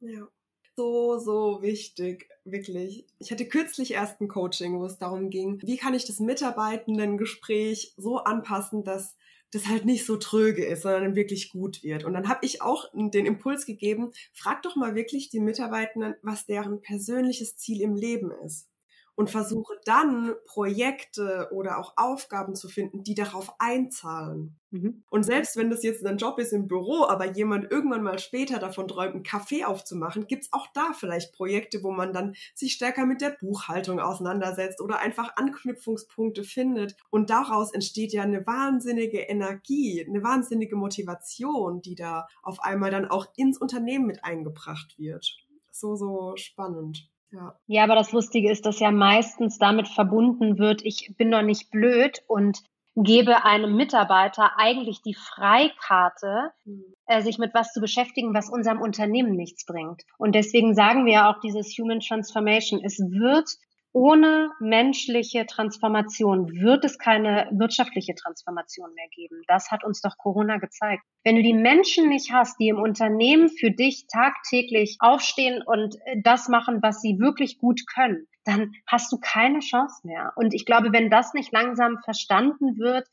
Ja 0.02 0.28
so, 0.76 1.18
so 1.18 1.64
wichtig, 1.64 2.30
wirklich. 2.46 3.08
Ich 3.18 3.32
hatte 3.32 3.48
kürzlich 3.48 3.94
erst 3.94 4.22
ein 4.22 4.28
Coaching, 4.28 4.80
wo 4.80 4.86
es 4.86 5.00
darum 5.00 5.32
ging, 5.32 5.60
wie 5.64 5.78
kann 5.78 5.96
ich 5.96 6.06
das 6.06 6.20
Mitarbeitendengespräch 6.20 7.96
so 7.98 8.18
anpassen, 8.18 8.84
dass 8.84 9.18
das 9.52 9.68
halt 9.68 9.86
nicht 9.86 10.06
so 10.06 10.18
tröge 10.18 10.66
ist, 10.66 10.84
sondern 10.84 11.16
wirklich 11.16 11.50
gut 11.50 11.84
wird. 11.84 12.04
Und 12.04 12.14
dann 12.14 12.30
habe 12.30 12.46
ich 12.46 12.62
auch 12.62 12.90
den 12.94 13.26
Impuls 13.26 13.66
gegeben, 13.66 14.12
frag 14.34 14.62
doch 14.64 14.76
mal 14.76 14.96
wirklich 14.96 15.30
die 15.30 15.40
Mitarbeitenden, 15.40 16.16
was 16.22 16.46
deren 16.46 16.82
persönliches 16.82 17.58
Ziel 17.58 17.82
im 17.82 17.96
Leben 17.96 18.32
ist 18.46 18.71
und 19.16 19.30
versuche 19.30 19.76
dann 19.86 20.34
Projekte 20.46 21.50
oder 21.52 21.78
auch 21.78 21.94
Aufgaben 21.98 22.56
zu 22.56 22.70
finden, 22.70 23.04
die 23.04 23.16
darauf 23.16 23.54
einzahlen. 23.60 24.58
Mhm. 24.72 25.04
Und 25.10 25.24
selbst 25.24 25.58
wenn 25.58 25.70
das 25.70 25.84
jetzt 25.84 26.06
ein 26.06 26.18
Job 26.18 26.40
ist 26.40 26.54
im 26.54 26.68
Büro, 26.68 27.06
aber 27.06 27.26
jemand 27.34 27.70
irgendwann 27.70 28.04
mal 28.04 28.20
später 28.20 28.58
davon 28.58 28.88
träumt, 28.88 29.14
einen 29.14 29.24
Kaffee 29.24 29.66
aufzumachen, 29.66 30.28
gibt's 30.28 30.54
auch 30.54 30.68
da 30.74 30.94
vielleicht 30.94 31.34
Projekte, 31.34 31.84
wo 31.84 31.92
man 31.92 32.14
dann 32.14 32.36
sich 32.56 32.74
stärker 32.74 33.06
mit 33.06 33.22
der 33.22 33.36
Buchhaltung 33.40 34.00
auseinandersetzt 34.00 34.82
oder 34.82 35.00
einfach 35.00 35.36
Anknüpfungspunkte 35.36 36.44
findet. 36.44 36.96
Und 37.10 37.30
daraus 37.30 37.74
entsteht 37.74 38.14
ja 38.14 38.24
eine 38.24 38.48
wahnsinnige 38.48 39.20
Energie, 39.20 40.06
eine 40.08 40.24
wahnsinnige 40.24 40.78
Motivation, 40.78 41.82
die 41.82 41.96
da 41.96 42.28
auf 42.42 42.62
einmal 42.62 42.92
dann 42.92 43.10
auch 43.10 43.28
ins 43.36 43.58
Unternehmen 43.58 44.06
mit 44.06 44.24
eingebracht 44.24 44.98
wird. 44.98 45.38
So, 45.72 45.96
so 45.96 46.34
spannend. 46.38 47.11
Ja. 47.32 47.56
ja, 47.68 47.84
aber 47.84 47.96
das 47.96 48.12
Lustige 48.12 48.52
ist, 48.52 48.66
dass 48.66 48.80
ja 48.80 48.92
meistens 48.92 49.58
damit 49.58 49.88
verbunden 49.88 50.58
wird, 50.58 50.82
ich 50.84 51.14
bin 51.18 51.32
doch 51.32 51.42
nicht 51.42 51.72
blöd 51.72 52.22
und 52.28 52.60
gebe 52.96 53.46
einem 53.46 53.76
Mitarbeiter 53.76 54.52
eigentlich 54.58 55.02
die 55.02 55.14
Freikarte, 55.14 56.52
mhm. 56.66 56.94
äh, 57.06 57.22
sich 57.22 57.38
mit 57.38 57.54
was 57.54 57.72
zu 57.72 57.80
beschäftigen, 57.80 58.34
was 58.34 58.50
unserem 58.50 58.82
Unternehmen 58.82 59.36
nichts 59.36 59.66
bringt. 59.66 60.04
Und 60.18 60.36
deswegen 60.36 60.76
sagen 60.76 61.06
wir 61.06 61.14
ja 61.14 61.32
auch 61.32 61.40
dieses 61.40 61.68
Human 61.78 62.02
Transformation. 62.02 62.82
Es 62.84 63.00
wird 63.00 63.50
ohne 63.94 64.52
menschliche 64.60 65.46
Transformation 65.46 66.50
wird 66.62 66.86
es 66.86 66.98
keine 66.98 67.48
wirtschaftliche 67.52 68.16
Transformation 68.16 68.94
mehr 68.94 69.08
geben. 69.14 69.42
Das 69.48 69.70
hat 69.72 69.84
uns 69.84 70.02
doch 70.02 70.18
Corona 70.18 70.58
gezeigt. 70.58 71.04
Wenn 71.24 71.36
du 71.36 71.44
die 71.44 71.54
Menschen 71.54 72.10
nicht 72.10 72.32
hast, 72.32 72.60
die 72.60 72.70
im 72.70 72.80
Unternehmen 72.80 73.50
für 73.50 73.72
dich 73.72 74.06
tagtäglich 74.08 74.98
aufstehen 75.00 75.62
und 75.66 75.96
äh, 76.06 76.22
das 76.24 76.48
machen, 76.48 76.80
was 76.82 77.02
sie 77.02 77.20
wirklich 77.20 77.58
gut 77.58 77.82
können, 77.94 78.28
dann 78.46 78.74
hast 78.88 79.12
du 79.12 79.18
keine 79.20 79.60
Chance 79.60 80.08
mehr. 80.08 80.34
Und 80.36 80.54
ich 80.54 80.66
glaube, 80.66 80.94
wenn 80.94 81.10
das 81.10 81.34
nicht 81.34 81.52
langsam 81.52 82.00
verstanden 82.04 82.78
wird, 82.78 83.08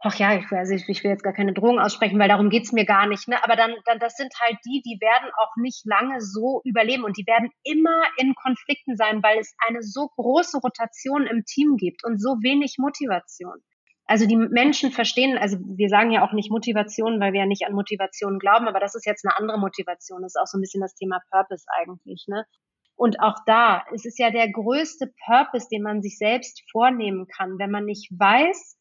ach 0.00 0.18
ja, 0.18 0.34
ich, 0.34 0.50
also 0.50 0.74
ich, 0.74 0.88
ich 0.88 1.04
will 1.04 1.10
jetzt 1.10 1.22
gar 1.22 1.34
keine 1.34 1.52
Drohung 1.52 1.78
aussprechen, 1.78 2.18
weil 2.18 2.28
darum 2.28 2.48
geht's 2.48 2.72
mir 2.72 2.86
gar 2.86 3.06
nicht. 3.06 3.28
Ne? 3.28 3.42
Aber 3.44 3.54
dann, 3.54 3.74
dann, 3.84 3.98
das 3.98 4.16
sind 4.16 4.32
halt 4.40 4.56
die, 4.64 4.82
die 4.82 4.98
werden 5.00 5.30
auch 5.36 5.56
nicht 5.56 5.84
lange 5.84 6.20
so 6.20 6.62
überleben 6.64 7.04
und 7.04 7.18
die 7.18 7.26
werden 7.26 7.50
immer 7.62 8.02
in 8.16 8.34
Konflikten 8.34 8.96
sein, 8.96 9.22
weil 9.22 9.38
es 9.38 9.54
eine 9.68 9.82
so 9.82 10.08
große 10.16 10.58
Rotation 10.58 11.26
im 11.26 11.44
Team 11.44 11.76
gibt 11.76 12.04
und 12.04 12.20
so 12.20 12.36
wenig 12.42 12.76
Motivation. 12.78 13.62
Also 14.06 14.26
die 14.26 14.36
Menschen 14.36 14.90
verstehen, 14.90 15.38
also 15.38 15.58
wir 15.60 15.88
sagen 15.88 16.10
ja 16.10 16.26
auch 16.26 16.32
nicht 16.32 16.50
Motivation, 16.50 17.20
weil 17.20 17.32
wir 17.32 17.40
ja 17.40 17.46
nicht 17.46 17.66
an 17.66 17.74
Motivation 17.74 18.40
glauben, 18.40 18.66
aber 18.66 18.80
das 18.80 18.96
ist 18.96 19.06
jetzt 19.06 19.24
eine 19.24 19.36
andere 19.36 19.60
Motivation. 19.60 20.22
Das 20.22 20.34
ist 20.34 20.40
auch 20.40 20.46
so 20.46 20.58
ein 20.58 20.62
bisschen 20.62 20.80
das 20.80 20.94
Thema 20.94 21.20
Purpose 21.30 21.66
eigentlich. 21.78 22.24
Ne? 22.26 22.44
Und 22.96 23.20
auch 23.20 23.36
da, 23.46 23.84
es 23.94 24.04
ist 24.04 24.18
ja 24.18 24.30
der 24.30 24.50
größte 24.50 25.12
Purpose, 25.26 25.68
den 25.70 25.82
man 25.82 26.02
sich 26.02 26.18
selbst 26.18 26.62
vornehmen 26.72 27.26
kann, 27.28 27.58
wenn 27.58 27.70
man 27.70 27.84
nicht 27.84 28.10
weiß, 28.10 28.79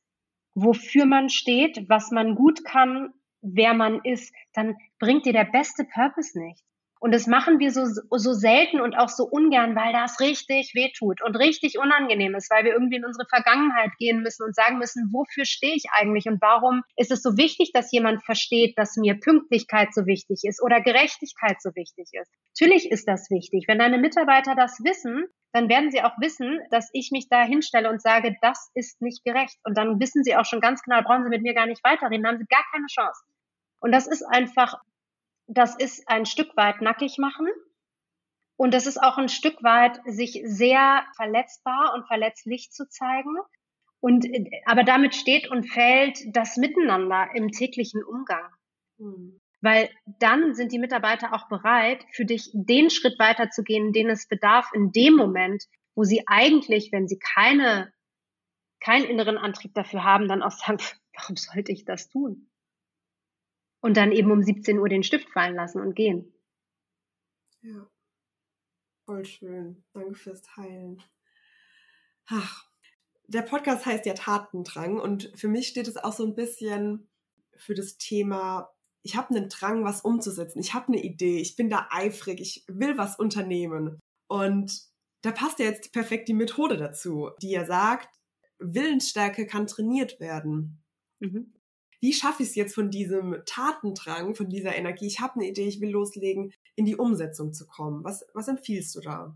wofür 0.62 1.06
man 1.06 1.30
steht, 1.30 1.89
was 1.89 2.12
man 2.12 2.36
gut 2.36 2.63
kann, 2.63 3.13
wer 3.42 3.74
man 3.74 4.01
ist, 4.04 4.34
dann 4.53 4.75
bringt 5.00 5.25
dir 5.25 5.33
der 5.33 5.46
beste 5.46 5.86
Purpose 5.86 6.40
nichts. 6.40 6.69
Und 7.00 7.14
das 7.14 7.27
machen 7.27 7.59
wir 7.59 7.72
so, 7.72 7.85
so 7.85 8.33
selten 8.33 8.81
und 8.81 8.94
auch 8.94 9.07
so 9.07 9.24
ungern, 9.24 9.74
weil 9.75 9.94
das 9.94 10.20
richtig 10.20 10.75
wehtut 10.75 11.22
und 11.24 11.35
richtig 11.38 11.79
unangenehm 11.79 12.35
ist, 12.35 12.51
weil 12.51 12.66
wir 12.66 12.74
irgendwie 12.74 12.98
in 12.98 13.05
unsere 13.05 13.25
Vergangenheit 13.27 13.92
gehen 13.98 14.22
müssen 14.22 14.44
und 14.44 14.53
sagen 14.53 14.77
müssen, 14.77 15.09
wofür 15.14 15.46
stehe 15.46 15.75
ich 15.75 15.85
eigentlich 15.94 16.27
und 16.27 16.42
warum 16.42 16.83
ist 16.98 17.12
es 17.12 17.22
so 17.22 17.38
wichtig, 17.38 17.72
dass 17.74 17.92
jemand 17.94 18.24
versteht, 18.25 18.77
dass 18.77 18.98
mir 18.98 19.18
Pünktlichkeit 19.18 19.94
so 19.94 20.05
wichtig 20.05 20.42
ist 20.44 20.62
oder 20.62 20.81
Gerechtigkeit 20.81 21.62
so 21.62 21.74
wichtig 21.74 22.09
ist. 22.12 22.31
Natürlich 22.59 22.92
ist 22.92 23.07
das 23.07 23.29
wichtig. 23.29 23.66
Wenn 23.68 23.79
deine 23.79 23.98
Mitarbeiter 23.98 24.55
das 24.55 24.83
wissen, 24.83 25.25
dann 25.53 25.70
werden 25.70 25.92
sie 25.92 26.01
auch 26.01 26.20
wissen, 26.20 26.59
dass 26.70 26.90
ich 26.94 27.12
mich 27.12 27.29
da 27.29 27.44
hinstelle 27.44 27.90
und 27.90 28.01
sage, 28.01 28.35
das 28.42 28.72
ist 28.75 29.01
nicht 29.01 29.24
gerecht. 29.24 29.57
Und 29.64 29.77
dann 29.77 30.00
wissen 30.00 30.24
sie 30.24 30.35
auch 30.35 30.46
schon 30.46 30.59
ganz 30.59 30.83
genau, 30.83 31.01
brauchen 31.01 31.24
sie 31.24 31.29
mit 31.29 31.42
mir 31.42 31.53
gar 31.53 31.66
nicht 31.66 31.83
weiterreden, 31.83 32.27
haben 32.27 32.38
sie 32.38 32.46
gar 32.46 32.64
keine 32.72 32.88
Chance. 32.88 33.24
Und 33.79 33.94
das 33.94 34.07
ist 34.07 34.24
einfach 34.24 34.75
das 35.50 35.75
ist 35.75 36.07
ein 36.07 36.25
Stück 36.25 36.55
weit 36.55 36.81
nackig 36.81 37.18
machen. 37.18 37.48
Und 38.55 38.74
das 38.74 38.88
ist 38.88 39.01
auch 39.01 39.18
ein 39.18 39.29
Stück 39.29 39.64
weit, 39.64 40.00
sich 40.05 40.42
sehr 40.44 41.05
verletzbar 41.16 41.94
und 41.96 42.07
verletzlich 42.07 42.72
zu 42.72 42.88
zeigen. 42.88 43.35
Und, 44.00 44.27
aber 44.66 44.83
damit 44.83 45.16
steht 45.16 45.50
und 45.50 45.64
fällt 45.70 46.20
das 46.35 46.55
Miteinander 46.57 47.29
im 47.33 47.50
täglichen 47.50 48.03
Umgang. 48.03 48.50
Mhm. 48.98 49.42
Weil 49.62 49.90
dann 50.05 50.53
sind 50.53 50.72
die 50.72 50.79
Mitarbeiter 50.79 51.33
auch 51.33 51.50
bereit, 51.50 52.05
für 52.14 52.25
dich 52.25 52.50
den 52.53 52.90
Schritt 52.90 53.20
weiterzugehen, 53.20 53.92
den 53.92 54.09
es 54.09 54.27
bedarf 54.27 54.70
in 54.74 54.92
dem 54.92 55.16
Moment, 55.16 55.66
wo 55.96 56.03
sie 56.03 56.24
eigentlich, 56.27 56.92
wenn 56.92 57.07
sie 57.07 57.20
keine, 57.20 57.92
keinen 58.79 59.05
inneren 59.05 59.38
Antrieb 59.38 59.74
dafür 59.74 60.03
haben, 60.03 60.27
dann 60.27 60.44
auch 60.44 60.51
sagen, 60.51 60.77
warum 61.18 61.35
sollte 61.35 61.72
ich 61.72 61.85
das 61.85 62.07
tun? 62.09 62.49
Und 63.81 63.98
dann 63.98 64.11
eben 64.11 64.31
um 64.31 64.42
17 64.42 64.79
Uhr 64.79 64.89
den 64.89 65.03
Stift 65.03 65.29
fallen 65.29 65.55
lassen 65.55 65.81
und 65.81 65.96
gehen. 65.96 66.33
Ja, 67.61 67.89
voll 69.05 69.25
schön. 69.25 69.83
Danke 69.94 70.15
fürs 70.15 70.42
Teilen. 70.42 71.01
Ach, 72.27 72.70
der 73.27 73.42
Podcast 73.42 73.85
heißt 73.85 74.05
ja 74.05 74.13
Tatendrang 74.13 75.00
und 75.00 75.31
für 75.35 75.48
mich 75.48 75.68
steht 75.68 75.87
es 75.87 75.98
auch 75.98 76.13
so 76.13 76.25
ein 76.25 76.35
bisschen 76.35 77.09
für 77.57 77.74
das 77.74 77.98
Thema, 77.98 78.70
ich 79.01 79.15
habe 79.15 79.35
einen 79.35 79.50
Drang, 79.50 79.83
was 79.83 80.01
umzusetzen. 80.01 80.59
Ich 80.59 80.74
habe 80.74 80.89
eine 80.89 81.01
Idee, 81.01 81.39
ich 81.39 81.55
bin 81.55 81.70
da 81.70 81.87
eifrig, 81.92 82.39
ich 82.39 82.63
will 82.68 82.98
was 82.98 83.18
unternehmen. 83.18 84.00
Und 84.27 84.87
da 85.22 85.31
passt 85.31 85.59
ja 85.59 85.65
jetzt 85.65 85.92
perfekt 85.92 86.27
die 86.29 86.33
Methode 86.33 86.77
dazu, 86.77 87.31
die 87.42 87.51
ja 87.51 87.65
sagt, 87.65 88.09
Willensstärke 88.59 89.48
kann 89.48 89.68
trainiert 89.68 90.20
werden. 90.20 90.83
Mhm 91.20 91.58
wie 92.01 92.14
schaffe 92.14 92.44
ich 92.44 92.50
es 92.50 92.55
jetzt 92.55 92.75
von 92.75 92.90
diesem 92.90 93.42
Tatendrang, 93.46 94.35
von 94.35 94.50
dieser 94.50 94.75
Energie, 94.75 95.07
ich 95.07 95.20
habe 95.20 95.35
eine 95.35 95.50
Idee, 95.50 95.68
ich 95.68 95.81
will 95.81 95.92
loslegen, 95.92 96.53
in 96.75 96.85
die 96.85 96.96
Umsetzung 96.96 97.53
zu 97.53 97.68
kommen? 97.68 98.03
Was, 98.03 98.25
was 98.33 98.48
empfiehlst 98.48 98.96
du 98.96 99.01
da? 99.01 99.35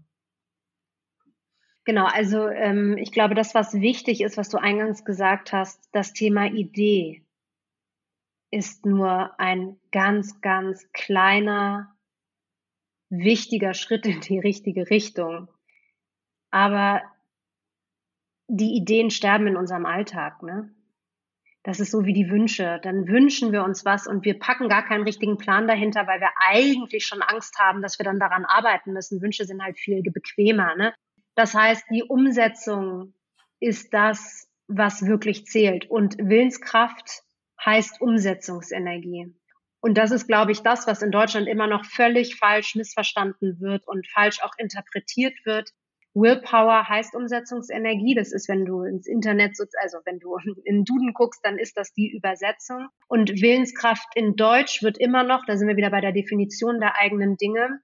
Genau, 1.86 2.06
also 2.06 2.48
ähm, 2.48 2.98
ich 2.98 3.12
glaube, 3.12 3.36
das, 3.36 3.54
was 3.54 3.74
wichtig 3.74 4.22
ist, 4.22 4.38
was 4.38 4.48
du 4.48 4.58
eingangs 4.58 5.04
gesagt 5.04 5.52
hast, 5.52 5.90
das 5.92 6.14
Thema 6.14 6.46
Idee 6.48 7.26
ist 8.52 8.86
nur 8.86 9.38
ein 9.40 9.78
ganz, 9.92 10.40
ganz 10.40 10.90
kleiner, 10.94 11.94
wichtiger 13.10 13.74
Schritt 13.74 14.06
in 14.06 14.22
die 14.22 14.40
richtige 14.40 14.90
Richtung. 14.90 15.50
Aber 16.52 17.02
die 18.48 18.76
Ideen 18.76 19.10
sterben 19.10 19.48
in 19.48 19.58
unserem 19.58 19.86
Alltag, 19.86 20.44
ne? 20.44 20.74
Das 21.64 21.80
ist 21.80 21.92
so 21.92 22.06
wie 22.06 22.14
die 22.14 22.30
Wünsche. 22.30 22.80
Dann 22.84 23.08
wünschen 23.08 23.54
wir 23.54 23.64
uns 23.64 23.86
was 23.86 24.06
und 24.06 24.26
wir 24.26 24.38
packen 24.38 24.68
gar 24.68 24.86
keinen 24.86 25.04
richtigen 25.04 25.38
Plan 25.38 25.68
dahinter, 25.68 26.06
weil 26.08 26.20
wir 26.20 26.32
eigentlich 26.38 27.06
schon 27.06 27.22
Angst 27.22 27.58
haben, 27.58 27.82
dass 27.82 27.98
wir 28.00 28.04
dann 28.04 28.20
daran 28.20 28.44
arbeiten 28.44 28.92
müssen. 28.92 29.22
Wünsche 29.22 29.46
sind 29.46 29.64
halt 29.64 29.80
viel 29.80 30.04
bequemer. 30.04 30.76
Ne? 30.76 30.94
Das 31.36 31.54
heißt, 31.54 31.86
die 31.90 32.04
Umsetzung 32.04 33.14
ist 33.62 33.94
das, 33.94 34.50
was 34.68 35.06
wirklich 35.06 35.46
zählt. 35.46 35.90
Und 35.90 36.18
Willenskraft 36.18 37.24
heißt 37.64 38.02
Umsetzungsenergie. 38.02 39.34
Und 39.80 39.98
das 39.98 40.12
ist, 40.12 40.28
glaube 40.28 40.52
ich, 40.52 40.62
das, 40.62 40.86
was 40.88 41.02
in 41.02 41.12
Deutschland 41.12 41.48
immer 41.48 41.68
noch 41.68 41.86
völlig 41.86 42.36
falsch 42.36 42.76
missverstanden 42.76 43.60
wird 43.60 43.88
und 43.88 44.08
falsch 44.08 44.42
auch 44.42 44.54
interpretiert 44.58 45.34
wird. 45.46 45.72
Willpower 46.14 46.88
heißt 46.88 47.16
Umsetzungsenergie. 47.16 48.16
Das 48.16 48.32
ist, 48.32 48.48
wenn 48.48 48.66
du 48.66 48.84
ins 48.84 49.08
Internet, 49.08 49.58
also 49.82 49.98
wenn 50.06 50.20
du 50.20 50.38
in 50.64 50.84
Duden 50.84 51.14
guckst, 51.14 51.42
dann 51.44 51.58
ist 51.58 51.78
das 51.78 51.94
die 51.94 52.12
Übersetzung. 52.12 52.88
Und 53.08 53.42
Willenskraft 53.42 54.08
in 54.16 54.36
Deutsch 54.36 54.84
wird 54.84 54.98
immer 54.98 55.24
noch, 55.24 55.46
da 55.46 55.58
sind 55.58 55.68
wir 55.68 55.78
wieder 55.78 55.92
bei 55.92 56.02
der 56.02 56.12
Definition 56.12 56.80
der 56.80 56.98
eigenen 56.98 57.38
Dinge, 57.38 57.80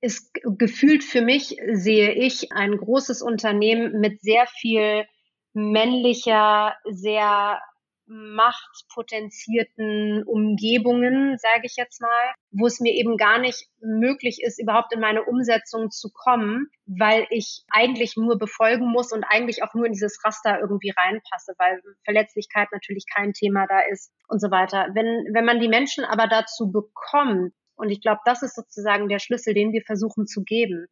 ist 0.00 0.32
gefühlt 0.44 1.02
für 1.02 1.22
mich, 1.22 1.56
sehe 1.72 2.12
ich, 2.12 2.52
ein 2.52 2.76
großes 2.76 3.22
Unternehmen 3.22 3.98
mit 4.00 4.20
sehr 4.20 4.46
viel 4.46 5.06
männlicher, 5.54 6.74
sehr 6.84 7.60
machtpotenzierten 8.06 10.22
Umgebungen, 10.24 11.36
sage 11.38 11.62
ich 11.64 11.76
jetzt 11.76 12.00
mal, 12.00 12.34
wo 12.50 12.66
es 12.66 12.80
mir 12.80 12.94
eben 12.94 13.16
gar 13.16 13.38
nicht 13.38 13.68
möglich 13.80 14.40
ist, 14.42 14.60
überhaupt 14.60 14.92
in 14.92 15.00
meine 15.00 15.24
Umsetzung 15.24 15.90
zu 15.90 16.10
kommen, 16.12 16.68
weil 16.86 17.26
ich 17.30 17.64
eigentlich 17.70 18.16
nur 18.16 18.38
befolgen 18.38 18.86
muss 18.86 19.12
und 19.12 19.24
eigentlich 19.24 19.62
auch 19.62 19.74
nur 19.74 19.86
in 19.86 19.92
dieses 19.92 20.22
Raster 20.24 20.60
irgendwie 20.60 20.92
reinpasse, 20.96 21.54
weil 21.58 21.80
Verletzlichkeit 22.04 22.68
natürlich 22.72 23.04
kein 23.12 23.32
Thema 23.32 23.66
da 23.66 23.80
ist 23.90 24.12
und 24.28 24.40
so 24.40 24.50
weiter. 24.50 24.88
Wenn, 24.94 25.26
wenn 25.32 25.44
man 25.44 25.60
die 25.60 25.68
Menschen 25.68 26.04
aber 26.04 26.28
dazu 26.28 26.70
bekommt, 26.70 27.52
und 27.78 27.90
ich 27.90 28.00
glaube, 28.00 28.20
das 28.24 28.42
ist 28.42 28.54
sozusagen 28.54 29.08
der 29.08 29.18
Schlüssel, 29.18 29.52
den 29.52 29.72
wir 29.72 29.82
versuchen 29.82 30.26
zu 30.26 30.44
geben, 30.44 30.86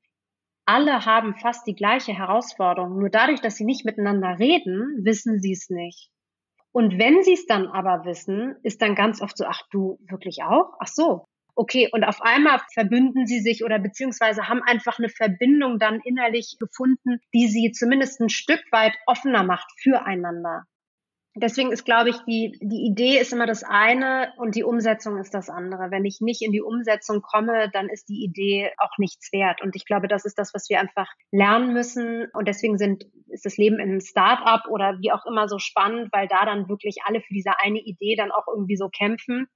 alle 0.66 1.04
haben 1.04 1.34
fast 1.34 1.66
die 1.66 1.74
gleiche 1.74 2.12
Herausforderung. 2.12 2.98
Nur 2.98 3.10
dadurch, 3.10 3.40
dass 3.40 3.56
sie 3.56 3.64
nicht 3.64 3.84
miteinander 3.84 4.38
reden, 4.38 5.04
wissen 5.04 5.40
sie 5.40 5.52
es 5.52 5.68
nicht. 5.68 6.10
Und 6.74 6.98
wenn 6.98 7.22
sie 7.22 7.34
es 7.34 7.46
dann 7.46 7.68
aber 7.68 8.04
wissen, 8.04 8.56
ist 8.64 8.82
dann 8.82 8.96
ganz 8.96 9.22
oft 9.22 9.38
so, 9.38 9.44
ach 9.46 9.62
du 9.70 10.00
wirklich 10.08 10.42
auch? 10.42 10.72
Ach 10.80 10.88
so. 10.88 11.24
Okay, 11.54 11.88
und 11.92 12.02
auf 12.02 12.20
einmal 12.20 12.60
verbünden 12.72 13.28
sie 13.28 13.38
sich 13.38 13.64
oder 13.64 13.78
beziehungsweise 13.78 14.48
haben 14.48 14.60
einfach 14.60 14.98
eine 14.98 15.08
Verbindung 15.08 15.78
dann 15.78 16.00
innerlich 16.00 16.56
gefunden, 16.58 17.20
die 17.32 17.46
sie 17.46 17.70
zumindest 17.70 18.20
ein 18.20 18.28
Stück 18.28 18.60
weit 18.72 18.96
offener 19.06 19.44
macht 19.44 19.70
füreinander 19.80 20.64
deswegen 21.34 21.72
ist, 21.72 21.84
glaube 21.84 22.10
ich, 22.10 22.16
die, 22.26 22.58
die 22.60 22.86
Idee 22.86 23.18
ist 23.18 23.32
immer 23.32 23.46
das 23.46 23.64
eine 23.64 24.32
und 24.36 24.54
die 24.54 24.64
Umsetzung 24.64 25.18
ist 25.18 25.34
das 25.34 25.48
andere. 25.50 25.90
Wenn 25.90 26.04
ich 26.04 26.20
nicht 26.20 26.42
in 26.42 26.52
die 26.52 26.62
Umsetzung 26.62 27.22
komme, 27.22 27.70
dann 27.72 27.88
ist 27.88 28.08
die 28.08 28.24
Idee 28.24 28.70
auch 28.78 28.98
nichts 28.98 29.32
wert. 29.32 29.62
Und 29.62 29.76
ich 29.76 29.84
glaube, 29.84 30.08
das 30.08 30.24
ist 30.24 30.38
das, 30.38 30.54
was 30.54 30.68
wir 30.68 30.80
einfach 30.80 31.08
lernen 31.32 31.72
müssen. 31.72 32.26
Und 32.32 32.48
deswegen 32.48 32.78
sind, 32.78 33.04
ist 33.28 33.44
das 33.44 33.56
Leben 33.56 33.78
in 33.78 33.90
einem 33.90 34.00
Start-up 34.00 34.66
oder 34.70 34.98
wie 35.00 35.12
auch 35.12 35.26
immer 35.26 35.48
so 35.48 35.58
spannend, 35.58 36.08
weil 36.12 36.28
da 36.28 36.44
dann 36.44 36.68
wirklich 36.68 36.98
alle 37.04 37.20
für 37.20 37.34
diese 37.34 37.58
eine 37.58 37.80
Idee 37.80 38.16
dann 38.16 38.30
auch 38.30 38.46
irgendwie 38.48 38.76
so 38.76 38.88
kämpfen 38.88 39.48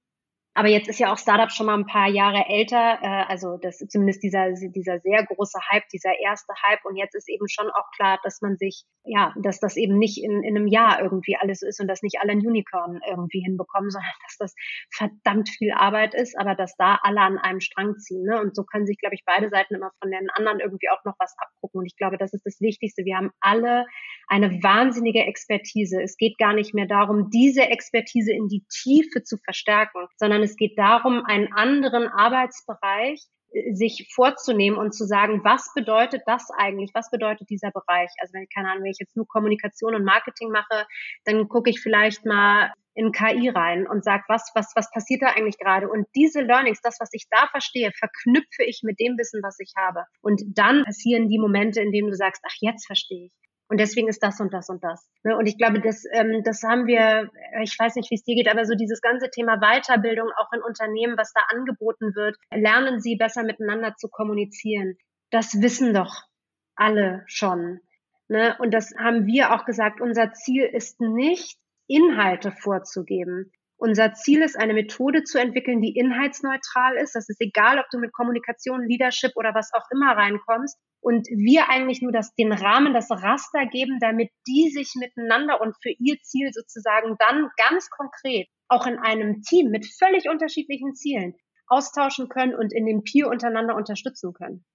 aber 0.59 0.67
jetzt 0.67 0.89
ist 0.89 0.99
ja 0.99 1.13
auch 1.13 1.17
Startup 1.17 1.49
schon 1.49 1.67
mal 1.67 1.77
ein 1.77 1.85
paar 1.85 2.09
Jahre 2.09 2.45
älter, 2.49 2.99
äh, 3.01 3.23
also 3.29 3.57
das 3.57 3.77
zumindest 3.77 4.21
dieser 4.21 4.51
dieser 4.51 4.99
sehr 4.99 5.25
große 5.25 5.57
Hype, 5.71 5.87
dieser 5.87 6.19
erste 6.19 6.53
Hype 6.67 6.83
und 6.83 6.97
jetzt 6.97 7.15
ist 7.15 7.29
eben 7.29 7.47
schon 7.47 7.69
auch 7.69 7.89
klar, 7.95 8.19
dass 8.23 8.41
man 8.41 8.57
sich 8.57 8.83
ja, 9.05 9.33
dass 9.41 9.59
das 9.59 9.77
eben 9.77 9.97
nicht 9.97 10.21
in, 10.21 10.43
in 10.43 10.57
einem 10.57 10.67
Jahr 10.67 11.01
irgendwie 11.01 11.37
alles 11.37 11.61
ist 11.61 11.79
und 11.79 11.87
dass 11.87 12.03
nicht 12.03 12.19
alle 12.21 12.33
ein 12.33 12.45
Unicorn 12.45 12.99
irgendwie 13.07 13.39
hinbekommen, 13.39 13.89
sondern 13.89 14.11
dass 14.23 14.37
das 14.37 14.55
verdammt 14.91 15.49
viel 15.49 15.71
Arbeit 15.71 16.13
ist, 16.13 16.37
aber 16.37 16.55
dass 16.55 16.75
da 16.75 16.99
alle 17.01 17.21
an 17.21 17.37
einem 17.37 17.61
Strang 17.61 17.97
ziehen, 17.97 18.23
ne? 18.23 18.41
Und 18.41 18.55
so 18.55 18.63
können 18.63 18.85
sich, 18.85 18.97
glaube 18.97 19.15
ich, 19.15 19.23
beide 19.25 19.49
Seiten 19.49 19.75
immer 19.75 19.91
von 20.01 20.11
den 20.11 20.29
anderen 20.31 20.59
irgendwie 20.59 20.89
auch 20.89 21.03
noch 21.05 21.15
was 21.19 21.35
abgucken 21.37 21.79
und 21.79 21.85
ich 21.85 21.95
glaube, 21.95 22.17
das 22.17 22.33
ist 22.33 22.45
das 22.45 22.59
Wichtigste. 22.59 23.05
Wir 23.05 23.17
haben 23.17 23.31
alle 23.39 23.85
eine 24.27 24.61
wahnsinnige 24.61 25.23
Expertise. 25.25 26.01
Es 26.01 26.17
geht 26.17 26.37
gar 26.37 26.53
nicht 26.53 26.73
mehr 26.73 26.85
darum, 26.85 27.29
diese 27.29 27.63
Expertise 27.63 28.33
in 28.33 28.47
die 28.47 28.63
Tiefe 28.69 29.23
zu 29.23 29.37
verstärken, 29.37 30.07
sondern 30.17 30.43
es 30.49 30.57
geht 30.57 30.77
darum, 30.77 31.23
einen 31.25 31.51
anderen 31.53 32.07
Arbeitsbereich 32.07 33.23
äh, 33.51 33.73
sich 33.73 34.11
vorzunehmen 34.13 34.77
und 34.77 34.93
zu 34.93 35.05
sagen, 35.05 35.41
was 35.43 35.71
bedeutet 35.73 36.23
das 36.25 36.49
eigentlich? 36.57 36.91
Was 36.93 37.11
bedeutet 37.11 37.49
dieser 37.49 37.71
Bereich? 37.71 38.09
Also 38.19 38.33
wenn 38.33 38.43
ich 38.43 38.53
keine 38.53 38.69
Ahnung, 38.69 38.83
wenn 38.83 38.91
ich 38.91 38.99
jetzt 38.99 39.15
nur 39.15 39.27
Kommunikation 39.27 39.95
und 39.95 40.03
Marketing 40.03 40.51
mache, 40.51 40.85
dann 41.25 41.47
gucke 41.47 41.69
ich 41.69 41.79
vielleicht 41.79 42.25
mal 42.25 42.73
in 42.95 43.11
KI 43.13 43.49
rein 43.49 43.87
und 43.87 44.03
sage, 44.03 44.23
was, 44.27 44.51
was, 44.55 44.73
was 44.75 44.91
passiert 44.91 45.21
da 45.21 45.27
eigentlich 45.27 45.57
gerade? 45.57 45.87
Und 45.87 46.05
diese 46.15 46.41
Learnings, 46.41 46.81
das, 46.81 46.97
was 46.99 47.09
ich 47.13 47.27
da 47.29 47.47
verstehe, 47.47 47.91
verknüpfe 47.97 48.63
ich 48.65 48.81
mit 48.83 48.99
dem 48.99 49.17
Wissen, 49.17 49.41
was 49.41 49.57
ich 49.59 49.71
habe. 49.77 50.03
Und 50.21 50.41
dann 50.47 50.83
passieren 50.83 51.29
die 51.29 51.39
Momente, 51.39 51.81
in 51.81 51.93
denen 51.93 52.09
du 52.09 52.15
sagst, 52.15 52.43
ach, 52.45 52.55
jetzt 52.59 52.87
verstehe 52.87 53.27
ich. 53.27 53.38
Und 53.69 53.79
deswegen 53.79 54.07
ist 54.07 54.23
das 54.23 54.39
und 54.39 54.51
das 54.51 54.67
und 54.69 54.83
das. 54.83 55.07
Ne? 55.23 55.37
Und 55.37 55.45
ich 55.45 55.57
glaube, 55.57 55.79
das, 55.79 56.03
ähm, 56.11 56.41
das 56.43 56.63
haben 56.63 56.87
wir, 56.87 57.29
ich 57.61 57.77
weiß 57.77 57.95
nicht, 57.95 58.09
wie 58.09 58.15
es 58.15 58.23
dir 58.23 58.35
geht, 58.35 58.49
aber 58.49 58.65
so 58.65 58.73
dieses 58.73 58.99
ganze 58.99 59.29
Thema 59.29 59.59
Weiterbildung 59.59 60.29
auch 60.37 60.51
in 60.53 60.63
Unternehmen, 60.63 61.17
was 61.17 61.31
da 61.33 61.41
angeboten 61.49 62.15
wird, 62.15 62.35
lernen 62.51 62.99
sie 62.99 63.15
besser 63.15 63.43
miteinander 63.43 63.95
zu 63.95 64.09
kommunizieren. 64.09 64.97
Das 65.29 65.61
wissen 65.61 65.93
doch 65.93 66.23
alle 66.75 67.23
schon. 67.27 67.79
Ne? 68.27 68.55
Und 68.59 68.73
das 68.73 68.93
haben 68.97 69.27
wir 69.27 69.53
auch 69.53 69.65
gesagt, 69.65 70.01
unser 70.01 70.33
Ziel 70.33 70.63
ist 70.63 70.99
nicht, 70.99 71.59
Inhalte 71.87 72.51
vorzugeben. 72.51 73.51
Unser 73.77 74.13
Ziel 74.13 74.41
ist, 74.41 74.59
eine 74.59 74.73
Methode 74.73 75.23
zu 75.23 75.39
entwickeln, 75.39 75.81
die 75.81 75.95
inhaltsneutral 75.95 76.95
ist. 76.97 77.15
Das 77.15 77.29
ist 77.29 77.39
egal, 77.39 77.79
ob 77.79 77.85
du 77.91 77.97
mit 77.97 78.11
Kommunikation, 78.13 78.83
Leadership 78.83 79.31
oder 79.35 79.53
was 79.55 79.71
auch 79.73 79.85
immer 79.91 80.15
reinkommst. 80.15 80.77
Und 81.01 81.27
wir 81.27 81.69
eigentlich 81.69 82.01
nur 82.01 82.11
das, 82.11 82.33
den 82.35 82.51
Rahmen, 82.51 82.93
das 82.93 83.09
Raster 83.09 83.65
geben, 83.65 83.99
damit 84.01 84.31
die 84.47 84.69
sich 84.69 84.93
miteinander 84.95 85.61
und 85.61 85.75
für 85.81 85.91
ihr 85.97 86.17
Ziel 86.21 86.51
sozusagen 86.51 87.15
dann 87.19 87.49
ganz 87.57 87.89
konkret 87.89 88.47
auch 88.67 88.85
in 88.85 88.99
einem 88.99 89.41
Team 89.41 89.69
mit 89.71 89.85
völlig 89.85 90.29
unterschiedlichen 90.29 90.95
Zielen 90.95 91.35
austauschen 91.67 92.29
können 92.29 92.55
und 92.55 92.73
in 92.73 92.85
dem 92.85 93.03
Peer 93.03 93.29
untereinander 93.29 93.75
unterstützen 93.75 94.33
können. 94.33 94.65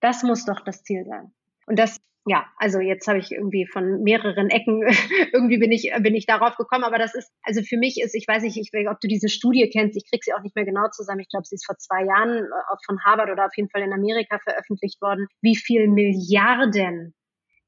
Das 0.00 0.22
muss 0.22 0.44
doch 0.44 0.60
das 0.60 0.82
Ziel 0.82 1.04
sein. 1.04 1.32
Und 1.66 1.78
das 1.78 1.98
ja, 2.26 2.46
also 2.56 2.80
jetzt 2.80 3.08
habe 3.08 3.18
ich 3.18 3.32
irgendwie 3.32 3.66
von 3.66 4.02
mehreren 4.02 4.50
Ecken 4.50 4.82
irgendwie 5.32 5.58
bin 5.58 5.72
ich 5.72 5.90
bin 6.00 6.14
ich 6.14 6.26
darauf 6.26 6.56
gekommen, 6.56 6.84
aber 6.84 6.98
das 6.98 7.14
ist 7.14 7.30
also 7.42 7.62
für 7.62 7.78
mich 7.78 8.00
ist, 8.00 8.14
ich 8.14 8.28
weiß 8.28 8.42
nicht, 8.42 8.58
ich, 8.58 8.70
ob 8.88 9.00
du 9.00 9.08
diese 9.08 9.28
Studie 9.28 9.68
kennst, 9.72 9.96
ich 9.96 10.08
krieg 10.10 10.22
sie 10.22 10.34
auch 10.34 10.42
nicht 10.42 10.54
mehr 10.54 10.66
genau 10.66 10.88
zusammen. 10.90 11.20
Ich 11.20 11.28
glaube, 11.28 11.46
sie 11.46 11.54
ist 11.54 11.66
vor 11.66 11.78
zwei 11.78 12.04
Jahren 12.04 12.44
äh, 12.44 12.76
von 12.84 13.02
Harvard 13.04 13.30
oder 13.30 13.46
auf 13.46 13.56
jeden 13.56 13.70
Fall 13.70 13.82
in 13.82 13.92
Amerika 13.92 14.38
veröffentlicht 14.38 15.00
worden, 15.00 15.26
wie 15.40 15.56
viel 15.56 15.88
Milliarden 15.88 17.14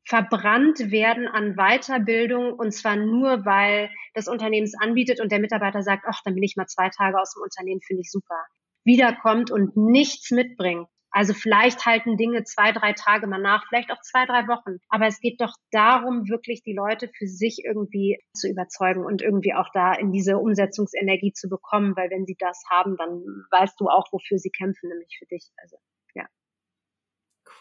verbrannt 0.04 0.90
werden 0.90 1.28
an 1.28 1.54
Weiterbildung 1.54 2.52
und 2.52 2.72
zwar 2.72 2.96
nur, 2.96 3.44
weil 3.46 3.88
das 4.14 4.28
Unternehmen 4.28 4.66
es 4.66 4.74
anbietet 4.78 5.20
und 5.20 5.30
der 5.30 5.38
Mitarbeiter 5.38 5.82
sagt, 5.82 6.04
ach, 6.06 6.20
dann 6.24 6.34
bin 6.34 6.42
ich 6.42 6.56
mal 6.56 6.66
zwei 6.66 6.90
Tage 6.90 7.18
aus 7.18 7.34
dem 7.34 7.42
Unternehmen, 7.42 7.80
finde 7.80 8.02
ich 8.02 8.10
super. 8.10 8.44
Wiederkommt 8.84 9.50
und 9.50 9.76
nichts 9.76 10.30
mitbringt. 10.32 10.88
Also 11.12 11.34
vielleicht 11.34 11.84
halten 11.84 12.16
Dinge 12.16 12.42
zwei, 12.44 12.72
drei 12.72 12.94
Tage 12.94 13.26
mal 13.26 13.40
nach, 13.40 13.66
vielleicht 13.68 13.92
auch 13.92 14.00
zwei, 14.00 14.24
drei 14.24 14.48
Wochen. 14.48 14.78
Aber 14.88 15.06
es 15.06 15.20
geht 15.20 15.40
doch 15.40 15.54
darum, 15.70 16.28
wirklich 16.28 16.62
die 16.62 16.72
Leute 16.72 17.08
für 17.08 17.26
sich 17.26 17.64
irgendwie 17.64 18.18
zu 18.34 18.48
überzeugen 18.48 19.04
und 19.04 19.20
irgendwie 19.20 19.54
auch 19.54 19.68
da 19.74 19.92
in 19.92 20.10
diese 20.10 20.38
Umsetzungsenergie 20.38 21.34
zu 21.34 21.50
bekommen, 21.50 21.94
weil 21.96 22.10
wenn 22.10 22.24
sie 22.24 22.36
das 22.38 22.62
haben, 22.70 22.96
dann 22.96 23.22
weißt 23.50 23.78
du 23.78 23.88
auch, 23.88 24.10
wofür 24.10 24.38
sie 24.38 24.50
kämpfen, 24.50 24.88
nämlich 24.88 25.16
für 25.18 25.26
dich. 25.26 25.50
Also, 25.58 25.76
ja. 26.14 26.26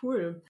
Cool. 0.02 0.42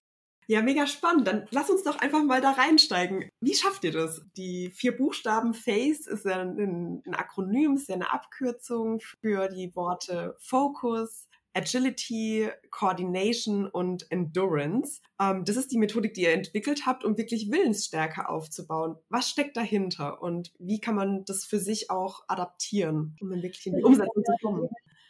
Ja, 0.48 0.60
mega 0.60 0.86
spannend. 0.86 1.26
Dann 1.26 1.46
lass 1.50 1.70
uns 1.70 1.82
doch 1.82 1.98
einfach 1.98 2.22
mal 2.22 2.40
da 2.40 2.50
reinsteigen. 2.52 3.28
Wie 3.40 3.54
schafft 3.54 3.84
ihr 3.84 3.92
das? 3.92 4.22
Die 4.36 4.70
vier 4.70 4.96
Buchstaben 4.96 5.54
FACE 5.54 6.06
ist 6.08 6.24
ja 6.24 6.40
ein, 6.40 7.02
ein 7.06 7.14
Akronym, 7.14 7.74
ist 7.74 7.88
ja 7.88 7.94
eine 7.94 8.12
Abkürzung 8.12 9.00
für 9.00 9.48
die 9.48 9.74
Worte 9.74 10.36
Focus, 10.40 11.28
Agility, 11.54 12.48
Coordination 12.70 13.66
und 13.66 14.10
Endurance. 14.10 15.00
Ähm, 15.20 15.44
das 15.44 15.56
ist 15.56 15.72
die 15.72 15.78
Methodik, 15.78 16.14
die 16.14 16.22
ihr 16.22 16.32
entwickelt 16.32 16.86
habt, 16.86 17.04
um 17.04 17.18
wirklich 17.18 17.50
Willensstärke 17.50 18.28
aufzubauen. 18.28 18.96
Was 19.08 19.28
steckt 19.28 19.56
dahinter 19.56 20.22
und 20.22 20.52
wie 20.58 20.80
kann 20.80 20.94
man 20.94 21.24
das 21.24 21.44
für 21.44 21.58
sich 21.58 21.90
auch 21.90 22.22
adaptieren, 22.28 23.16
um 23.20 23.30
dann 23.30 23.42
wirklich 23.42 23.66
in 23.66 23.76
die 23.76 23.82
Umsetzung 23.82 24.24
zu 24.24 24.32
kommen? 24.42 24.68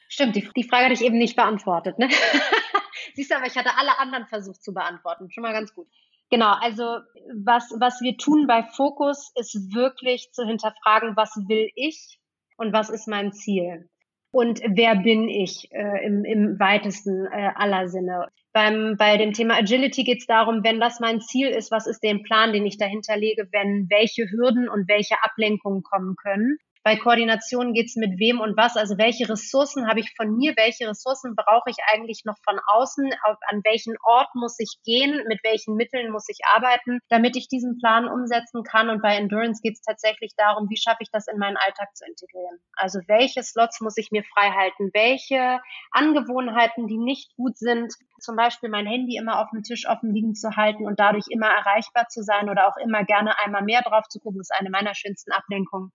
Stimmt, 0.08 0.36
die, 0.36 0.48
die 0.56 0.64
Frage 0.64 0.84
hatte 0.84 0.94
ich 0.94 1.04
eben 1.04 1.18
nicht 1.18 1.36
beantwortet. 1.36 1.98
Ne? 1.98 2.08
Siehst 3.14 3.30
du, 3.30 3.36
aber 3.36 3.46
ich 3.46 3.56
hatte 3.56 3.76
alle 3.76 3.98
anderen 3.98 4.26
versucht 4.26 4.62
zu 4.62 4.74
beantworten. 4.74 5.30
Schon 5.30 5.42
mal 5.42 5.52
ganz 5.52 5.74
gut. 5.74 5.88
Genau, 6.30 6.52
also 6.60 6.98
was, 7.44 7.70
was 7.78 8.00
wir 8.00 8.16
tun 8.16 8.46
bei 8.46 8.62
Fokus 8.62 9.32
ist 9.34 9.74
wirklich 9.74 10.32
zu 10.32 10.46
hinterfragen, 10.46 11.14
was 11.14 11.36
will 11.46 11.70
ich 11.74 12.18
und 12.56 12.72
was 12.72 12.88
ist 12.88 13.06
mein 13.06 13.32
Ziel 13.32 13.90
und 14.32 14.60
wer 14.66 14.96
bin 14.96 15.28
ich 15.28 15.68
äh, 15.72 16.06
im, 16.06 16.24
im 16.24 16.58
weitesten 16.58 17.26
äh, 17.26 17.50
aller 17.54 17.88
Sinne. 17.88 18.28
Beim, 18.52 18.96
bei 18.98 19.16
dem 19.18 19.32
Thema 19.32 19.56
Agility 19.58 20.04
geht 20.04 20.20
es 20.20 20.26
darum, 20.26 20.64
wenn 20.64 20.80
das 20.80 21.00
mein 21.00 21.20
Ziel 21.20 21.48
ist, 21.48 21.70
was 21.70 21.86
ist 21.86 22.02
der 22.02 22.18
Plan, 22.18 22.52
den 22.52 22.66
ich 22.66 22.78
dahinter 22.78 23.16
lege, 23.16 23.48
wenn 23.52 23.86
welche 23.88 24.24
Hürden 24.30 24.68
und 24.68 24.88
welche 24.88 25.22
Ablenkungen 25.22 25.82
kommen 25.82 26.16
können. 26.16 26.58
Bei 26.84 26.96
Koordination 26.96 27.74
geht 27.74 27.86
es 27.86 27.94
mit 27.94 28.18
wem 28.18 28.40
und 28.40 28.56
was, 28.56 28.76
also 28.76 28.98
welche 28.98 29.28
Ressourcen 29.28 29.86
habe 29.86 30.00
ich 30.00 30.12
von 30.16 30.36
mir, 30.36 30.54
welche 30.56 30.88
Ressourcen 30.88 31.36
brauche 31.36 31.70
ich 31.70 31.76
eigentlich 31.92 32.22
noch 32.24 32.36
von 32.42 32.58
außen, 32.74 33.08
auf, 33.22 33.36
an 33.50 33.60
welchen 33.62 33.94
Ort 34.02 34.34
muss 34.34 34.58
ich 34.58 34.80
gehen, 34.84 35.22
mit 35.28 35.38
welchen 35.44 35.76
Mitteln 35.76 36.10
muss 36.10 36.28
ich 36.28 36.40
arbeiten, 36.52 36.98
damit 37.08 37.36
ich 37.36 37.46
diesen 37.46 37.78
Plan 37.78 38.08
umsetzen 38.08 38.64
kann. 38.64 38.90
Und 38.90 39.00
bei 39.00 39.14
Endurance 39.14 39.60
geht 39.62 39.74
es 39.74 39.82
tatsächlich 39.82 40.32
darum, 40.36 40.68
wie 40.70 40.76
schaffe 40.76 41.02
ich 41.02 41.10
das 41.12 41.28
in 41.28 41.38
meinen 41.38 41.56
Alltag 41.56 41.94
zu 41.94 42.04
integrieren. 42.04 42.58
Also 42.74 42.98
welche 43.06 43.44
Slots 43.44 43.80
muss 43.80 43.96
ich 43.96 44.10
mir 44.10 44.24
frei 44.24 44.50
halten, 44.50 44.90
welche 44.92 45.60
Angewohnheiten, 45.92 46.88
die 46.88 46.98
nicht 46.98 47.36
gut 47.36 47.58
sind, 47.58 47.94
zum 48.18 48.34
Beispiel 48.34 48.70
mein 48.70 48.86
Handy 48.86 49.16
immer 49.16 49.38
auf 49.38 49.50
dem 49.50 49.62
Tisch 49.62 49.88
offen 49.88 50.12
liegen 50.12 50.34
zu 50.34 50.56
halten 50.56 50.84
und 50.84 50.98
dadurch 50.98 51.26
immer 51.30 51.48
erreichbar 51.48 52.08
zu 52.08 52.24
sein 52.24 52.50
oder 52.50 52.66
auch 52.66 52.76
immer 52.76 53.04
gerne 53.04 53.38
einmal 53.38 53.62
mehr 53.62 53.82
drauf 53.82 54.08
zu 54.08 54.18
gucken, 54.18 54.40
ist 54.40 54.52
eine 54.58 54.70
meiner 54.70 54.96
schönsten 54.96 55.30
Ablenkungen 55.30 55.92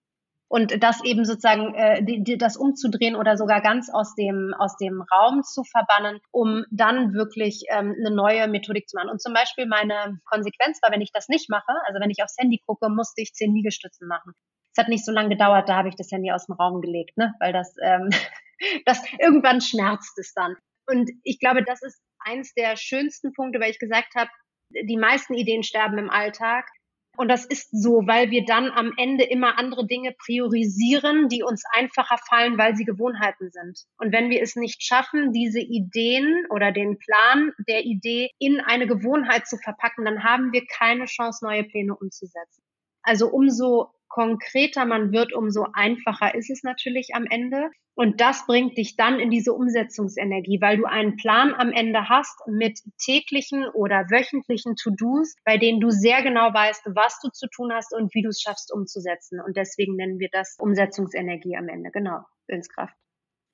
und 0.50 0.82
das 0.82 1.04
eben 1.04 1.26
sozusagen 1.26 1.76
äh, 1.76 2.04
die, 2.04 2.24
die, 2.24 2.38
das 2.38 2.56
umzudrehen 2.58 3.16
oder 3.16 3.38
sogar 3.38 3.62
ganz 3.62 3.90
aus 3.92 4.16
dem 4.16 4.54
aus 4.58 4.78
dem 4.78 5.02
Raum 5.02 5.44
zu 5.44 5.64
verbannen, 5.64 6.20
um 6.32 6.66
dann 6.72 7.14
wirklich 7.14 7.64
ähm, 7.70 7.96
eine 7.98 8.16
neue 8.16 8.48
Methodik 8.48 8.88
zu 8.88 8.96
machen. 8.96 9.10
Und 9.10 9.22
zum 9.22 9.34
Beispiel 9.34 9.66
meine 9.66 10.20
Konsequenz 10.26 10.80
war, 10.82 10.92
wenn 10.92 11.02
ich 11.02 11.12
das 11.12 11.28
nicht 11.28 11.50
mache, 11.50 11.74
also 11.86 12.00
wenn 12.00 12.10
ich 12.10 12.24
aufs 12.24 12.38
Handy 12.38 12.62
gucke, 12.66 12.90
musste 12.90 13.22
ich 13.22 13.34
zehn 13.34 13.54
Liegestützen 13.54 14.08
machen. 14.08 14.34
Es 14.72 14.84
hat 14.84 14.90
nicht 14.90 15.06
so 15.06 15.12
lange 15.12 15.30
gedauert, 15.30 15.68
da 15.68 15.76
habe 15.76 15.90
ich 15.90 15.96
das 15.96 16.12
Handy 16.12 16.32
aus 16.32 16.46
dem 16.46 16.56
Raum 16.56 16.82
gelegt, 16.82 17.18
ne? 17.18 17.34
weil 17.40 17.52
das, 17.52 17.76
ähm, 17.82 18.10
das 18.86 19.02
irgendwann 19.20 19.60
schmerzt 19.60 20.18
es 20.20 20.34
dann. 20.34 20.56
Und 20.86 21.12
ich 21.24 21.40
glaube, 21.40 21.64
das 21.64 21.82
ist 21.82 22.00
eins 22.20 22.54
der 22.54 22.78
schönsten 22.78 23.34
Punkte, 23.34 23.60
weil 23.60 23.72
ich 23.72 23.80
gesagt 23.80 24.16
habe, 24.16 24.30
die 24.70 24.98
meisten 24.98 25.34
Ideen 25.34 25.64
sterben 25.64 25.98
im 25.98 26.10
Alltag. 26.10 26.70
Und 27.18 27.30
das 27.30 27.46
ist 27.46 27.70
so, 27.72 28.04
weil 28.06 28.30
wir 28.30 28.46
dann 28.46 28.70
am 28.70 28.94
Ende 28.96 29.24
immer 29.24 29.58
andere 29.58 29.88
Dinge 29.88 30.14
priorisieren, 30.14 31.30
die 31.30 31.42
uns 31.42 31.64
einfacher 31.74 32.18
fallen, 32.30 32.60
weil 32.60 32.76
sie 32.76 32.86
Gewohnheiten 32.86 33.50
sind. 33.50 33.86
Und 33.98 34.14
wenn 34.14 34.30
wir 34.30 34.42
es 34.42 34.56
nicht 34.56 34.84
schaffen, 34.84 35.34
diese 35.34 35.60
Ideen 35.60 36.46
oder 36.52 36.72
den 36.72 37.00
Plan 37.00 37.54
der 37.68 37.86
Idee 37.86 38.30
in 38.38 38.60
eine 38.60 38.86
Gewohnheit 38.86 39.48
zu 39.48 39.58
verpacken, 39.58 40.06
dann 40.06 40.24
haben 40.24 40.54
wir 40.54 40.64
keine 40.68 41.06
Chance, 41.06 41.44
neue 41.44 41.64
Pläne 41.64 41.96
umzusetzen. 41.96 42.67
Also 43.08 43.30
umso 43.30 43.94
konkreter 44.10 44.86
man 44.86 45.14
wird, 45.14 45.34
umso 45.34 45.68
einfacher 45.72 46.36
ist 46.36 46.50
es 46.50 46.62
natürlich 46.64 47.12
am 47.14 47.26
Ende. 47.26 47.70
Und 47.96 48.20
das 48.20 48.46
bringt 48.46 48.78
dich 48.78 48.98
dann 48.98 49.20
in 49.20 49.32
diese 49.32 49.54
Umsetzungsenergie, 49.54 50.60
weil 50.60 50.76
du 50.76 50.84
einen 50.84 51.16
Plan 51.16 51.56
am 51.56 51.72
Ende 51.72 52.10
hast 52.10 52.38
mit 52.48 52.80
täglichen 53.04 53.66
oder 53.70 54.10
wöchentlichen 54.12 54.76
To-Dos, 54.76 55.36
bei 55.46 55.58
denen 55.58 55.80
du 55.80 55.90
sehr 55.90 56.22
genau 56.22 56.54
weißt, 56.54 56.84
was 56.96 57.20
du 57.22 57.30
zu 57.30 57.48
tun 57.48 57.72
hast 57.74 57.94
und 57.96 58.14
wie 58.14 58.22
du 58.22 58.30
es 58.30 58.42
schaffst 58.42 58.74
umzusetzen. 58.74 59.40
Und 59.40 59.56
deswegen 59.56 59.96
nennen 59.96 60.20
wir 60.20 60.30
das 60.34 60.58
Umsetzungsenergie 60.60 61.56
am 61.56 61.70
Ende. 61.70 61.90
Genau, 61.92 62.20
Willenskraft. 62.48 62.94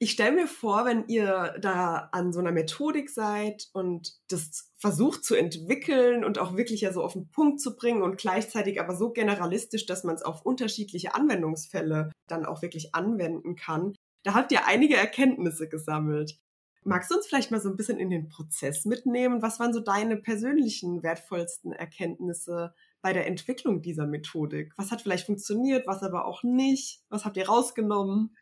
Ich 0.03 0.11
stelle 0.11 0.35
mir 0.35 0.47
vor, 0.47 0.83
wenn 0.83 1.07
ihr 1.07 1.55
da 1.61 2.09
an 2.11 2.33
so 2.33 2.41
einer 2.41 2.51
Methodik 2.51 3.09
seid 3.09 3.69
und 3.71 4.11
das 4.27 4.69
versucht 4.77 5.23
zu 5.23 5.33
entwickeln 5.33 6.25
und 6.25 6.39
auch 6.39 6.57
wirklich 6.57 6.81
ja 6.81 6.91
so 6.91 7.01
auf 7.01 7.13
den 7.13 7.29
Punkt 7.29 7.61
zu 7.61 7.77
bringen 7.77 8.01
und 8.01 8.17
gleichzeitig 8.17 8.81
aber 8.81 8.97
so 8.97 9.11
generalistisch, 9.11 9.85
dass 9.85 10.03
man 10.03 10.15
es 10.15 10.21
auf 10.21 10.45
unterschiedliche 10.45 11.15
Anwendungsfälle 11.15 12.11
dann 12.27 12.45
auch 12.45 12.61
wirklich 12.61 12.93
anwenden 12.93 13.55
kann, 13.55 13.93
da 14.23 14.33
habt 14.33 14.51
ihr 14.51 14.67
einige 14.67 14.97
Erkenntnisse 14.97 15.69
gesammelt. 15.69 16.37
Magst 16.83 17.09
du 17.09 17.15
uns 17.15 17.25
vielleicht 17.25 17.51
mal 17.51 17.61
so 17.61 17.69
ein 17.69 17.77
bisschen 17.77 17.97
in 17.97 18.09
den 18.09 18.27
Prozess 18.27 18.83
mitnehmen? 18.83 19.41
Was 19.41 19.61
waren 19.61 19.71
so 19.73 19.79
deine 19.79 20.17
persönlichen 20.17 21.01
wertvollsten 21.01 21.71
Erkenntnisse 21.71 22.73
bei 23.01 23.13
der 23.13 23.25
Entwicklung 23.25 23.81
dieser 23.81 24.05
Methodik? 24.05 24.73
Was 24.75 24.91
hat 24.91 25.01
vielleicht 25.01 25.27
funktioniert, 25.27 25.87
was 25.87 26.03
aber 26.03 26.25
auch 26.25 26.43
nicht? 26.43 27.01
Was 27.07 27.23
habt 27.23 27.37
ihr 27.37 27.47
rausgenommen? 27.47 28.35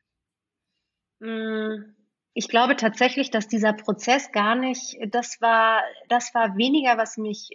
Mm, 1.22 1.96
ich 2.34 2.48
glaube 2.50 2.76
tatsächlich, 2.76 3.30
dass 3.30 3.48
dieser 3.48 3.74
Prozess 3.74 4.32
gar 4.32 4.56
nicht, 4.56 4.98
das 5.10 5.40
war, 5.40 5.82
das 6.10 6.34
war 6.34 6.58
weniger, 6.58 6.98
was 6.98 7.18
mich, 7.18 7.50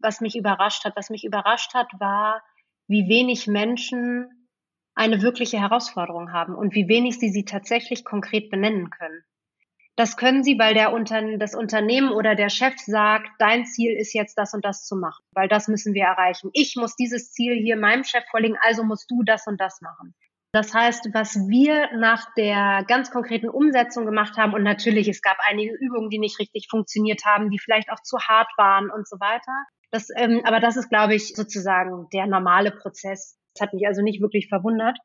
was 0.00 0.20
mich 0.20 0.36
überrascht 0.36 0.84
hat. 0.84 0.94
Was 0.96 1.10
mich 1.10 1.24
überrascht 1.24 1.74
hat, 1.74 1.88
war, 1.98 2.42
wie 2.86 3.08
wenig 3.08 3.46
Menschen 3.46 4.48
eine 4.94 5.22
wirkliche 5.22 5.58
Herausforderung 5.58 6.32
haben 6.32 6.54
und 6.54 6.74
wie 6.74 6.88
wenig 6.88 7.18
sie 7.18 7.30
sie 7.30 7.44
tatsächlich 7.44 8.04
konkret 8.04 8.50
benennen 8.50 8.90
können. 8.90 9.24
Das 9.96 10.16
können 10.16 10.42
sie, 10.42 10.58
weil 10.58 10.74
der 10.74 10.92
Unter 10.92 11.38
das 11.38 11.54
Unternehmen 11.54 12.10
oder 12.10 12.34
der 12.34 12.48
Chef 12.48 12.74
sagt, 12.78 13.28
dein 13.38 13.64
Ziel 13.64 13.92
ist 13.92 14.12
jetzt 14.12 14.36
das 14.36 14.52
und 14.52 14.64
das 14.64 14.84
zu 14.84 14.96
machen, 14.96 15.24
weil 15.32 15.48
das 15.48 15.68
müssen 15.68 15.94
wir 15.94 16.04
erreichen. 16.04 16.50
Ich 16.52 16.74
muss 16.76 16.96
dieses 16.96 17.32
Ziel 17.32 17.54
hier 17.54 17.76
meinem 17.76 18.02
Chef 18.02 18.24
vorlegen, 18.30 18.58
also 18.60 18.82
musst 18.82 19.08
du 19.10 19.22
das 19.22 19.46
und 19.46 19.60
das 19.60 19.80
machen. 19.80 20.14
Das 20.54 20.72
heißt, 20.72 21.08
was 21.12 21.34
wir 21.48 21.88
nach 21.96 22.32
der 22.36 22.84
ganz 22.86 23.10
konkreten 23.10 23.48
Umsetzung 23.48 24.06
gemacht 24.06 24.36
haben, 24.36 24.54
und 24.54 24.62
natürlich, 24.62 25.08
es 25.08 25.20
gab 25.20 25.36
einige 25.48 25.74
Übungen, 25.74 26.10
die 26.10 26.20
nicht 26.20 26.38
richtig 26.38 26.68
funktioniert 26.70 27.24
haben, 27.24 27.50
die 27.50 27.58
vielleicht 27.58 27.90
auch 27.90 28.00
zu 28.04 28.18
hart 28.18 28.46
waren 28.56 28.88
und 28.88 29.08
so 29.08 29.18
weiter. 29.18 29.52
Das, 29.90 30.10
ähm, 30.14 30.42
aber 30.44 30.60
das 30.60 30.76
ist, 30.76 30.90
glaube 30.90 31.16
ich, 31.16 31.34
sozusagen 31.34 32.06
der 32.12 32.28
normale 32.28 32.70
Prozess, 32.70 33.36
das 33.52 33.66
hat 33.66 33.74
mich 33.74 33.84
also 33.88 34.00
nicht 34.00 34.22
wirklich 34.22 34.48
verwundert, 34.48 34.96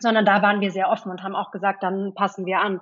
sondern 0.00 0.24
da 0.24 0.40
waren 0.40 0.60
wir 0.60 0.70
sehr 0.70 0.88
offen 0.88 1.10
und 1.10 1.24
haben 1.24 1.34
auch 1.34 1.50
gesagt, 1.50 1.82
dann 1.82 2.14
passen 2.14 2.46
wir 2.46 2.60
an. 2.60 2.80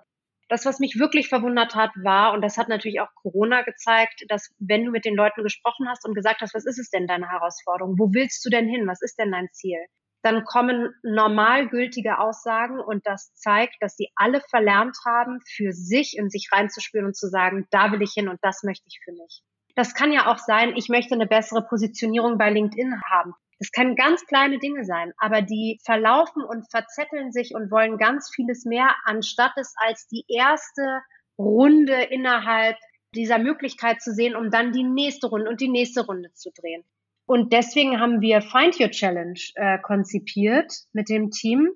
Das, 0.51 0.67
was 0.67 0.81
mich 0.81 0.99
wirklich 0.99 1.31
verwundert 1.31 1.75
hat, 1.75 1.93
war, 1.97 2.35
und 2.35 2.43
das 2.43 2.59
hat 2.59 2.69
natürlich 2.69 3.01
auch 3.01 3.09
Corona 3.15 3.63
gezeigt, 3.63 4.27
dass 4.29 4.55
wenn 4.59 4.85
du 4.85 4.91
mit 4.91 5.07
den 5.07 5.17
Leuten 5.17 5.43
gesprochen 5.43 5.89
hast 5.89 6.07
und 6.07 6.15
gesagt 6.15 6.43
hast, 6.43 6.53
was 6.53 6.67
ist 6.67 6.79
es 6.79 6.91
denn 6.91 7.07
deine 7.07 7.31
Herausforderung? 7.31 7.99
Wo 7.99 8.13
willst 8.13 8.45
du 8.45 8.51
denn 8.51 8.69
hin? 8.69 8.87
Was 8.87 9.01
ist 9.01 9.19
denn 9.19 9.33
dein 9.33 9.49
Ziel? 9.53 9.79
Dann 10.25 10.45
kommen 10.45 10.95
normal 11.03 11.69
gültige 11.69 12.19
Aussagen 12.19 12.81
und 12.81 13.07
das 13.07 13.35
zeigt, 13.35 13.77
dass 13.81 13.95
sie 13.95 14.11
alle 14.17 14.41
verlernt 14.41 14.97
haben, 15.05 15.41
für 15.47 15.73
sich 15.73 16.17
in 16.17 16.31
sich 16.31 16.49
reinzuspüren 16.51 17.09
und 17.09 17.17
zu 17.17 17.29
sagen, 17.29 17.67
da 17.71 17.93
will 17.93 18.01
ich 18.01 18.13
hin 18.15 18.31
und 18.31 18.39
das 18.41 18.63
möchte 18.63 18.87
ich 18.89 19.01
für 19.05 19.13
mich. 19.13 19.43
Das 19.77 19.95
kann 19.95 20.13
ja 20.13 20.33
auch 20.33 20.39
sein, 20.39 20.77
ich 20.77 20.89
möchte 20.89 21.15
eine 21.15 21.27
bessere 21.27 21.67
Positionierung 21.67 22.39
bei 22.39 22.49
LinkedIn 22.49 23.03
haben. 23.11 23.35
Das 23.59 23.71
können 23.71 23.97
ganz 23.97 24.25
kleine 24.25 24.59
Dinge 24.59 24.87
sein, 24.87 25.13
aber 25.19 25.43
die 25.43 25.79
verlaufen 25.85 26.43
und 26.43 26.71
verzetteln 26.71 27.31
sich 27.31 27.55
und 27.55 27.71
wollen 27.71 27.99
ganz 27.99 28.31
vieles 28.35 28.65
mehr, 28.65 28.95
anstatt 29.05 29.53
es 29.57 29.75
als 29.77 30.07
die 30.07 30.25
erste 30.27 31.03
Runde 31.39 32.03
innerhalb 32.03 32.79
dieser 33.15 33.39
Möglichkeit 33.39 34.01
zu 34.01 34.13
sehen, 34.15 34.37
um 34.37 34.51
dann 34.51 34.73
die 34.73 34.85
nächste 34.85 35.27
Runde 35.27 35.51
und 35.51 35.61
die 35.61 35.69
nächste 35.69 36.07
Runde 36.07 36.33
zu 36.33 36.51
drehen. 36.51 36.83
Und 37.27 37.53
deswegen 37.53 38.01
haben 38.01 38.21
wir 38.21 38.43
Find 38.43 38.79
Your 38.79 38.91
Challenge 38.91 39.41
äh, 39.55 39.79
konzipiert 39.79 40.73
mit 40.93 41.09
dem 41.09 41.31
Team, 41.31 41.71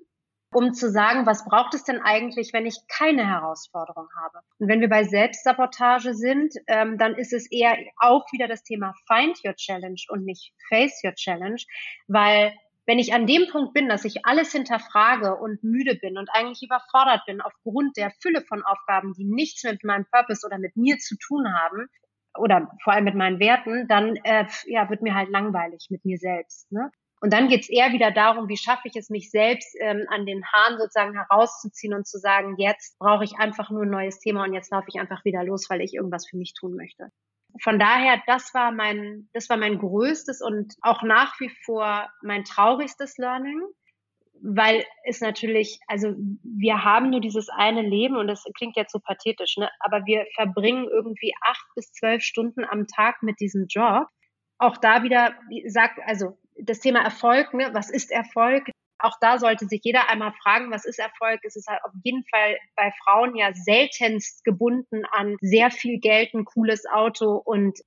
um 0.51 0.73
zu 0.73 0.89
sagen, 0.89 1.25
was 1.25 1.45
braucht 1.45 1.73
es 1.73 1.83
denn 1.83 2.01
eigentlich, 2.01 2.53
wenn 2.53 2.65
ich 2.65 2.77
keine 2.87 3.27
Herausforderung 3.27 4.07
habe? 4.23 4.39
Und 4.57 4.67
wenn 4.67 4.81
wir 4.81 4.89
bei 4.89 5.03
Selbstsabotage 5.03 6.13
sind, 6.13 6.53
ähm, 6.67 6.97
dann 6.97 7.15
ist 7.15 7.33
es 7.33 7.49
eher 7.51 7.77
auch 7.97 8.25
wieder 8.31 8.47
das 8.47 8.63
Thema 8.63 8.93
Find 9.07 9.39
Your 9.43 9.55
Challenge 9.55 10.01
und 10.09 10.25
nicht 10.25 10.53
Face 10.69 11.01
Your 11.03 11.13
Challenge, 11.13 11.61
weil 12.07 12.53
wenn 12.85 12.97
ich 12.97 13.13
an 13.13 13.27
dem 13.27 13.47
Punkt 13.51 13.75
bin, 13.75 13.87
dass 13.87 14.03
ich 14.03 14.25
alles 14.25 14.51
hinterfrage 14.51 15.35
und 15.35 15.63
müde 15.63 15.93
bin 15.93 16.17
und 16.17 16.27
eigentlich 16.31 16.63
überfordert 16.63 17.23
bin 17.27 17.39
aufgrund 17.39 17.95
der 17.97 18.11
Fülle 18.19 18.41
von 18.41 18.63
Aufgaben, 18.63 19.13
die 19.13 19.25
nichts 19.25 19.63
mit 19.63 19.83
meinem 19.83 20.07
Purpose 20.11 20.43
oder 20.43 20.57
mit 20.57 20.75
mir 20.75 20.97
zu 20.97 21.15
tun 21.15 21.53
haben, 21.53 21.87
oder 22.37 22.69
vor 22.83 22.93
allem 22.93 23.05
mit 23.05 23.15
meinen 23.15 23.39
Werten, 23.39 23.87
dann 23.87 24.15
äh, 24.23 24.45
ja, 24.65 24.89
wird 24.89 25.01
mir 25.01 25.15
halt 25.15 25.29
langweilig 25.29 25.87
mit 25.89 26.05
mir 26.05 26.17
selbst. 26.17 26.71
Ne? 26.71 26.91
Und 27.21 27.33
dann 27.33 27.49
geht's 27.49 27.69
eher 27.69 27.91
wieder 27.91 28.11
darum, 28.11 28.47
wie 28.47 28.57
schaffe 28.57 28.87
ich 28.87 28.95
es, 28.95 29.09
mich 29.09 29.29
selbst 29.29 29.75
ähm, 29.81 30.05
an 30.09 30.25
den 30.25 30.45
Haaren 30.45 30.77
sozusagen 30.77 31.13
herauszuziehen 31.15 31.93
und 31.93 32.07
zu 32.07 32.17
sagen, 32.17 32.55
jetzt 32.57 32.97
brauche 32.97 33.25
ich 33.25 33.37
einfach 33.37 33.69
nur 33.69 33.83
ein 33.83 33.89
neues 33.89 34.19
Thema 34.19 34.43
und 34.43 34.53
jetzt 34.53 34.71
laufe 34.71 34.87
ich 34.87 34.99
einfach 34.99 35.25
wieder 35.25 35.43
los, 35.43 35.69
weil 35.69 35.81
ich 35.81 35.93
irgendwas 35.93 36.27
für 36.27 36.37
mich 36.37 36.53
tun 36.53 36.75
möchte. 36.75 37.11
Von 37.61 37.79
daher, 37.79 38.21
das 38.27 38.53
war 38.53 38.71
mein, 38.71 39.27
das 39.33 39.49
war 39.49 39.57
mein 39.57 39.79
größtes 39.79 40.41
und 40.41 40.75
auch 40.81 41.01
nach 41.03 41.37
wie 41.39 41.51
vor 41.65 42.07
mein 42.21 42.43
traurigstes 42.45 43.17
Learning, 43.17 43.59
weil 44.41 44.85
es 45.05 45.21
natürlich, 45.21 45.79
also 45.87 46.13
wir 46.43 46.83
haben 46.83 47.09
nur 47.09 47.21
dieses 47.21 47.49
eine 47.49 47.81
Leben 47.81 48.15
und 48.15 48.27
das 48.27 48.43
klingt 48.57 48.75
jetzt 48.75 48.91
so 48.91 48.99
pathetisch, 48.99 49.57
ne? 49.57 49.69
aber 49.79 50.05
wir 50.05 50.25
verbringen 50.35 50.87
irgendwie 50.87 51.33
acht 51.41 51.65
bis 51.75 51.91
zwölf 51.91 52.23
Stunden 52.23 52.63
am 52.65 52.87
Tag 52.87 53.21
mit 53.21 53.39
diesem 53.39 53.67
Job. 53.67 54.07
Auch 54.57 54.77
da 54.77 55.03
wieder, 55.03 55.33
wie 55.49 55.67
sagt, 55.69 55.99
also 56.05 56.37
das 56.57 56.79
Thema 56.79 57.01
Erfolg, 57.01 57.53
ne? 57.53 57.69
was 57.73 57.89
ist 57.89 58.11
Erfolg? 58.11 58.69
Auch 59.01 59.17
da 59.21 59.37
sollte 59.37 59.65
sich 59.65 59.81
jeder 59.83 60.09
einmal 60.09 60.33
fragen, 60.43 60.71
was 60.71 60.85
ist 60.85 60.99
Erfolg? 60.99 61.39
Es 61.43 61.55
ist 61.55 61.67
halt 61.67 61.79
auf 61.85 61.93
jeden 62.03 62.25
Fall 62.25 62.57
bei 62.75 62.91
Frauen 63.03 63.35
ja 63.35 63.53
seltenst 63.53 64.43
gebunden 64.43 65.03
an 65.11 65.37
sehr 65.39 65.71
viel 65.71 65.99
Geld, 65.99 66.33
ein 66.33 66.43
cooles 66.43 66.85
Auto 66.85 67.35
und 67.35 67.79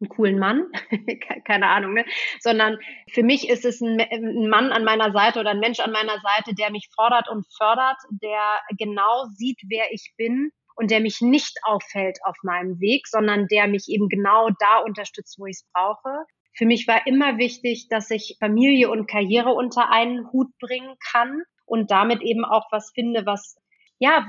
einen 0.00 0.08
coolen 0.08 0.38
Mann, 0.38 0.66
keine 1.44 1.68
Ahnung, 1.68 1.94
ne? 1.94 2.04
sondern 2.40 2.78
für 3.10 3.22
mich 3.22 3.48
ist 3.48 3.64
es 3.64 3.80
ein, 3.80 4.00
ein, 4.00 4.48
Mann 4.48 4.72
an 4.72 4.84
meiner 4.84 5.12
Seite 5.12 5.40
oder 5.40 5.50
ein 5.50 5.60
Mensch 5.60 5.80
an 5.80 5.92
meiner 5.92 6.18
Seite, 6.20 6.54
der 6.54 6.70
mich 6.70 6.88
fordert 6.94 7.28
und 7.28 7.46
fördert, 7.56 7.98
der 8.10 8.60
genau 8.78 9.26
sieht, 9.34 9.60
wer 9.68 9.92
ich 9.92 10.12
bin 10.16 10.50
und 10.76 10.90
der 10.90 11.00
mich 11.00 11.20
nicht 11.20 11.58
auffällt 11.62 12.18
auf 12.24 12.36
meinem 12.42 12.80
Weg, 12.80 13.06
sondern 13.06 13.46
der 13.48 13.66
mich 13.66 13.86
eben 13.88 14.08
genau 14.08 14.48
da 14.58 14.78
unterstützt, 14.78 15.38
wo 15.38 15.46
ich 15.46 15.56
es 15.56 15.68
brauche. 15.72 16.24
Für 16.56 16.66
mich 16.66 16.88
war 16.88 17.06
immer 17.06 17.38
wichtig, 17.38 17.88
dass 17.88 18.10
ich 18.10 18.36
Familie 18.40 18.90
und 18.90 19.08
Karriere 19.08 19.50
unter 19.50 19.90
einen 19.90 20.30
Hut 20.32 20.48
bringen 20.58 20.96
kann 21.12 21.42
und 21.66 21.90
damit 21.90 22.22
eben 22.22 22.44
auch 22.44 22.66
was 22.72 22.90
finde, 22.94 23.26
was 23.26 23.56
ja, 24.02 24.26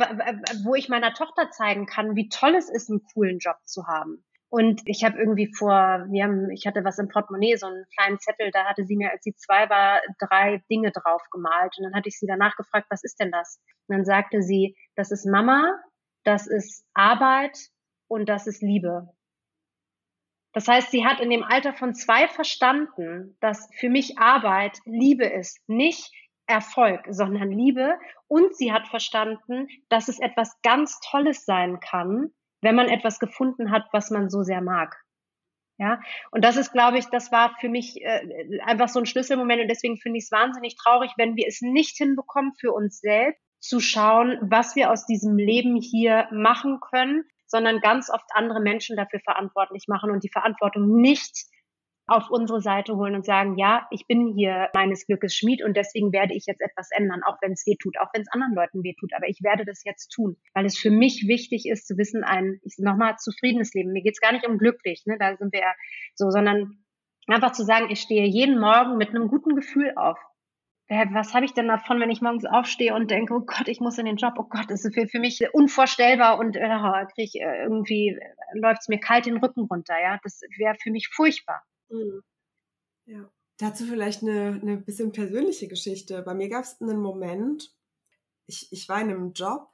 wo 0.65 0.75
ich 0.75 0.89
meiner 0.89 1.13
Tochter 1.13 1.49
zeigen 1.49 1.85
kann, 1.85 2.17
wie 2.17 2.27
toll 2.27 2.55
es 2.55 2.69
ist, 2.69 2.89
einen 2.89 3.03
coolen 3.13 3.39
Job 3.39 3.55
zu 3.63 3.87
haben. 3.87 4.21
Und 4.51 4.81
ich 4.83 5.05
habe 5.05 5.17
irgendwie 5.17 5.49
vor, 5.57 6.05
wir 6.09 6.25
haben, 6.25 6.49
ich 6.49 6.67
hatte 6.67 6.83
was 6.83 6.99
im 6.99 7.07
Portemonnaie, 7.07 7.55
so 7.55 7.67
einen 7.67 7.85
kleinen 7.95 8.19
Zettel, 8.19 8.51
da 8.51 8.65
hatte 8.65 8.83
sie 8.85 8.97
mir, 8.97 9.09
als 9.09 9.23
sie 9.23 9.33
zwei 9.33 9.69
war, 9.69 10.01
drei 10.19 10.61
Dinge 10.69 10.91
drauf 10.91 11.21
gemalt. 11.31 11.73
Und 11.77 11.85
dann 11.85 11.95
hatte 11.95 12.09
ich 12.09 12.19
sie 12.19 12.27
danach 12.27 12.57
gefragt, 12.57 12.87
was 12.89 13.01
ist 13.05 13.17
denn 13.21 13.31
das? 13.31 13.61
Und 13.87 13.95
dann 13.95 14.03
sagte 14.03 14.41
sie, 14.41 14.75
das 14.95 15.09
ist 15.11 15.25
Mama, 15.25 15.79
das 16.25 16.47
ist 16.47 16.85
Arbeit 16.93 17.57
und 18.09 18.27
das 18.27 18.45
ist 18.45 18.61
Liebe. 18.61 19.07
Das 20.51 20.67
heißt, 20.67 20.91
sie 20.91 21.05
hat 21.05 21.21
in 21.21 21.29
dem 21.29 21.43
Alter 21.43 21.71
von 21.71 21.95
zwei 21.95 22.27
verstanden, 22.27 23.37
dass 23.39 23.69
für 23.79 23.89
mich 23.89 24.19
Arbeit 24.19 24.79
Liebe 24.83 25.27
ist, 25.27 25.61
nicht 25.69 26.11
Erfolg, 26.45 27.05
sondern 27.09 27.51
Liebe. 27.51 27.97
Und 28.27 28.53
sie 28.57 28.73
hat 28.73 28.89
verstanden, 28.89 29.69
dass 29.87 30.09
es 30.09 30.19
etwas 30.19 30.61
ganz 30.61 30.99
Tolles 30.99 31.45
sein 31.45 31.79
kann, 31.79 32.33
wenn 32.61 32.75
man 32.75 32.87
etwas 32.87 33.19
gefunden 33.19 33.71
hat, 33.71 33.87
was 33.91 34.11
man 34.11 34.29
so 34.29 34.43
sehr 34.43 34.61
mag. 34.61 34.97
Ja, 35.77 35.99
und 36.29 36.43
das 36.43 36.57
ist, 36.57 36.73
glaube 36.73 36.99
ich, 36.99 37.05
das 37.07 37.31
war 37.31 37.55
für 37.59 37.69
mich 37.69 37.99
äh, 38.03 38.59
einfach 38.65 38.87
so 38.87 38.99
ein 38.99 39.07
Schlüsselmoment 39.07 39.63
und 39.63 39.67
deswegen 39.67 39.97
finde 39.97 40.19
ich 40.19 40.25
es 40.25 40.31
wahnsinnig 40.31 40.75
traurig, 40.75 41.11
wenn 41.17 41.35
wir 41.35 41.47
es 41.47 41.61
nicht 41.61 41.97
hinbekommen, 41.97 42.53
für 42.59 42.71
uns 42.71 42.99
selbst 42.99 43.41
zu 43.59 43.79
schauen, 43.79 44.37
was 44.41 44.75
wir 44.75 44.91
aus 44.91 45.05
diesem 45.07 45.37
Leben 45.37 45.75
hier 45.75 46.27
machen 46.31 46.79
können, 46.81 47.23
sondern 47.47 47.79
ganz 47.79 48.09
oft 48.09 48.25
andere 48.33 48.61
Menschen 48.61 48.95
dafür 48.95 49.19
verantwortlich 49.21 49.85
machen 49.87 50.11
und 50.11 50.23
die 50.23 50.31
Verantwortung 50.31 51.01
nicht 51.01 51.47
auf 52.11 52.29
unsere 52.29 52.61
Seite 52.61 52.95
holen 52.95 53.15
und 53.15 53.25
sagen, 53.25 53.57
ja, 53.57 53.87
ich 53.89 54.05
bin 54.05 54.33
hier 54.35 54.69
meines 54.73 55.05
Glückes 55.05 55.35
Schmied 55.35 55.63
und 55.63 55.75
deswegen 55.75 56.11
werde 56.11 56.33
ich 56.35 56.45
jetzt 56.45 56.61
etwas 56.61 56.89
ändern, 56.91 57.21
auch 57.23 57.37
wenn 57.41 57.53
es 57.53 57.65
weh 57.65 57.75
tut, 57.81 57.97
auch 57.99 58.09
wenn 58.13 58.21
es 58.21 58.31
anderen 58.31 58.53
Leuten 58.53 58.83
weh 58.83 58.93
tut. 58.99 59.11
Aber 59.15 59.27
ich 59.27 59.41
werde 59.41 59.65
das 59.65 59.83
jetzt 59.83 60.09
tun, 60.09 60.37
weil 60.53 60.65
es 60.65 60.77
für 60.77 60.91
mich 60.91 61.25
wichtig 61.27 61.65
ist 61.67 61.87
zu 61.87 61.97
wissen, 61.97 62.23
ein, 62.23 62.59
ich 62.63 62.75
nochmal 62.77 63.15
zufriedenes 63.17 63.73
Leben. 63.73 63.93
Mir 63.93 64.03
geht 64.03 64.13
es 64.13 64.21
gar 64.21 64.33
nicht 64.33 64.47
um 64.47 64.57
glücklich, 64.57 65.03
ne, 65.05 65.17
da 65.19 65.35
sind 65.37 65.53
wir 65.53 65.61
ja 65.61 65.73
so, 66.15 66.29
sondern 66.29 66.83
einfach 67.27 67.53
zu 67.53 67.63
sagen, 67.63 67.89
ich 67.89 68.01
stehe 68.01 68.25
jeden 68.25 68.59
Morgen 68.59 68.97
mit 68.97 69.09
einem 69.09 69.27
guten 69.27 69.55
Gefühl 69.55 69.93
auf. 69.95 70.19
Was 71.13 71.33
habe 71.33 71.45
ich 71.45 71.53
denn 71.53 71.69
davon, 71.69 72.01
wenn 72.01 72.09
ich 72.09 72.19
morgens 72.19 72.43
aufstehe 72.43 72.93
und 72.93 73.09
denke, 73.09 73.33
oh 73.33 73.45
Gott, 73.45 73.69
ich 73.69 73.79
muss 73.79 73.97
in 73.97 74.05
den 74.05 74.17
Job, 74.17 74.33
oh 74.37 74.43
Gott, 74.49 74.69
das 74.69 74.83
ist 74.83 74.93
für, 74.93 75.07
für 75.07 75.19
mich 75.19 75.41
unvorstellbar 75.53 76.37
und 76.37 76.57
äh, 76.57 77.05
krieg 77.15 77.33
äh, 77.35 77.63
irgendwie 77.63 78.09
äh, 78.09 78.59
läuft 78.59 78.81
es 78.81 78.87
mir 78.89 78.99
kalt 78.99 79.25
den 79.25 79.37
Rücken 79.37 79.61
runter, 79.61 79.95
ja. 80.01 80.19
Das 80.21 80.41
wäre 80.57 80.75
für 80.83 80.91
mich 80.91 81.07
furchtbar. 81.07 81.63
Mhm. 81.91 82.23
Ja. 83.05 83.31
Dazu 83.57 83.85
vielleicht 83.85 84.23
eine, 84.23 84.59
eine 84.61 84.77
bisschen 84.77 85.11
persönliche 85.11 85.67
Geschichte. 85.67 86.21
Bei 86.23 86.33
mir 86.33 86.49
gab 86.49 86.63
es 86.63 86.81
einen 86.81 86.99
Moment, 86.99 87.75
ich, 88.47 88.71
ich 88.71 88.89
war 88.89 89.01
in 89.01 89.09
einem 89.09 89.33
Job, 89.33 89.69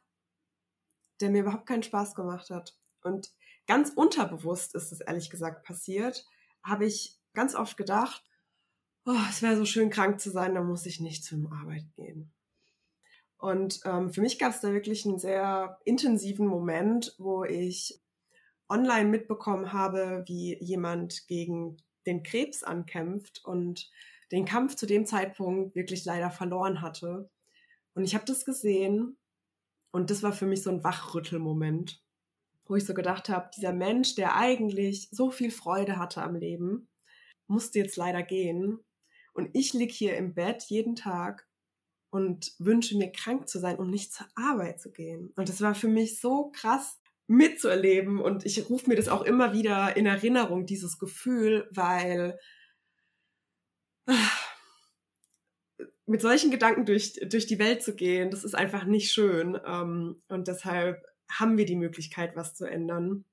der 1.21 1.29
mir 1.29 1.41
überhaupt 1.41 1.67
keinen 1.67 1.83
Spaß 1.83 2.15
gemacht 2.15 2.49
hat. 2.49 2.77
Und 3.01 3.31
ganz 3.65 3.91
unterbewusst 3.95 4.75
ist 4.75 4.91
es 4.91 5.01
ehrlich 5.01 5.29
gesagt 5.29 5.65
passiert, 5.65 6.25
habe 6.63 6.85
ich 6.85 7.17
ganz 7.33 7.55
oft 7.55 7.77
gedacht, 7.77 8.23
oh, 9.05 9.15
es 9.29 9.41
wäre 9.41 9.55
so 9.55 9.65
schön 9.65 9.89
krank 9.89 10.19
zu 10.19 10.31
sein, 10.31 10.55
dann 10.55 10.67
muss 10.67 10.85
ich 10.85 10.99
nicht 10.99 11.23
zur 11.23 11.39
Arbeit 11.51 11.85
gehen. 11.95 12.33
Und 13.37 13.81
ähm, 13.85 14.11
für 14.11 14.21
mich 14.21 14.39
gab 14.39 14.51
es 14.51 14.61
da 14.61 14.73
wirklich 14.73 15.05
einen 15.05 15.19
sehr 15.19 15.79
intensiven 15.85 16.47
Moment, 16.47 17.15
wo 17.19 17.43
ich 17.43 18.01
online 18.67 19.09
mitbekommen 19.09 19.71
habe, 19.71 20.23
wie 20.27 20.57
jemand 20.61 21.27
gegen 21.27 21.77
den 22.07 22.23
Krebs 22.23 22.63
ankämpft 22.63 23.45
und 23.45 23.91
den 24.31 24.45
Kampf 24.45 24.75
zu 24.75 24.85
dem 24.85 25.05
Zeitpunkt 25.05 25.75
wirklich 25.75 26.05
leider 26.05 26.31
verloren 26.31 26.81
hatte. 26.81 27.29
Und 27.93 28.03
ich 28.03 28.15
habe 28.15 28.25
das 28.25 28.45
gesehen 28.45 29.17
und 29.91 30.09
das 30.09 30.23
war 30.23 30.33
für 30.33 30.45
mich 30.45 30.63
so 30.63 30.69
ein 30.69 30.83
Wachrüttelmoment, 30.83 32.03
wo 32.65 32.75
ich 32.75 32.85
so 32.85 32.93
gedacht 32.93 33.29
habe, 33.29 33.49
dieser 33.55 33.73
Mensch, 33.73 34.15
der 34.15 34.35
eigentlich 34.35 35.09
so 35.11 35.31
viel 35.31 35.51
Freude 35.51 35.97
hatte 35.97 36.21
am 36.21 36.35
Leben, 36.35 36.87
musste 37.47 37.79
jetzt 37.79 37.97
leider 37.97 38.23
gehen. 38.23 38.79
Und 39.33 39.49
ich 39.53 39.73
lieg 39.73 39.91
hier 39.91 40.17
im 40.17 40.33
Bett 40.33 40.63
jeden 40.63 40.95
Tag 40.95 41.47
und 42.09 42.53
wünsche 42.59 42.97
mir 42.97 43.11
krank 43.11 43.47
zu 43.47 43.59
sein, 43.59 43.77
um 43.77 43.89
nicht 43.89 44.13
zur 44.13 44.27
Arbeit 44.35 44.81
zu 44.81 44.91
gehen. 44.91 45.31
Und 45.35 45.49
das 45.49 45.61
war 45.61 45.75
für 45.75 45.87
mich 45.87 46.19
so 46.19 46.51
krass, 46.51 46.99
mitzuerleben. 47.27 48.19
Und 48.19 48.45
ich 48.45 48.69
rufe 48.69 48.89
mir 48.89 48.95
das 48.95 49.09
auch 49.09 49.21
immer 49.21 49.53
wieder 49.53 49.95
in 49.95 50.05
Erinnerung, 50.05 50.65
dieses 50.65 50.97
Gefühl, 50.97 51.67
weil 51.71 52.39
ah, 54.07 54.13
mit 56.05 56.21
solchen 56.21 56.51
Gedanken 56.51 56.85
durch, 56.85 57.19
durch 57.29 57.47
die 57.47 57.59
Welt 57.59 57.83
zu 57.83 57.95
gehen, 57.95 58.31
das 58.31 58.43
ist 58.43 58.55
einfach 58.55 58.85
nicht 58.85 59.11
schön. 59.11 59.59
Ähm, 59.65 60.21
und 60.29 60.47
deshalb 60.47 61.05
haben 61.29 61.57
wir 61.57 61.65
die 61.65 61.75
Möglichkeit, 61.75 62.35
was 62.35 62.55
zu 62.55 62.65
ändern. 62.65 63.25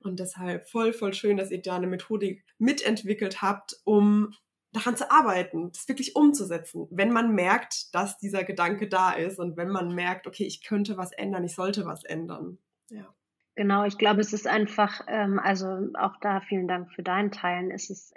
Und 0.00 0.20
deshalb 0.20 0.68
voll, 0.68 0.92
voll 0.92 1.14
schön, 1.14 1.36
dass 1.36 1.50
ihr 1.50 1.60
da 1.60 1.76
eine 1.76 1.86
Methodik 1.86 2.44
mitentwickelt 2.58 3.42
habt, 3.42 3.76
um 3.84 4.32
daran 4.72 4.96
zu 4.96 5.10
arbeiten, 5.10 5.72
das 5.72 5.88
wirklich 5.88 6.16
umzusetzen, 6.16 6.86
wenn 6.90 7.12
man 7.12 7.34
merkt, 7.34 7.94
dass 7.94 8.18
dieser 8.18 8.44
Gedanke 8.44 8.88
da 8.88 9.12
ist 9.12 9.38
und 9.38 9.56
wenn 9.56 9.70
man 9.70 9.94
merkt, 9.94 10.26
okay, 10.26 10.44
ich 10.44 10.62
könnte 10.62 10.96
was 10.96 11.12
ändern, 11.12 11.44
ich 11.44 11.54
sollte 11.54 11.86
was 11.86 12.04
ändern. 12.04 12.58
Ja. 12.90 13.14
Genau, 13.56 13.84
ich 13.84 13.96
glaube, 13.96 14.20
es 14.20 14.34
ist 14.34 14.46
einfach, 14.46 15.00
ähm, 15.08 15.38
also 15.38 15.66
auch 15.94 16.16
da 16.20 16.42
vielen 16.42 16.68
Dank 16.68 16.92
für 16.92 17.02
deinen 17.02 17.30
Teilen. 17.30 17.70
Es 17.70 17.88
ist, 17.88 18.14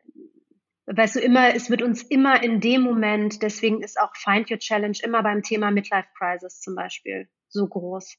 weißt 0.85 1.15
du, 1.15 1.19
immer, 1.21 1.55
es 1.55 1.69
wird 1.69 1.81
uns 1.81 2.03
immer 2.03 2.43
in 2.43 2.59
dem 2.59 2.81
Moment, 2.81 3.41
deswegen 3.41 3.81
ist 3.81 3.99
auch 3.99 4.13
Find 4.17 4.51
Your 4.51 4.59
Challenge 4.59 4.97
immer 5.01 5.23
beim 5.23 5.41
Thema 5.41 5.71
Midlife 5.71 6.09
Crisis 6.17 6.59
zum 6.59 6.75
Beispiel 6.75 7.29
so 7.47 7.65
groß. 7.65 8.17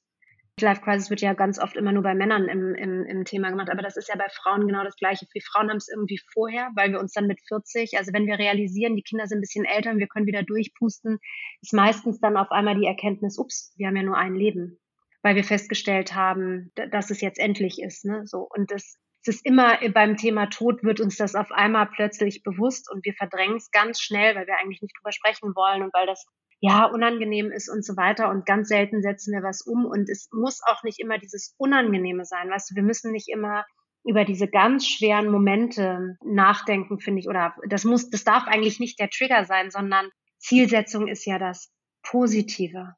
Midlife 0.56 0.80
Crisis 0.80 1.11
wird 1.11 1.20
ja 1.20 1.35
ganz 1.35 1.59
oft 1.59 1.76
immer 1.76 1.92
nur 1.92 2.02
bei 2.02 2.14
Männern 2.14 2.48
im, 2.48 2.74
im, 2.74 3.04
im 3.04 3.24
Thema 3.26 3.50
gemacht, 3.50 3.68
aber 3.68 3.83
das 3.83 3.98
ist 3.98 4.09
ja 4.09 4.16
bei 4.16 4.28
Frauen 4.30 4.66
genau 4.66 4.83
das 4.83 4.96
Gleiche. 4.96 5.26
Wir 5.30 5.42
Frauen 5.42 5.68
haben 5.68 5.76
es 5.76 5.88
irgendwie 5.88 6.20
vorher, 6.33 6.70
weil 6.74 6.90
wir 6.90 7.00
uns 7.00 7.12
dann 7.12 7.26
mit 7.26 7.40
40, 7.48 7.98
also 7.98 8.14
wenn 8.14 8.26
wir 8.26 8.38
realisieren, 8.38 8.96
die 8.96 9.02
Kinder 9.02 9.26
sind 9.26 9.38
ein 9.38 9.42
bisschen 9.42 9.66
älter 9.66 9.90
und 9.90 9.98
wir 9.98 10.09
können 10.09 10.26
wieder 10.26 10.42
durchpusten, 10.42 11.18
ist 11.61 11.74
meistens 11.74 12.18
dann 12.18 12.38
auf 12.38 12.50
einmal 12.50 12.76
die 12.76 12.87
Erkenntnis, 12.87 13.38
ups, 13.38 13.74
wir 13.76 13.88
haben 13.88 13.96
ja 13.96 14.04
nur 14.04 14.16
ein 14.16 14.35
Leben 14.35 14.78
weil 15.22 15.37
wir 15.37 15.44
festgestellt 15.44 16.14
haben, 16.14 16.72
dass 16.90 17.11
es 17.11 17.20
jetzt 17.20 17.38
endlich 17.38 17.80
ist. 17.83 18.04
Ne? 18.04 18.22
So 18.26 18.46
und 18.48 18.70
das 18.70 18.96
es 19.22 19.37
ist 19.37 19.46
immer 19.46 19.78
beim 19.90 20.16
Thema 20.16 20.46
Tod 20.46 20.83
wird 20.83 20.98
uns 20.98 21.16
das 21.16 21.35
auf 21.35 21.52
einmal 21.52 21.90
plötzlich 21.94 22.42
bewusst 22.42 22.90
und 22.90 23.04
wir 23.04 23.12
verdrängen 23.12 23.56
es 23.56 23.70
ganz 23.70 24.00
schnell, 24.00 24.35
weil 24.35 24.46
wir 24.46 24.56
eigentlich 24.59 24.80
nicht 24.80 24.96
drüber 24.98 25.12
sprechen 25.12 25.54
wollen 25.54 25.83
und 25.83 25.92
weil 25.92 26.06
das 26.06 26.24
ja 26.61 26.87
unangenehm 26.87 27.50
ist 27.52 27.68
und 27.68 27.85
so 27.85 27.96
weiter 27.96 28.30
und 28.30 28.46
ganz 28.46 28.68
selten 28.68 29.02
setzen 29.02 29.35
wir 29.35 29.42
was 29.42 29.61
um 29.62 29.85
und 29.85 30.09
es 30.09 30.30
muss 30.33 30.61
auch 30.66 30.83
nicht 30.85 31.00
immer 31.00 31.18
dieses 31.18 31.54
Unangenehme 31.59 32.24
sein, 32.24 32.48
weißt 32.48 32.70
du, 32.70 32.76
wir 32.76 32.83
müssen 32.83 33.12
nicht 33.12 33.28
immer 33.28 33.66
über 34.04 34.24
diese 34.24 34.48
ganz 34.48 34.87
schweren 34.87 35.30
Momente 35.30 36.16
nachdenken, 36.24 36.98
finde 36.98 37.20
ich, 37.20 37.28
oder 37.28 37.54
das 37.68 37.85
muss, 37.85 38.09
das 38.09 38.24
darf 38.24 38.44
eigentlich 38.46 38.80
nicht 38.80 38.98
der 38.98 39.11
Trigger 39.11 39.44
sein, 39.44 39.70
sondern 39.70 40.09
Zielsetzung 40.38 41.09
ist 41.09 41.26
ja 41.26 41.38
das 41.38 41.70
Positive. 42.02 42.94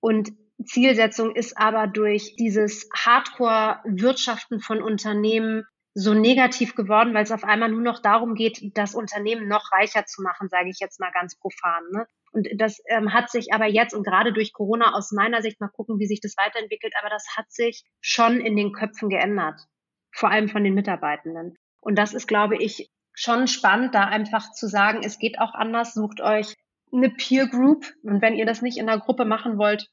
Und 0.00 0.32
Zielsetzung 0.64 1.34
ist 1.34 1.56
aber 1.58 1.86
durch 1.86 2.34
dieses 2.36 2.88
Hardcore-Wirtschaften 2.94 4.60
von 4.60 4.82
Unternehmen 4.82 5.64
so 5.98 6.12
negativ 6.12 6.74
geworden, 6.74 7.14
weil 7.14 7.24
es 7.24 7.32
auf 7.32 7.42
einmal 7.44 7.70
nur 7.70 7.80
noch 7.80 8.00
darum 8.00 8.34
geht, 8.34 8.60
das 8.76 8.94
Unternehmen 8.94 9.48
noch 9.48 9.72
reicher 9.72 10.04
zu 10.04 10.22
machen, 10.22 10.48
sage 10.50 10.68
ich 10.68 10.78
jetzt 10.78 11.00
mal 11.00 11.10
ganz 11.10 11.38
profan. 11.38 11.82
Ne? 11.90 12.06
Und 12.32 12.48
das 12.58 12.82
ähm, 12.88 13.14
hat 13.14 13.30
sich 13.30 13.54
aber 13.54 13.64
jetzt 13.64 13.94
und 13.94 14.04
gerade 14.04 14.32
durch 14.34 14.52
Corona 14.52 14.92
aus 14.92 15.10
meiner 15.12 15.40
Sicht 15.40 15.58
mal 15.58 15.68
gucken, 15.68 15.98
wie 15.98 16.06
sich 16.06 16.20
das 16.20 16.36
weiterentwickelt, 16.36 16.92
aber 17.00 17.08
das 17.08 17.24
hat 17.34 17.50
sich 17.50 17.82
schon 18.02 18.40
in 18.40 18.56
den 18.56 18.72
Köpfen 18.72 19.08
geändert, 19.08 19.58
vor 20.12 20.30
allem 20.30 20.50
von 20.50 20.62
den 20.62 20.74
Mitarbeitenden. 20.74 21.56
Und 21.80 21.96
das 21.96 22.12
ist, 22.12 22.26
glaube 22.26 22.56
ich, 22.62 22.90
schon 23.14 23.48
spannend, 23.48 23.94
da 23.94 24.04
einfach 24.04 24.52
zu 24.52 24.68
sagen, 24.68 25.00
es 25.02 25.18
geht 25.18 25.38
auch 25.38 25.54
anders, 25.54 25.94
sucht 25.94 26.20
euch 26.20 26.54
eine 26.92 27.08
Peer 27.08 27.48
Group 27.48 27.86
und 28.02 28.20
wenn 28.20 28.34
ihr 28.34 28.44
das 28.44 28.60
nicht 28.60 28.76
in 28.76 28.86
der 28.86 28.98
Gruppe 28.98 29.24
machen 29.24 29.56
wollt, 29.56 29.88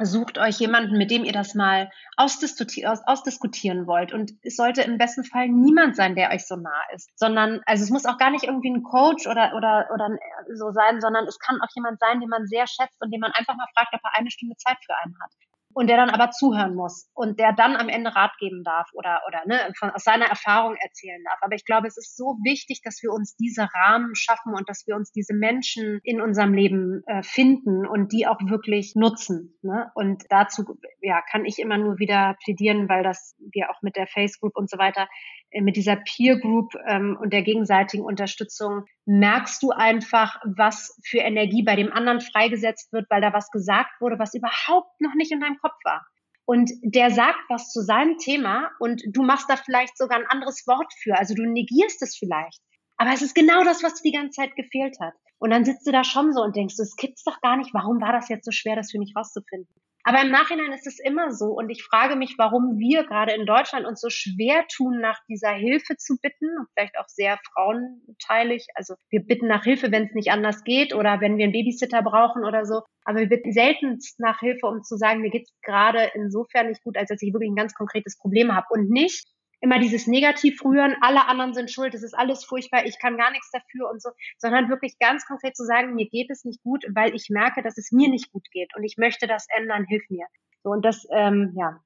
sucht 0.00 0.38
euch 0.38 0.58
jemanden, 0.58 0.96
mit 0.96 1.10
dem 1.10 1.24
ihr 1.24 1.32
das 1.32 1.54
mal 1.54 1.90
ausdiskutieren, 2.16 2.98
ausdiskutieren 3.06 3.86
wollt. 3.86 4.12
Und 4.12 4.32
es 4.42 4.56
sollte 4.56 4.82
im 4.82 4.98
besten 4.98 5.24
Fall 5.24 5.48
niemand 5.48 5.96
sein, 5.96 6.14
der 6.14 6.30
euch 6.30 6.46
so 6.46 6.56
nah 6.56 6.82
ist, 6.94 7.10
sondern, 7.18 7.60
also 7.66 7.82
es 7.82 7.90
muss 7.90 8.06
auch 8.06 8.18
gar 8.18 8.30
nicht 8.30 8.44
irgendwie 8.44 8.70
ein 8.70 8.82
Coach 8.82 9.26
oder, 9.26 9.54
oder, 9.56 9.88
oder 9.92 10.10
so 10.54 10.70
sein, 10.70 11.00
sondern 11.00 11.26
es 11.26 11.38
kann 11.38 11.60
auch 11.60 11.74
jemand 11.74 11.98
sein, 11.98 12.20
den 12.20 12.28
man 12.28 12.46
sehr 12.46 12.66
schätzt 12.66 13.00
und 13.02 13.12
den 13.12 13.20
man 13.20 13.32
einfach 13.32 13.56
mal 13.56 13.66
fragt, 13.74 13.94
ob 13.94 14.00
er 14.04 14.16
eine 14.16 14.30
Stunde 14.30 14.56
Zeit 14.56 14.78
für 14.84 14.96
einen 14.96 15.16
hat 15.22 15.32
und 15.78 15.86
der 15.86 15.96
dann 15.96 16.10
aber 16.10 16.32
zuhören 16.32 16.74
muss 16.74 17.08
und 17.14 17.38
der 17.38 17.52
dann 17.52 17.76
am 17.76 17.88
Ende 17.88 18.12
Rat 18.12 18.32
geben 18.40 18.64
darf 18.64 18.88
oder 18.94 19.20
oder 19.28 19.46
ne 19.46 19.72
von, 19.78 19.90
aus 19.90 20.02
seiner 20.02 20.24
Erfahrung 20.26 20.74
erzählen 20.74 21.22
darf. 21.22 21.38
Aber 21.40 21.54
ich 21.54 21.64
glaube, 21.64 21.86
es 21.86 21.96
ist 21.96 22.16
so 22.16 22.36
wichtig, 22.42 22.80
dass 22.82 23.00
wir 23.00 23.12
uns 23.12 23.36
diese 23.36 23.68
Rahmen 23.72 24.16
schaffen 24.16 24.54
und 24.54 24.68
dass 24.68 24.88
wir 24.88 24.96
uns 24.96 25.12
diese 25.12 25.34
Menschen 25.34 26.00
in 26.02 26.20
unserem 26.20 26.52
Leben 26.52 27.04
äh, 27.06 27.22
finden 27.22 27.86
und 27.86 28.10
die 28.10 28.26
auch 28.26 28.40
wirklich 28.40 28.94
nutzen. 28.96 29.56
Ne? 29.62 29.88
Und 29.94 30.24
dazu 30.30 30.64
ja 31.00 31.22
kann 31.30 31.44
ich 31.44 31.60
immer 31.60 31.78
nur 31.78 32.00
wieder 32.00 32.36
plädieren, 32.42 32.88
weil 32.88 33.04
das 33.04 33.36
wir 33.52 33.70
auch 33.70 33.80
mit 33.80 33.94
der 33.94 34.08
Face 34.08 34.40
Group 34.40 34.56
und 34.56 34.68
so 34.68 34.78
weiter 34.78 35.06
äh, 35.50 35.60
mit 35.60 35.76
dieser 35.76 35.96
Peer 35.96 36.40
Group 36.40 36.74
ähm, 36.88 37.16
und 37.20 37.32
der 37.32 37.42
gegenseitigen 37.42 38.04
Unterstützung 38.04 38.84
merkst 39.06 39.62
du 39.62 39.70
einfach, 39.70 40.40
was 40.44 41.00
für 41.04 41.18
Energie 41.18 41.62
bei 41.62 41.76
dem 41.76 41.92
anderen 41.92 42.20
freigesetzt 42.20 42.92
wird, 42.92 43.06
weil 43.08 43.22
da 43.22 43.32
was 43.32 43.50
gesagt 43.50 44.00
wurde, 44.00 44.18
was 44.18 44.34
überhaupt 44.34 45.00
noch 45.00 45.14
nicht 45.14 45.32
in 45.32 45.40
deinem 45.40 45.58
Kopf 45.58 45.67
war. 45.84 46.06
Und 46.44 46.70
der 46.82 47.10
sagt 47.10 47.40
was 47.48 47.70
zu 47.70 47.82
seinem 47.82 48.16
Thema 48.16 48.70
und 48.78 49.02
du 49.06 49.22
machst 49.22 49.50
da 49.50 49.56
vielleicht 49.56 49.98
sogar 49.98 50.18
ein 50.18 50.26
anderes 50.26 50.66
Wort 50.66 50.92
für. 51.02 51.18
Also 51.18 51.34
du 51.34 51.42
negierst 51.44 52.02
es 52.02 52.16
vielleicht. 52.16 52.62
Aber 52.96 53.12
es 53.12 53.22
ist 53.22 53.34
genau 53.34 53.64
das, 53.64 53.82
was 53.82 53.94
dir 53.94 54.10
die 54.10 54.16
ganze 54.16 54.40
Zeit 54.40 54.56
gefehlt 54.56 54.98
hat. 54.98 55.14
Und 55.38 55.50
dann 55.50 55.64
sitzt 55.64 55.86
du 55.86 55.92
da 55.92 56.04
schon 56.04 56.32
so 56.32 56.42
und 56.42 56.56
denkst, 56.56 56.78
es 56.78 56.96
gibt's 56.96 57.22
doch 57.22 57.40
gar 57.40 57.56
nicht. 57.56 57.72
Warum 57.74 58.00
war 58.00 58.12
das 58.12 58.28
jetzt 58.28 58.44
so 58.44 58.50
schwer, 58.50 58.76
das 58.76 58.90
für 58.90 58.98
mich 58.98 59.12
rauszufinden? 59.14 59.72
Aber 60.04 60.22
im 60.22 60.30
Nachhinein 60.30 60.72
ist 60.72 60.86
es 60.86 60.98
immer 60.98 61.32
so. 61.32 61.46
Und 61.46 61.70
ich 61.70 61.82
frage 61.82 62.16
mich, 62.16 62.34
warum 62.38 62.78
wir 62.78 63.04
gerade 63.04 63.32
in 63.32 63.46
Deutschland 63.46 63.86
uns 63.86 64.00
so 64.00 64.08
schwer 64.10 64.64
tun, 64.74 65.00
nach 65.00 65.18
dieser 65.28 65.50
Hilfe 65.50 65.96
zu 65.96 66.16
bitten. 66.22 66.48
Vielleicht 66.74 66.98
auch 66.98 67.08
sehr 67.08 67.38
frauenteilig. 67.52 68.66
Also 68.74 68.94
wir 69.10 69.20
bitten 69.20 69.48
nach 69.48 69.64
Hilfe, 69.64 69.92
wenn 69.92 70.04
es 70.04 70.14
nicht 70.14 70.30
anders 70.30 70.64
geht 70.64 70.94
oder 70.94 71.20
wenn 71.20 71.36
wir 71.36 71.44
einen 71.44 71.52
Babysitter 71.52 72.02
brauchen 72.02 72.44
oder 72.44 72.64
so. 72.64 72.82
Aber 73.04 73.20
wir 73.20 73.28
bitten 73.28 73.52
selten 73.52 73.98
nach 74.18 74.40
Hilfe, 74.40 74.66
um 74.66 74.82
zu 74.82 74.96
sagen, 74.96 75.20
mir 75.20 75.30
geht 75.30 75.44
es 75.46 75.52
gerade 75.62 76.10
insofern 76.14 76.68
nicht 76.68 76.82
gut, 76.82 76.96
als 76.96 77.08
dass 77.08 77.22
ich 77.22 77.32
wirklich 77.32 77.50
ein 77.50 77.56
ganz 77.56 77.74
konkretes 77.74 78.18
Problem 78.18 78.54
habe. 78.54 78.66
Und 78.70 78.90
nicht, 78.90 79.26
immer 79.60 79.78
dieses 79.78 80.06
Negativ 80.06 80.64
rühren, 80.64 80.96
alle 81.00 81.26
anderen 81.26 81.54
sind 81.54 81.70
schuld, 81.70 81.94
es 81.94 82.02
ist 82.02 82.14
alles 82.14 82.44
furchtbar, 82.44 82.86
ich 82.86 82.98
kann 82.98 83.16
gar 83.16 83.30
nichts 83.30 83.50
dafür 83.50 83.90
und 83.90 84.00
so, 84.00 84.10
sondern 84.38 84.68
wirklich 84.68 84.98
ganz 84.98 85.26
konkret 85.26 85.56
zu 85.56 85.64
sagen, 85.64 85.94
mir 85.94 86.08
geht 86.08 86.30
es 86.30 86.44
nicht 86.44 86.62
gut, 86.62 86.84
weil 86.94 87.14
ich 87.14 87.28
merke, 87.28 87.62
dass 87.62 87.78
es 87.78 87.90
mir 87.92 88.08
nicht 88.08 88.30
gut 88.32 88.48
geht 88.50 88.74
und 88.76 88.84
ich 88.84 88.96
möchte 88.96 89.26
das 89.26 89.46
ändern, 89.56 89.84
hilf 89.84 90.08
mir. 90.10 90.26
So, 90.62 90.70
und 90.70 90.84
das, 90.84 91.06
ähm, 91.12 91.54
ja, 91.56 91.80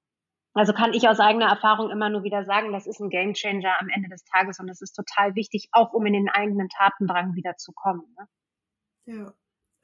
also 0.54 0.74
kann 0.74 0.92
ich 0.92 1.08
aus 1.08 1.18
eigener 1.18 1.46
Erfahrung 1.46 1.90
immer 1.90 2.10
nur 2.10 2.24
wieder 2.24 2.44
sagen, 2.44 2.72
das 2.72 2.86
ist 2.86 3.00
ein 3.00 3.08
Gamechanger 3.08 3.80
am 3.80 3.88
Ende 3.88 4.10
des 4.10 4.24
Tages 4.24 4.58
und 4.58 4.66
das 4.66 4.82
ist 4.82 4.92
total 4.92 5.34
wichtig, 5.34 5.68
auch 5.72 5.92
um 5.92 6.04
in 6.04 6.12
den 6.12 6.28
eigenen 6.28 6.68
Tatendrang 6.68 7.34
wieder 7.34 7.56
zu 7.56 7.72
kommen. 7.72 8.14
Ne? 8.18 8.28
Ja, 9.14 9.34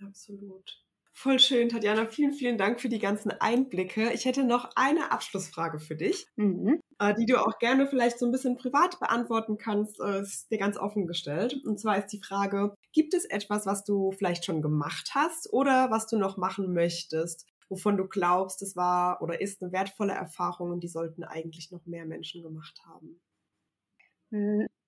absolut. 0.07 0.88
Voll 1.21 1.41
schön, 1.41 1.69
Tatjana. 1.69 2.07
Vielen, 2.07 2.33
vielen 2.33 2.59
Dank 2.59 2.81
für 2.81 2.89
die 2.89 3.01
ganzen 3.01 3.33
Einblicke. 3.33 4.13
Ich 4.13 4.25
hätte 4.25 4.45
noch 4.45 4.71
eine 4.77 5.11
Abschlussfrage 5.11 5.81
für 5.81 5.97
dich, 5.97 6.29
mhm. 6.37 6.81
äh, 7.01 7.13
die 7.13 7.27
du 7.27 7.45
auch 7.45 7.59
gerne 7.59 7.89
vielleicht 7.89 8.21
so 8.21 8.27
ein 8.27 8.31
bisschen 8.31 8.57
privat 8.57 9.01
beantworten 9.01 9.59
kannst. 9.59 9.99
Äh, 9.99 10.21
ist 10.21 10.49
dir 10.53 10.59
ganz 10.59 10.77
offen 10.77 11.09
gestellt. 11.09 11.61
Und 11.67 11.81
zwar 11.81 11.99
ist 11.99 12.13
die 12.13 12.23
Frage, 12.23 12.73
gibt 12.93 13.15
es 13.15 13.25
etwas, 13.25 13.67
was 13.67 13.83
du 13.83 14.13
vielleicht 14.13 14.45
schon 14.45 14.63
gemacht 14.63 15.11
hast 15.13 15.53
oder 15.53 15.91
was 15.91 16.07
du 16.07 16.19
noch 16.19 16.37
machen 16.37 16.73
möchtest, 16.73 17.47
wovon 17.69 17.97
du 17.97 18.07
glaubst, 18.07 18.63
es 18.63 18.77
war 18.77 19.21
oder 19.21 19.41
ist 19.41 19.61
eine 19.61 19.73
wertvolle 19.73 20.13
Erfahrung 20.13 20.71
und 20.71 20.85
die 20.85 20.89
sollten 20.89 21.25
eigentlich 21.25 21.73
noch 21.73 21.85
mehr 21.85 22.07
Menschen 22.07 22.45
gemacht 22.45 22.81
haben? 22.87 23.21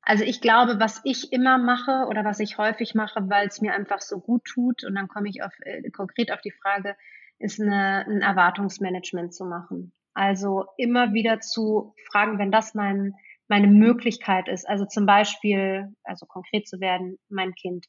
Also 0.03 0.25
ich 0.25 0.41
glaube, 0.41 0.81
was 0.81 1.01
ich 1.05 1.33
immer 1.33 1.59
mache 1.59 2.07
oder 2.09 2.25
was 2.25 2.41
ich 2.41 2.59
häufig 2.59 2.95
mache, 2.95 3.29
weil 3.29 3.49
es 3.49 3.61
mir 3.61 3.75
einfach 3.75 4.01
so 4.01 4.19
gut 4.19 4.45
tut, 4.45 4.85
und 4.85 4.95
dann 4.95 5.09
komme 5.09 5.29
ich 5.29 5.43
auf, 5.43 5.53
äh, 5.61 5.91
konkret 5.91 6.33
auf 6.33 6.41
die 6.41 6.53
Frage, 6.53 6.97
ist 7.39 7.61
eine, 7.61 8.07
ein 8.07 8.23
Erwartungsmanagement 8.23 9.35
zu 9.35 9.45
machen. 9.45 9.93
Also 10.15 10.67
immer 10.77 11.13
wieder 11.13 11.41
zu 11.41 11.95
fragen, 12.11 12.39
wenn 12.39 12.51
das 12.51 12.75
mein, 12.75 13.15
meine 13.49 13.69
Möglichkeit 13.69 14.49
ist. 14.49 14.69
Also 14.69 14.85
zum 14.87 15.07
Beispiel, 15.07 15.95
also 16.03 16.27
konkret 16.27 16.67
zu 16.67 16.81
werden, 16.81 17.19
mein 17.29 17.55
Kind. 17.55 17.87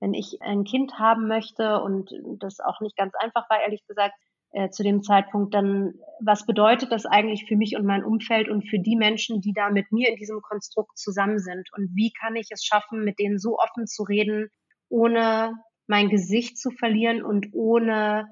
Wenn 0.00 0.14
ich 0.14 0.38
ein 0.40 0.64
Kind 0.64 0.98
haben 0.98 1.28
möchte 1.28 1.80
und 1.80 2.10
das 2.38 2.60
auch 2.60 2.80
nicht 2.80 2.96
ganz 2.96 3.14
einfach 3.14 3.48
war, 3.50 3.60
ehrlich 3.60 3.86
gesagt, 3.86 4.14
äh, 4.52 4.70
zu 4.70 4.82
dem 4.82 5.02
Zeitpunkt, 5.02 5.54
dann 5.54 5.94
was 6.22 6.44
bedeutet 6.44 6.92
das 6.92 7.06
eigentlich 7.06 7.46
für 7.46 7.56
mich 7.56 7.76
und 7.76 7.86
mein 7.86 8.04
Umfeld 8.04 8.48
und 8.48 8.68
für 8.68 8.78
die 8.78 8.96
Menschen, 8.96 9.40
die 9.40 9.52
da 9.52 9.70
mit 9.70 9.90
mir 9.90 10.10
in 10.10 10.16
diesem 10.16 10.42
Konstrukt 10.42 10.98
zusammen 10.98 11.38
sind? 11.38 11.68
Und 11.76 11.90
wie 11.94 12.12
kann 12.12 12.36
ich 12.36 12.48
es 12.50 12.64
schaffen, 12.64 13.04
mit 13.04 13.18
denen 13.18 13.38
so 13.38 13.58
offen 13.58 13.86
zu 13.86 14.02
reden, 14.02 14.50
ohne 14.88 15.54
mein 15.86 16.08
Gesicht 16.08 16.58
zu 16.58 16.70
verlieren 16.70 17.22
und 17.22 17.48
ohne 17.52 18.26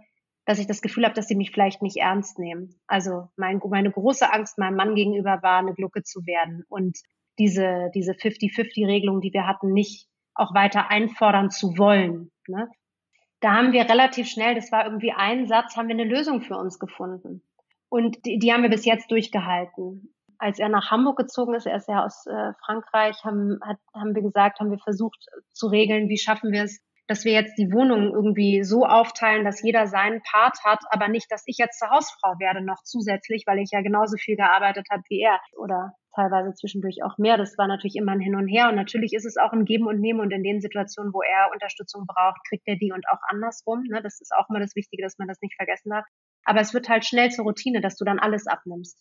dass 0.45 0.59
ich 0.59 0.66
das 0.66 0.81
Gefühl 0.81 1.05
habe, 1.05 1.14
dass 1.14 1.29
sie 1.29 1.37
mich 1.37 1.51
vielleicht 1.51 1.83
nicht 1.83 1.99
ernst 1.99 2.39
nehmen. 2.39 2.81
Also 2.87 3.29
mein, 3.37 3.61
meine 3.69 3.91
große 3.91 4.33
Angst 4.33 4.57
meinem 4.57 4.77
Mann 4.77 4.95
gegenüber 4.95 5.41
war, 5.43 5.59
eine 5.59 5.75
Glucke 5.75 6.03
zu 6.03 6.25
werden 6.25 6.64
und 6.71 6.99
diese, 7.39 7.91
diese 7.95 8.12
50-50-Regelung, 8.12 9.21
die 9.21 9.35
wir 9.35 9.47
hatten, 9.47 9.75
nicht 9.75 10.09
auch 10.35 10.55
weiter 10.55 10.91
einfordern 10.91 11.51
zu 11.51 11.77
wollen. 11.77 12.31
Ne? 12.47 12.66
Da 13.41 13.55
haben 13.55 13.72
wir 13.72 13.89
relativ 13.89 14.28
schnell, 14.28 14.55
das 14.55 14.72
war 14.72 14.84
irgendwie 14.84 15.12
ein 15.12 15.47
Satz, 15.47 15.76
haben 15.76 15.89
wir 15.89 15.95
eine 15.95 16.05
Lösung 16.05 16.41
für 16.41 16.57
uns 16.57 16.78
gefunden. 16.78 17.43
Und 17.89 18.24
die, 18.26 18.39
die 18.39 18.53
haben 18.53 18.62
wir 18.62 18.70
bis 18.70 18.84
jetzt 18.84 19.11
durchgehalten. 19.11 20.14
Als 20.39 20.59
er 20.59 20.68
nach 20.68 20.91
Hamburg 20.91 21.16
gezogen 21.18 21.55
ist, 21.55 21.66
er 21.66 21.76
ist 21.76 21.89
ja 21.89 22.05
aus 22.05 22.26
äh, 22.26 22.53
Frankreich, 22.64 23.24
haben, 23.24 23.59
hat, 23.62 23.78
haben 23.95 24.14
wir 24.14 24.22
gesagt, 24.22 24.61
haben 24.61 24.70
wir 24.70 24.78
versucht 24.78 25.26
zu 25.53 25.66
regeln, 25.68 26.09
wie 26.09 26.18
schaffen 26.18 26.53
wir 26.53 26.64
es, 26.64 26.80
dass 27.09 27.24
wir 27.24 27.32
jetzt 27.32 27.57
die 27.57 27.72
Wohnung 27.72 28.12
irgendwie 28.12 28.62
so 28.62 28.84
aufteilen, 28.84 29.45
dass 29.45 29.62
jeder 29.62 29.86
seinen 29.86 30.22
Part 30.22 30.62
hat, 30.64 30.80
aber 30.91 31.09
nicht, 31.09 31.32
dass 31.32 31.43
ich 31.47 31.57
jetzt 31.57 31.78
zur 31.78 31.89
Hausfrau 31.89 32.39
werde 32.39 32.61
noch 32.61 32.82
zusätzlich, 32.84 33.45
weil 33.47 33.59
ich 33.59 33.70
ja 33.72 33.80
genauso 33.80 34.16
viel 34.16 34.36
gearbeitet 34.36 34.86
habe 34.91 35.03
wie 35.09 35.22
er 35.22 35.41
oder 35.57 35.95
teilweise 36.19 36.53
zwischendurch 36.55 37.03
auch 37.05 37.16
mehr. 37.19 37.37
Das 37.37 37.57
war 37.59 37.69
natürlich 37.69 37.95
immer 37.97 38.12
ein 38.12 38.21
Hin 38.21 38.35
und 38.35 38.49
Her 38.49 38.69
und 38.69 38.75
natürlich 38.75 39.12
ist 39.12 39.25
es 39.25 39.37
auch 39.37 39.53
ein 39.53 39.64
Geben 39.64 39.87
und 39.87 40.01
Nehmen 40.01 40.21
und 40.21 40.33
in 40.33 40.43
den 40.43 40.61
Situationen, 40.61 41.12
wo 41.14 41.23
er 41.23 41.51
Unterstützung 41.53 42.07
braucht, 42.07 42.41
kriegt 42.49 42.66
er 42.66 42.77
die 42.77 42.93
und 42.93 43.05
auch 43.09 43.21
andersrum. 43.29 43.85
Ne? 43.89 44.03
Das 44.03 44.21
ist 44.21 44.33
auch 44.37 44.49
immer 44.51 44.61
das 44.61 44.75
Wichtige, 44.75 45.03
dass 45.03 45.19
man 45.19 45.29
das 45.29 45.41
nicht 45.41 45.55
vergessen 45.55 45.91
darf. 45.91 46.05
Aber 46.45 46.61
es 46.61 46.75
wird 46.75 46.89
halt 46.89 47.07
schnell 47.07 47.31
zur 47.31 47.45
Routine, 47.45 47.81
dass 47.81 47.97
du 47.97 48.05
dann 48.05 48.19
alles 48.19 48.47
abnimmst 48.47 48.99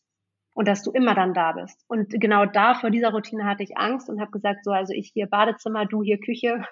und 0.54 0.68
dass 0.68 0.84
du 0.84 0.92
immer 0.92 1.16
dann 1.16 1.34
da 1.34 1.54
bist. 1.54 1.84
Und 1.88 2.10
genau 2.10 2.46
da 2.46 2.76
vor 2.76 2.92
dieser 2.92 3.12
Routine 3.12 3.46
hatte 3.46 3.64
ich 3.64 3.78
Angst 3.78 4.10
und 4.10 4.22
habe 4.22 4.32
gesagt, 4.32 4.64
so, 4.64 4.72
also 4.72 4.94
ich 4.94 5.12
hier 5.14 5.28
Badezimmer, 5.28 5.86
du 5.86 6.04
hier 6.04 6.20
Küche. 6.20 6.64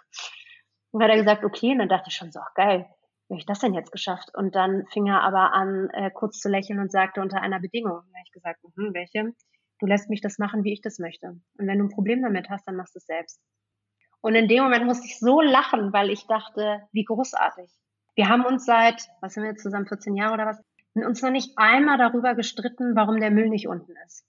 Und 0.91 1.03
hat 1.03 1.09
er 1.09 1.17
gesagt, 1.17 1.43
okay, 1.43 1.71
und 1.71 1.79
dann 1.79 1.89
dachte 1.89 2.07
ich 2.07 2.15
schon 2.15 2.31
so, 2.31 2.39
ach 2.39 2.53
geil, 2.53 2.85
wie 3.27 3.33
habe 3.33 3.39
ich 3.39 3.45
das 3.45 3.59
denn 3.59 3.73
jetzt 3.73 3.91
geschafft? 3.91 4.29
Und 4.33 4.55
dann 4.55 4.85
fing 4.93 5.07
er 5.07 5.21
aber 5.21 5.53
an, 5.53 5.89
äh, 5.93 6.11
kurz 6.11 6.39
zu 6.39 6.49
lächeln 6.49 6.79
und 6.79 6.91
sagte 6.91 7.21
unter 7.21 7.41
einer 7.41 7.59
Bedingung. 7.59 7.91
Da 7.91 8.17
habe 8.17 8.23
ich 8.25 8.31
gesagt, 8.31 8.59
hm, 8.75 8.93
welche? 8.93 9.33
Du 9.79 9.85
lässt 9.85 10.09
mich 10.09 10.21
das 10.21 10.37
machen, 10.37 10.63
wie 10.63 10.73
ich 10.73 10.81
das 10.81 10.99
möchte. 10.99 11.27
Und 11.27 11.67
wenn 11.67 11.79
du 11.79 11.85
ein 11.85 11.89
Problem 11.89 12.21
damit 12.21 12.49
hast, 12.49 12.67
dann 12.67 12.75
machst 12.75 12.95
du 12.95 12.99
es 12.99 13.05
selbst. 13.05 13.41
Und 14.21 14.35
in 14.35 14.47
dem 14.47 14.63
Moment 14.63 14.85
musste 14.85 15.05
ich 15.05 15.19
so 15.19 15.41
lachen, 15.41 15.93
weil 15.93 16.09
ich 16.09 16.25
dachte, 16.27 16.81
wie 16.91 17.03
großartig. 17.03 17.69
Wir 18.15 18.29
haben 18.29 18.45
uns 18.45 18.65
seit, 18.65 19.07
was 19.21 19.33
sind 19.33 19.43
wir 19.43 19.51
jetzt 19.51 19.61
zusammen, 19.61 19.87
14 19.87 20.15
Jahre 20.15 20.33
oder 20.33 20.45
was, 20.45 20.61
uns 20.95 21.21
noch 21.21 21.29
nicht 21.29 21.57
einmal 21.57 21.97
darüber 21.97 22.35
gestritten, 22.35 22.95
warum 22.95 23.19
der 23.19 23.31
Müll 23.31 23.49
nicht 23.49 23.67
unten 23.67 23.93
ist. 24.05 24.25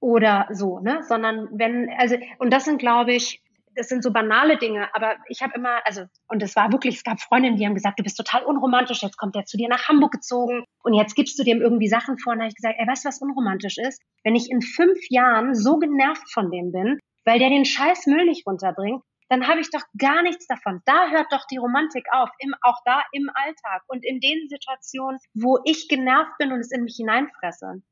Oder 0.00 0.48
so, 0.50 0.80
ne? 0.80 1.02
Sondern 1.04 1.48
wenn, 1.52 1.88
also, 1.96 2.16
und 2.38 2.52
das 2.52 2.64
sind, 2.64 2.78
glaube 2.78 3.12
ich, 3.12 3.42
das 3.74 3.88
sind 3.88 4.02
so 4.02 4.12
banale 4.12 4.56
Dinge, 4.58 4.88
aber 4.94 5.16
ich 5.28 5.42
habe 5.42 5.54
immer, 5.54 5.80
also, 5.86 6.02
und 6.28 6.42
es 6.42 6.56
war 6.56 6.72
wirklich, 6.72 6.96
es 6.96 7.04
gab 7.04 7.20
Freundinnen, 7.20 7.56
die 7.56 7.66
haben 7.66 7.74
gesagt, 7.74 7.98
du 7.98 8.02
bist 8.02 8.16
total 8.16 8.44
unromantisch, 8.44 9.02
jetzt 9.02 9.16
kommt 9.16 9.36
er 9.36 9.44
zu 9.44 9.56
dir 9.56 9.68
nach 9.68 9.88
Hamburg 9.88 10.12
gezogen 10.12 10.64
und 10.82 10.94
jetzt 10.94 11.14
gibst 11.14 11.38
du 11.38 11.44
dem 11.44 11.60
irgendwie 11.60 11.88
Sachen 11.88 12.18
vor. 12.18 12.32
Und 12.32 12.38
da 12.38 12.44
habe 12.44 12.50
ich 12.50 12.56
gesagt, 12.56 12.76
ey, 12.78 12.86
weißt 12.86 13.04
du, 13.04 13.08
was 13.08 13.20
unromantisch 13.20 13.78
ist? 13.78 14.00
Wenn 14.24 14.36
ich 14.36 14.50
in 14.50 14.62
fünf 14.62 14.98
Jahren 15.10 15.54
so 15.54 15.78
genervt 15.78 16.32
von 16.32 16.50
dem 16.50 16.72
bin, 16.72 16.98
weil 17.24 17.38
der 17.38 17.50
den 17.50 17.64
scheiß 17.64 18.06
Müll 18.06 18.24
nicht 18.24 18.46
runterbringt, 18.46 19.02
dann 19.28 19.46
habe 19.46 19.60
ich 19.60 19.70
doch 19.70 19.82
gar 19.98 20.22
nichts 20.22 20.46
davon. 20.46 20.80
Da 20.86 21.10
hört 21.10 21.32
doch 21.32 21.44
die 21.50 21.58
Romantik 21.58 22.06
auf, 22.12 22.30
im, 22.38 22.54
auch 22.62 22.78
da 22.84 23.02
im 23.12 23.30
Alltag 23.34 23.82
und 23.86 24.04
in 24.04 24.20
den 24.20 24.48
Situationen, 24.48 25.18
wo 25.34 25.58
ich 25.64 25.88
genervt 25.88 26.32
bin 26.38 26.52
und 26.52 26.60
es 26.60 26.72
in 26.72 26.84
mich 26.84 26.96
hineinfresse. 26.96 27.82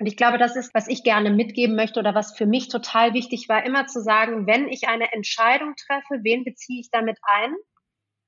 Und 0.00 0.06
ich 0.06 0.16
glaube, 0.16 0.38
das 0.38 0.54
ist, 0.54 0.72
was 0.74 0.86
ich 0.86 1.02
gerne 1.02 1.30
mitgeben 1.30 1.74
möchte 1.74 1.98
oder 1.98 2.14
was 2.14 2.36
für 2.36 2.46
mich 2.46 2.68
total 2.68 3.14
wichtig 3.14 3.48
war, 3.48 3.66
immer 3.66 3.86
zu 3.86 4.00
sagen, 4.00 4.46
wenn 4.46 4.68
ich 4.68 4.86
eine 4.86 5.12
Entscheidung 5.12 5.74
treffe, 5.74 6.22
wen 6.22 6.44
beziehe 6.44 6.80
ich 6.80 6.90
damit 6.90 7.18
ein? 7.22 7.54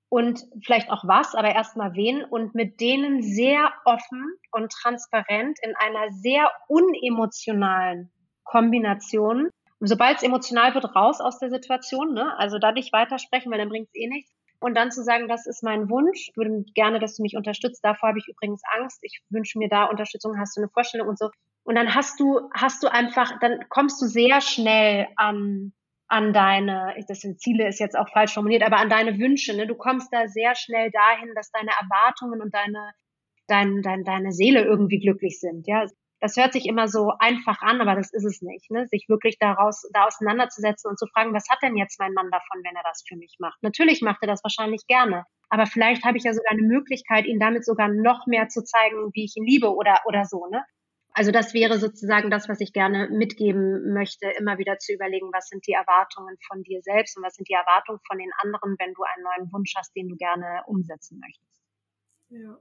Und 0.08 0.44
vielleicht 0.64 0.90
auch 0.90 1.04
was, 1.06 1.36
aber 1.36 1.54
erstmal 1.54 1.94
wen 1.94 2.24
und 2.24 2.56
mit 2.56 2.80
denen 2.80 3.22
sehr 3.22 3.72
offen 3.84 4.34
und 4.50 4.72
transparent 4.72 5.60
in 5.62 5.76
einer 5.76 6.10
sehr 6.10 6.50
unemotionalen 6.66 8.10
Kombination. 8.42 9.48
Sobald 9.78 10.16
es 10.16 10.24
emotional 10.24 10.74
wird, 10.74 10.96
raus 10.96 11.20
aus 11.20 11.38
der 11.38 11.50
Situation, 11.50 12.12
ne? 12.12 12.36
Also 12.38 12.58
da 12.58 12.72
nicht 12.72 12.92
weitersprechen, 12.92 13.52
weil 13.52 13.58
dann 13.58 13.68
bringt 13.68 13.86
es 13.86 13.94
eh 13.94 14.08
nichts. 14.08 14.32
Und 14.58 14.74
dann 14.76 14.90
zu 14.90 15.04
sagen, 15.04 15.28
das 15.28 15.46
ist 15.46 15.62
mein 15.62 15.88
Wunsch, 15.88 16.28
ich 16.28 16.36
würde 16.36 16.64
gerne, 16.74 16.98
dass 16.98 17.16
du 17.16 17.22
mich 17.22 17.36
unterstützt. 17.36 17.82
Davor 17.82 18.10
habe 18.10 18.18
ich 18.18 18.28
übrigens 18.28 18.62
Angst. 18.76 18.98
Ich 19.02 19.20
wünsche 19.30 19.58
mir 19.58 19.68
da 19.68 19.84
Unterstützung. 19.84 20.38
Hast 20.38 20.56
du 20.56 20.60
eine 20.60 20.68
Vorstellung 20.68 21.08
und 21.08 21.18
so? 21.18 21.30
Und 21.64 21.74
dann 21.74 21.94
hast 21.94 22.18
du, 22.20 22.40
hast 22.54 22.82
du 22.82 22.88
einfach, 22.88 23.38
dann 23.40 23.68
kommst 23.68 24.00
du 24.00 24.06
sehr 24.06 24.40
schnell 24.40 25.08
an, 25.16 25.72
an 26.08 26.32
deine, 26.32 26.94
das 27.06 27.20
sind 27.20 27.40
Ziele, 27.40 27.68
ist 27.68 27.78
jetzt 27.78 27.96
auch 27.96 28.08
falsch 28.08 28.34
formuliert, 28.34 28.62
aber 28.62 28.78
an 28.78 28.88
deine 28.88 29.18
Wünsche. 29.18 29.56
Ne? 29.56 29.66
Du 29.66 29.76
kommst 29.76 30.12
da 30.12 30.26
sehr 30.26 30.54
schnell 30.54 30.90
dahin, 30.90 31.34
dass 31.34 31.50
deine 31.52 31.70
Erwartungen 31.80 32.40
und 32.40 32.52
deine, 32.54 32.92
dein, 33.46 33.82
dein, 33.82 34.04
deine 34.04 34.32
Seele 34.32 34.64
irgendwie 34.64 34.98
glücklich 34.98 35.38
sind. 35.38 35.66
Ja, 35.66 35.86
das 36.20 36.36
hört 36.36 36.52
sich 36.52 36.66
immer 36.66 36.88
so 36.88 37.12
einfach 37.18 37.62
an, 37.62 37.80
aber 37.80 37.94
das 37.94 38.12
ist 38.12 38.24
es 38.24 38.42
nicht. 38.42 38.70
Ne? 38.70 38.86
Sich 38.88 39.06
wirklich 39.08 39.38
daraus, 39.38 39.88
da 39.92 40.04
auseinanderzusetzen 40.04 40.90
und 40.90 40.98
zu 40.98 41.06
fragen, 41.06 41.32
was 41.32 41.48
hat 41.48 41.58
denn 41.62 41.76
jetzt 41.76 41.98
mein 41.98 42.12
Mann 42.12 42.30
davon, 42.30 42.61
wenn 42.62 42.76
er 42.76 42.82
das 42.84 43.02
für 43.08 43.16
mich 43.16 43.36
macht? 43.38 43.62
Natürlich 43.62 44.02
macht 44.02 44.18
er 44.22 44.28
das 44.28 44.44
wahrscheinlich 44.44 44.86
gerne. 44.86 45.24
Aber 45.48 45.66
vielleicht 45.66 46.04
habe 46.04 46.18
ich 46.18 46.24
ja 46.24 46.34
sogar 46.34 46.52
eine 46.52 46.62
Möglichkeit, 46.62 47.24
ihn 47.24 47.40
damit 47.40 47.64
sogar 47.64 47.88
noch 47.88 48.26
mehr 48.26 48.48
zu 48.48 48.62
zeigen, 48.62 49.11
wie 49.14 49.24
ich 49.24 49.36
ihn 49.36 49.46
liebe 49.46 49.74
oder, 49.74 50.00
oder 50.06 50.24
so, 50.24 50.46
ne? 50.46 50.64
Also 51.12 51.32
das 51.32 51.54
wäre 51.54 51.78
sozusagen 51.78 52.30
das, 52.30 52.48
was 52.48 52.61
ich 52.61 52.72
gerne 52.72 53.08
mitgeben 53.11 53.92
möchte, 53.92 54.30
immer 54.38 54.58
wieder 54.58 54.78
zu 54.78 54.92
überlegen, 54.92 55.30
was 55.32 55.48
sind 55.48 55.66
die 55.66 55.72
Erwartungen 55.72 56.36
von 56.46 56.62
dir 56.62 56.80
selbst 56.82 57.16
und 57.16 57.24
was 57.24 57.34
sind 57.34 57.48
die 57.48 57.54
Erwartungen 57.54 58.00
von 58.06 58.18
den 58.18 58.30
anderen, 58.42 58.76
wenn 58.78 58.94
du 58.94 59.02
einen 59.02 59.24
neuen 59.24 59.52
Wunsch 59.52 59.74
hast, 59.76 59.94
den 59.96 60.08
du 60.08 60.16
gerne 60.16 60.62
umsetzen 60.66 61.18
möchtest. 61.18 61.61
Ja, 62.28 62.58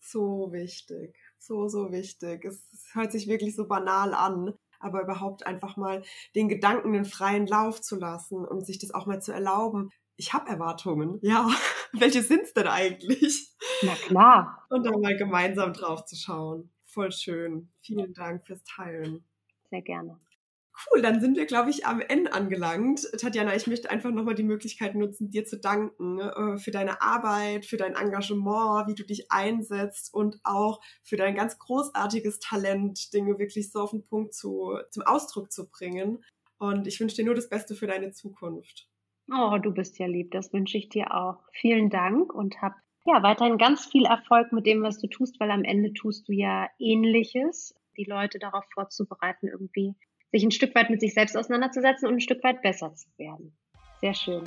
so 0.00 0.52
wichtig, 0.52 1.16
so, 1.38 1.68
so 1.68 1.92
wichtig. 1.92 2.44
Es, 2.44 2.66
hört 2.94 3.12
sich 3.12 3.28
wirklich 3.28 3.54
so 3.54 3.68
banal 3.68 4.12
an, 4.12 4.54
aber 4.80 5.02
überhaupt 5.02 5.46
einfach 5.46 5.76
mal 5.76 6.02
den 6.34 6.48
Gedanken 6.48 6.92
den 6.92 7.04
freien 7.04 7.46
Lauf 7.46 7.80
zu 7.80 7.96
lassen 7.96 8.44
und 8.44 8.66
sich 8.66 8.78
das 8.78 8.92
auch 8.92 9.06
mal 9.06 9.22
zu 9.22 9.32
erlauben. 9.32 9.90
Ich 10.16 10.32
habe 10.32 10.50
Erwartungen, 10.50 11.20
ja. 11.22 11.48
Welche 11.92 12.22
sind's 12.22 12.52
denn 12.54 12.66
eigentlich? 12.66 13.54
Na 13.82 13.94
klar. 13.94 14.66
Und 14.68 14.84
dann 14.84 15.00
mal 15.00 15.16
gemeinsam 15.16 15.72
drauf 15.72 16.04
zu 16.04 16.16
schauen. 16.16 16.72
Voll 16.98 17.12
schön. 17.12 17.68
Vielen 17.80 18.12
Dank 18.12 18.44
fürs 18.44 18.64
Teilen. 18.64 19.24
Sehr 19.70 19.82
gerne. 19.82 20.18
Cool, 20.90 21.00
dann 21.00 21.20
sind 21.20 21.36
wir, 21.36 21.46
glaube 21.46 21.70
ich, 21.70 21.86
am 21.86 22.00
Ende 22.00 22.32
angelangt. 22.32 23.06
Tatjana, 23.20 23.54
ich 23.54 23.68
möchte 23.68 23.88
einfach 23.88 24.10
nochmal 24.10 24.34
die 24.34 24.42
Möglichkeit 24.42 24.96
nutzen, 24.96 25.30
dir 25.30 25.44
zu 25.44 25.60
danken 25.60 26.18
äh, 26.18 26.58
für 26.58 26.72
deine 26.72 27.00
Arbeit, 27.00 27.66
für 27.66 27.76
dein 27.76 27.94
Engagement, 27.94 28.88
wie 28.88 28.96
du 28.96 29.04
dich 29.04 29.30
einsetzt 29.30 30.12
und 30.12 30.40
auch 30.42 30.80
für 31.04 31.16
dein 31.16 31.36
ganz 31.36 31.60
großartiges 31.60 32.40
Talent, 32.40 33.14
Dinge 33.14 33.38
wirklich 33.38 33.70
so 33.70 33.78
auf 33.78 33.92
den 33.92 34.04
Punkt 34.04 34.34
zu, 34.34 34.76
zum 34.90 35.04
Ausdruck 35.04 35.52
zu 35.52 35.70
bringen. 35.70 36.24
Und 36.58 36.88
ich 36.88 36.98
wünsche 36.98 37.14
dir 37.14 37.26
nur 37.26 37.36
das 37.36 37.48
Beste 37.48 37.76
für 37.76 37.86
deine 37.86 38.10
Zukunft. 38.10 38.88
Oh, 39.30 39.56
du 39.62 39.70
bist 39.70 40.00
ja 40.00 40.06
lieb. 40.06 40.32
Das 40.32 40.52
wünsche 40.52 40.78
ich 40.78 40.88
dir 40.88 41.14
auch. 41.14 41.44
Vielen 41.52 41.90
Dank 41.90 42.34
und 42.34 42.60
hab 42.60 42.74
ja 43.08 43.22
weiterhin 43.22 43.58
ganz 43.58 43.86
viel 43.86 44.04
Erfolg 44.04 44.52
mit 44.52 44.66
dem, 44.66 44.82
was 44.82 44.98
du 44.98 45.08
tust, 45.08 45.40
weil 45.40 45.50
am 45.50 45.64
Ende 45.64 45.92
tust 45.92 46.28
du 46.28 46.32
ja 46.32 46.68
Ähnliches, 46.78 47.74
die 47.96 48.04
Leute 48.04 48.38
darauf 48.38 48.64
vorzubereiten, 48.72 49.48
irgendwie 49.48 49.94
sich 50.30 50.44
ein 50.44 50.50
Stück 50.50 50.74
weit 50.74 50.90
mit 50.90 51.00
sich 51.00 51.14
selbst 51.14 51.36
auseinanderzusetzen 51.36 52.08
und 52.08 52.14
ein 52.14 52.20
Stück 52.20 52.44
weit 52.44 52.62
besser 52.62 52.94
zu 52.94 53.08
werden. 53.16 53.56
Sehr 54.00 54.14
schön. 54.14 54.44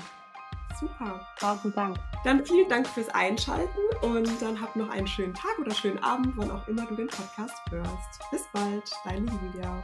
Super. 0.80 1.28
Tausend 1.39 1.76
Dank. 1.76 1.97
Dann 2.24 2.45
vielen 2.45 2.70
Dank 2.70 2.88
fürs 2.88 3.09
Einschalten 3.09 3.80
und 4.01 4.41
dann 4.41 4.59
habt 4.59 4.76
noch 4.76 4.89
einen 4.89 5.07
schönen 5.07 5.34
Tag 5.34 5.59
oder 5.59 5.72
schönen 5.72 5.99
Abend, 5.99 6.34
wann 6.38 6.49
auch 6.49 6.68
immer 6.68 6.86
du 6.86 6.95
den 6.95 7.07
Podcast 7.07 7.59
hörst. 7.70 8.32
Bis 8.32 8.47
bald, 8.53 8.89
deine 9.03 9.26
Julia. 9.26 9.84